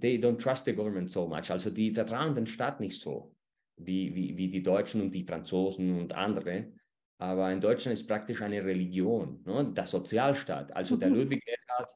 they 0.00 0.18
don't 0.18 0.38
trust 0.38 0.64
the 0.64 0.72
government 0.72 1.10
so 1.10 1.26
much. 1.26 1.50
Also 1.50 1.70
die 1.70 1.92
vertrauen 1.92 2.34
den 2.34 2.46
Staat 2.46 2.80
nicht 2.80 3.00
so 3.00 3.34
wie, 3.76 4.14
wie, 4.14 4.36
wie 4.36 4.48
die 4.48 4.62
Deutschen 4.62 5.00
und 5.00 5.14
die 5.14 5.24
Franzosen 5.24 5.98
und 5.98 6.12
andere. 6.12 6.72
Aber 7.18 7.52
in 7.52 7.60
Deutschland 7.60 7.94
ist 7.94 8.06
praktisch 8.06 8.40
eine 8.42 8.64
Religion, 8.64 9.42
ne? 9.44 9.72
der 9.72 9.86
Sozialstaat. 9.86 10.74
Also 10.74 10.96
der 10.96 11.10
mhm. 11.10 11.16
Ludwig 11.16 11.42
Erhard 11.46 11.90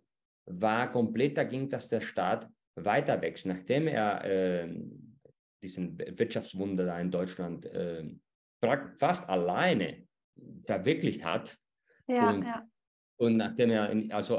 war 0.46 0.92
komplett 0.92 1.38
dagegen, 1.38 1.68
dass 1.68 1.88
der 1.88 2.00
Staat 2.00 2.48
weiter 2.76 3.20
wächst, 3.22 3.46
nachdem 3.46 3.86
er 3.86 4.24
äh, 4.24 4.74
diesen 5.62 5.98
Wirtschaftswunder 5.98 6.84
da 6.84 7.00
in 7.00 7.10
Deutschland 7.10 7.64
äh, 7.66 8.04
fast 8.96 9.28
alleine 9.28 10.06
verwirklicht 10.66 11.24
hat, 11.24 11.56
ja, 12.06 12.30
und, 12.30 12.42
ja. 12.42 12.66
und 13.16 13.36
nachdem 13.36 13.70
er, 13.70 14.14
also 14.14 14.38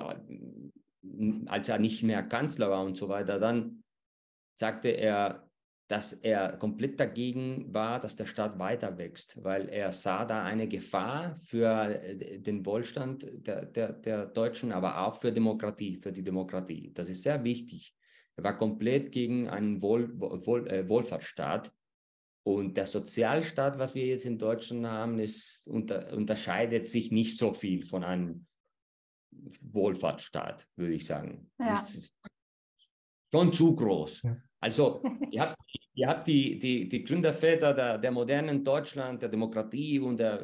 als 1.47 1.69
er 1.69 1.79
nicht 1.79 2.03
mehr 2.03 2.23
Kanzler 2.23 2.69
war 2.69 2.83
und 2.83 2.97
so 2.97 3.09
weiter, 3.09 3.39
dann 3.39 3.83
sagte 4.53 4.89
er, 4.89 5.49
dass 5.87 6.13
er 6.13 6.57
komplett 6.57 6.99
dagegen 6.99 7.71
war, 7.71 7.99
dass 7.99 8.15
der 8.15 8.25
Staat 8.25 8.57
weiter 8.57 8.97
wächst, 8.97 9.43
weil 9.43 9.69
er 9.69 9.91
sah 9.91 10.25
da 10.25 10.43
eine 10.43 10.67
Gefahr 10.67 11.39
für 11.43 11.69
äh, 11.69 12.39
den 12.39 12.65
Wohlstand 12.65 13.25
der, 13.45 13.65
der, 13.65 13.93
der 13.93 14.25
Deutschen, 14.25 14.71
aber 14.71 15.05
auch 15.05 15.21
für 15.21 15.31
Demokratie, 15.31 15.97
für 15.97 16.11
die 16.11 16.23
Demokratie. 16.23 16.91
Das 16.93 17.07
ist 17.07 17.21
sehr 17.21 17.43
wichtig. 17.43 17.93
Er 18.35 18.43
war 18.43 18.57
komplett 18.57 19.11
gegen 19.11 19.47
einen 19.47 19.81
Wohl, 19.81 20.19
Wohl, 20.19 20.67
äh, 20.67 20.89
Wohlfahrtsstaat 20.89 21.71
und 22.43 22.77
der 22.77 22.85
Sozialstaat, 22.85 23.77
was 23.77 23.95
wir 23.95 24.05
jetzt 24.05 24.25
in 24.25 24.37
Deutschland 24.37 24.85
haben, 24.85 25.19
ist, 25.19 25.67
unter, 25.67 26.13
unterscheidet 26.13 26.87
sich 26.87 27.11
nicht 27.11 27.37
so 27.37 27.53
viel 27.53 27.85
von 27.85 28.03
einem 28.03 28.47
Wohlfahrtsstaat, 29.61 30.67
würde 30.75 30.93
ich 30.93 31.05
sagen. 31.05 31.49
Ja. 31.59 31.73
Ist 31.73 32.13
schon 33.31 33.51
zu 33.51 33.75
groß. 33.75 34.21
Ja. 34.23 34.37
Also, 34.59 35.01
ihr 35.31 35.41
habt, 35.41 35.55
ihr 35.93 36.07
habt 36.07 36.27
die, 36.27 36.57
die, 36.57 36.89
die 36.89 37.03
Gründerväter 37.03 37.73
der, 37.73 37.97
der 37.97 38.11
modernen 38.11 38.63
Deutschland, 38.63 39.21
der 39.21 39.29
Demokratie 39.29 39.99
und 39.99 40.17
der, 40.17 40.39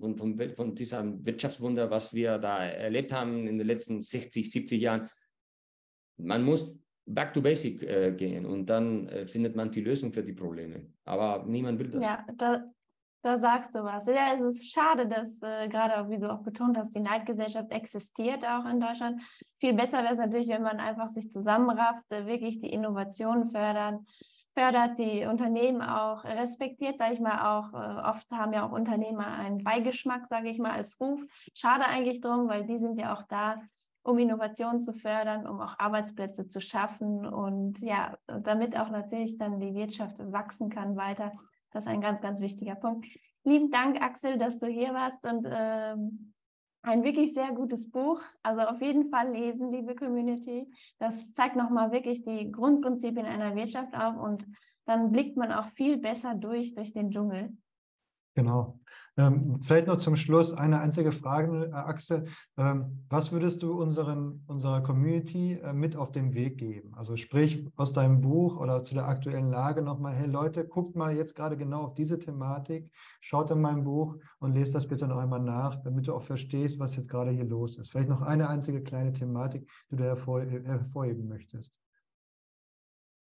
von, 0.00 0.16
von, 0.16 0.50
von 0.54 0.74
diesem 0.74 1.24
Wirtschaftswunder, 1.24 1.90
was 1.90 2.14
wir 2.14 2.38
da 2.38 2.64
erlebt 2.64 3.12
haben 3.12 3.46
in 3.46 3.58
den 3.58 3.66
letzten 3.66 4.00
60, 4.00 4.50
70 4.50 4.80
Jahren. 4.80 5.08
Man 6.16 6.42
muss 6.42 6.78
back 7.06 7.32
to 7.32 7.40
basic 7.40 7.82
äh, 7.82 8.12
gehen 8.12 8.46
und 8.46 8.66
dann 8.66 9.08
äh, 9.08 9.26
findet 9.26 9.56
man 9.56 9.70
die 9.70 9.80
Lösung 9.80 10.12
für 10.12 10.22
die 10.22 10.32
Probleme. 10.32 10.86
Aber 11.04 11.44
niemand 11.46 11.78
will 11.78 11.90
das. 11.90 12.02
Ja, 12.02 12.26
da, 12.36 12.64
da 13.22 13.38
sagst 13.38 13.74
du 13.74 13.82
was. 13.82 14.06
Ja, 14.06 14.32
es 14.34 14.40
ist 14.40 14.72
schade, 14.72 15.08
dass 15.08 15.42
äh, 15.42 15.68
gerade, 15.68 16.08
wie 16.08 16.18
du 16.18 16.32
auch 16.32 16.42
betont 16.42 16.76
hast, 16.76 16.94
die 16.94 17.00
Neidgesellschaft 17.00 17.70
existiert 17.72 18.44
auch 18.46 18.64
in 18.64 18.80
Deutschland. 18.80 19.20
Viel 19.58 19.74
besser 19.74 20.02
wäre 20.02 20.12
es 20.12 20.18
natürlich, 20.18 20.48
wenn 20.48 20.62
man 20.62 20.78
einfach 20.78 21.08
sich 21.08 21.30
zusammenrafft, 21.30 22.04
äh, 22.10 22.26
wirklich 22.26 22.60
die 22.60 22.70
Innovation 22.70 23.50
fördern, 23.50 24.06
fördert, 24.54 24.98
die 24.98 25.24
Unternehmen 25.26 25.82
auch 25.82 26.24
respektiert, 26.24 26.98
sage 26.98 27.14
ich 27.14 27.20
mal 27.20 27.58
auch. 27.58 27.72
Äh, 27.74 28.08
oft 28.08 28.30
haben 28.30 28.52
ja 28.52 28.66
auch 28.66 28.72
Unternehmer 28.72 29.26
einen 29.26 29.64
Beigeschmack, 29.64 30.28
sage 30.28 30.50
ich 30.50 30.58
mal, 30.58 30.72
als 30.72 31.00
Ruf. 31.00 31.20
Schade 31.54 31.86
eigentlich 31.86 32.20
drum, 32.20 32.48
weil 32.48 32.66
die 32.66 32.78
sind 32.78 32.98
ja 32.98 33.14
auch 33.14 33.22
da, 33.28 33.60
um 34.02 34.16
Innovation 34.18 34.80
zu 34.80 34.92
fördern, 34.92 35.46
um 35.46 35.60
auch 35.60 35.74
Arbeitsplätze 35.78 36.48
zu 36.48 36.60
schaffen 36.60 37.26
und 37.26 37.80
ja, 37.80 38.16
damit 38.26 38.78
auch 38.78 38.90
natürlich 38.90 39.36
dann 39.38 39.60
die 39.60 39.74
Wirtschaft 39.74 40.16
wachsen 40.18 40.70
kann 40.70 40.96
weiter. 40.96 41.32
Das 41.70 41.84
ist 41.84 41.90
ein 41.90 42.00
ganz, 42.00 42.20
ganz 42.20 42.40
wichtiger 42.40 42.74
Punkt. 42.74 43.06
Lieben 43.44 43.70
Dank, 43.70 44.00
Axel, 44.00 44.38
dass 44.38 44.58
du 44.58 44.66
hier 44.66 44.94
warst 44.94 45.24
und 45.24 45.46
ähm, 45.50 46.32
Ein 46.82 47.02
wirklich 47.02 47.34
sehr 47.34 47.52
gutes 47.52 47.90
Buch. 47.90 48.22
Also 48.42 48.62
auf 48.62 48.80
jeden 48.80 49.10
Fall 49.10 49.32
lesen, 49.32 49.70
liebe 49.70 49.94
Community. 49.94 50.72
Das 50.98 51.32
zeigt 51.32 51.56
nochmal 51.56 51.90
wirklich 51.90 52.24
die 52.24 52.50
Grundprinzipien 52.50 53.26
einer 53.26 53.54
Wirtschaft 53.56 53.94
auf 53.94 54.16
und 54.16 54.46
dann 54.86 55.10
blickt 55.12 55.36
man 55.36 55.52
auch 55.52 55.66
viel 55.68 55.98
besser 55.98 56.34
durch, 56.34 56.74
durch 56.74 56.92
den 56.92 57.10
Dschungel. 57.10 57.56
Genau. 58.34 58.80
Ähm, 59.18 59.60
vielleicht 59.62 59.88
noch 59.88 59.96
zum 59.96 60.14
Schluss 60.14 60.52
eine 60.52 60.78
einzige 60.78 61.10
Frage, 61.10 61.66
äh, 61.66 61.72
Axel. 61.72 62.26
Ähm, 62.56 63.04
was 63.10 63.32
würdest 63.32 63.64
du 63.64 63.72
unseren, 63.72 64.44
unserer 64.46 64.80
Community 64.80 65.54
äh, 65.54 65.72
mit 65.72 65.96
auf 65.96 66.12
den 66.12 66.34
Weg 66.34 66.56
geben? 66.56 66.94
Also 66.94 67.16
sprich 67.16 67.66
aus 67.74 67.92
deinem 67.92 68.20
Buch 68.20 68.60
oder 68.60 68.84
zu 68.84 68.94
der 68.94 69.08
aktuellen 69.08 69.50
Lage 69.50 69.82
nochmal, 69.82 70.14
hey 70.14 70.28
Leute, 70.28 70.64
guckt 70.64 70.94
mal 70.94 71.16
jetzt 71.16 71.34
gerade 71.34 71.56
genau 71.56 71.82
auf 71.82 71.94
diese 71.94 72.20
Thematik, 72.20 72.92
schaut 73.20 73.50
in 73.50 73.60
mein 73.60 73.82
Buch 73.82 74.16
und 74.38 74.54
lest 74.54 74.76
das 74.76 74.86
bitte 74.86 75.08
noch 75.08 75.18
einmal 75.18 75.40
nach, 75.40 75.82
damit 75.82 76.06
du 76.06 76.14
auch 76.14 76.22
verstehst, 76.22 76.78
was 76.78 76.94
jetzt 76.94 77.08
gerade 77.08 77.32
hier 77.32 77.44
los 77.44 77.76
ist. 77.76 77.90
Vielleicht 77.90 78.08
noch 78.08 78.22
eine 78.22 78.48
einzige 78.48 78.84
kleine 78.84 79.12
Thematik, 79.12 79.68
die 79.90 79.96
du 79.96 80.04
hervor, 80.04 80.42
hervorheben 80.42 81.26
möchtest. 81.26 81.72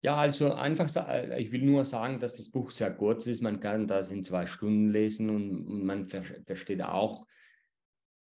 Ja, 0.03 0.17
also 0.17 0.53
einfach, 0.53 0.95
äh, 1.09 1.41
ich 1.41 1.51
will 1.53 1.63
nur 1.63 1.85
sagen, 1.85 2.21
dass 2.21 2.37
das 2.37 2.51
Buch 2.51 2.71
sehr 2.71 2.93
kurz 2.95 3.27
ist. 3.27 3.43
Man 3.43 3.61
kann 3.61 3.89
das 3.89 4.11
in 4.11 4.23
zwei 4.23 4.47
Stunden 4.47 4.91
lesen 4.91 5.31
und, 5.31 5.85
man 5.85 6.09
ver 6.09 6.23
versteht 6.45 6.83
auch 6.83 7.27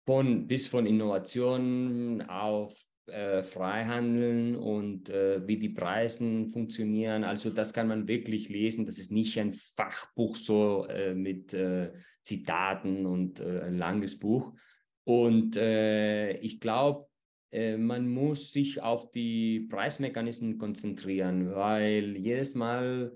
von 0.05 0.47
bis 0.47 0.66
von 0.66 0.87
Innovation 0.87 2.22
auf 2.22 2.77
äh, 3.07 3.43
Freihandeln 3.43 4.57
und 4.57 5.11
äh, 5.11 5.47
wie 5.47 5.59
die 5.59 5.68
Preisen 5.68 6.49
funktionieren. 6.49 7.24
Also 7.24 7.51
das 7.51 7.72
kann 7.72 7.89
man 7.89 8.09
wirklich 8.09 8.49
lesen. 8.49 8.87
Das 8.87 8.99
ist 8.99 9.12
nicht 9.12 9.39
ein 9.39 9.53
Fachbuch 9.53 10.37
so 10.37 10.87
äh, 10.87 11.14
mit 11.14 11.55
äh, 11.55 11.93
Zitaten 12.22 13.07
und 13.07 13.39
äh, 13.41 13.61
ein 13.62 13.77
langes 13.77 14.18
Buch. 14.18 14.53
Und 15.05 15.55
ich 15.57 16.59
glaube, 16.59 17.06
man 17.53 18.09
muss 18.09 18.53
sich 18.53 18.82
auf 18.82 19.11
die 19.12 19.61
Preismechanismen 19.70 20.59
konzentrieren, 20.59 21.55
weil 21.55 22.16
jedes 22.16 22.55
Mal, 22.55 23.12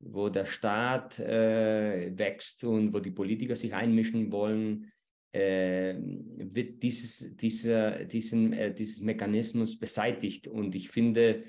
wo 0.00 0.28
der 0.28 0.46
Staat 0.46 1.18
äh, 1.18 2.12
wächst 2.16 2.64
und 2.64 2.92
wo 2.92 3.00
die 3.00 3.10
Politiker 3.10 3.56
sich 3.56 3.74
einmischen 3.74 4.32
wollen, 4.32 4.90
äh, 5.34 5.96
wird 5.98 6.82
dieses, 6.82 7.36
dieser, 7.36 8.04
diesen, 8.04 8.52
äh, 8.52 8.72
dieses 8.72 9.00
Mechanismus 9.00 9.78
beseitigt. 9.78 10.46
Und 10.46 10.74
ich 10.74 10.90
finde, 10.90 11.44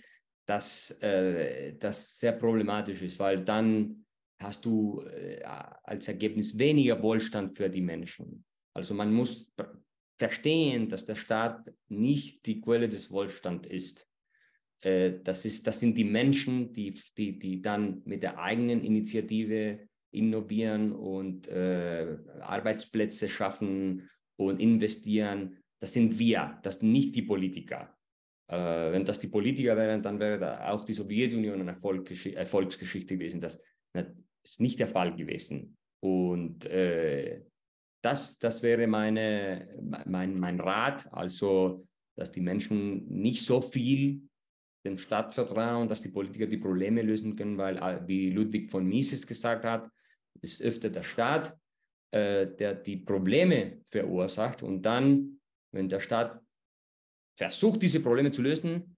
dass 0.48 0.92
äh, 1.02 1.76
das 1.78 2.20
sehr 2.20 2.32
problematisch 2.32 3.02
ist, 3.02 3.20
weil 3.20 3.42
dann 3.42 4.06
hast 4.40 4.66
du 4.66 5.02
äh, 5.02 5.42
als 5.44 6.08
Ergebnis 6.08 6.58
weniger 6.58 7.02
Wohlstand 7.02 7.56
für 7.56 7.70
die 7.70 7.82
Menschen. 7.82 8.44
Also 8.74 8.94
man 8.94 9.14
muss 9.14 9.54
verstehen, 10.18 10.90
dass 10.90 11.06
der 11.06 11.16
Staat 11.16 11.74
nicht 11.88 12.46
die 12.46 12.62
Quelle 12.62 12.90
des 12.90 13.12
Wohlstands 13.12 13.68
ist. 13.68 14.08
Äh, 14.82 15.20
das, 15.24 15.46
ist 15.46 15.68
das 15.68 15.80
sind 15.80 15.98
die 15.98 16.06
Menschen, 16.06 16.74
die, 16.74 16.94
die, 17.18 17.38
die 17.40 17.62
dann 17.62 18.02
mit 18.06 18.24
der 18.24 18.40
eigenen 18.40 18.82
Initiative 18.84 19.88
innovieren 20.12 20.94
und 20.94 21.48
äh, 21.48 22.18
Arbeitsplätze 22.40 23.30
schaffen 23.30 24.10
und 24.38 24.60
investieren. 24.60 25.58
Das 25.80 25.94
sind 25.94 26.18
wir, 26.18 26.60
das 26.64 26.80
sind 26.80 26.92
nicht 26.92 27.16
die 27.16 27.22
Politiker. 27.22 27.96
Äh, 28.48 28.92
wenn 28.92 29.06
das 29.06 29.20
die 29.20 29.28
Politiker 29.28 29.76
wären, 29.76 30.02
dann 30.02 30.20
wäre 30.20 30.40
da 30.40 30.70
auch 30.70 30.86
die 30.86 30.94
Sowjetunion 30.94 31.62
eine 31.62 31.78
Erfolgsgeschichte 32.36 33.18
gewesen. 33.18 33.42
Das, 33.42 33.62
das 33.94 34.06
ist 34.44 34.62
nicht 34.62 34.80
der 34.80 34.88
Fall 34.88 35.16
gewesen. 35.16 35.78
Und 36.00 36.66
äh, 36.68 37.42
das, 38.06 38.38
das 38.38 38.62
wäre 38.62 38.86
meine, 38.86 39.68
mein, 40.06 40.40
mein 40.40 40.60
Rat, 40.60 41.12
also 41.12 41.88
dass 42.16 42.32
die 42.32 42.40
Menschen 42.42 43.08
nicht 43.08 43.44
so 43.44 43.62
viel 43.62 44.22
dem 44.86 44.98
Staat 45.00 45.34
vertrauen, 45.34 45.90
dass 45.90 46.02
die 46.02 46.10
Politiker 46.10 46.46
die 46.46 46.60
Probleme 46.60 47.02
lösen 47.02 47.36
können, 47.36 47.58
weil, 47.58 47.78
äh, 47.78 48.08
wie 48.08 48.30
Ludwig 48.30 48.70
von 48.70 48.86
Mises 48.86 49.26
gesagt 49.26 49.66
hat, 49.66 49.90
ist 50.42 50.62
öfter 50.62 50.90
der 50.92 51.02
Staat, 51.02 51.58
äh, 52.12 52.46
der 52.46 52.76
die 52.76 52.98
Probleme 52.98 53.82
verursacht. 53.90 54.62
Und 54.62 54.84
dann, 54.84 55.40
wenn 55.74 55.90
der 55.90 56.00
Staat 56.00 56.40
versucht, 57.36 57.82
diese 57.82 58.02
Probleme 58.02 58.32
zu 58.32 58.44
lösen, 58.44 58.96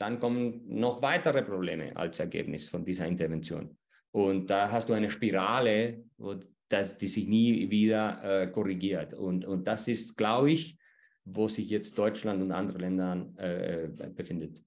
dann 0.00 0.18
kommen 0.18 0.62
noch 0.66 1.00
weitere 1.02 1.42
Probleme 1.42 1.96
als 1.96 2.18
Ergebnis 2.18 2.68
von 2.68 2.84
dieser 2.84 3.06
Intervention. 3.06 3.78
Und 4.12 4.50
da 4.50 4.72
hast 4.72 4.88
du 4.88 4.92
eine 4.92 5.08
Spirale, 5.08 6.02
wo 6.16 6.34
dass 6.70 6.96
die 6.96 7.08
sich 7.08 7.26
nie 7.26 7.68
wieder 7.70 8.22
äh, 8.22 8.46
korrigiert. 8.46 9.12
Und, 9.12 9.44
und 9.44 9.66
das 9.66 9.88
ist, 9.88 10.16
glaube 10.16 10.52
ich, 10.52 10.78
wo 11.24 11.48
sich 11.48 11.68
jetzt 11.68 11.98
Deutschland 11.98 12.40
und 12.42 12.52
andere 12.52 12.78
Länder 12.78 13.28
äh, 13.36 13.88
befindet. 14.10 14.62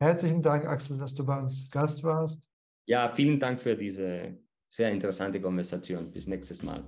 Herzlichen 0.00 0.42
Dank, 0.42 0.66
Axel, 0.66 0.98
dass 0.98 1.14
du 1.14 1.24
bei 1.24 1.38
uns 1.38 1.70
Gast 1.70 2.02
warst. 2.02 2.48
Ja, 2.86 3.08
vielen 3.08 3.38
Dank 3.38 3.60
für 3.60 3.76
diese 3.76 4.36
sehr 4.68 4.90
interessante 4.90 5.40
Konversation. 5.40 6.10
Bis 6.10 6.26
nächstes 6.26 6.62
Mal. 6.62 6.82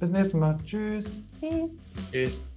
Bis 0.00 0.10
nächstes 0.10 0.34
Mal. 0.34 0.58
Tschüss. 0.64 1.04
Tschüss. 1.40 1.70
Tschüss. 2.10 2.55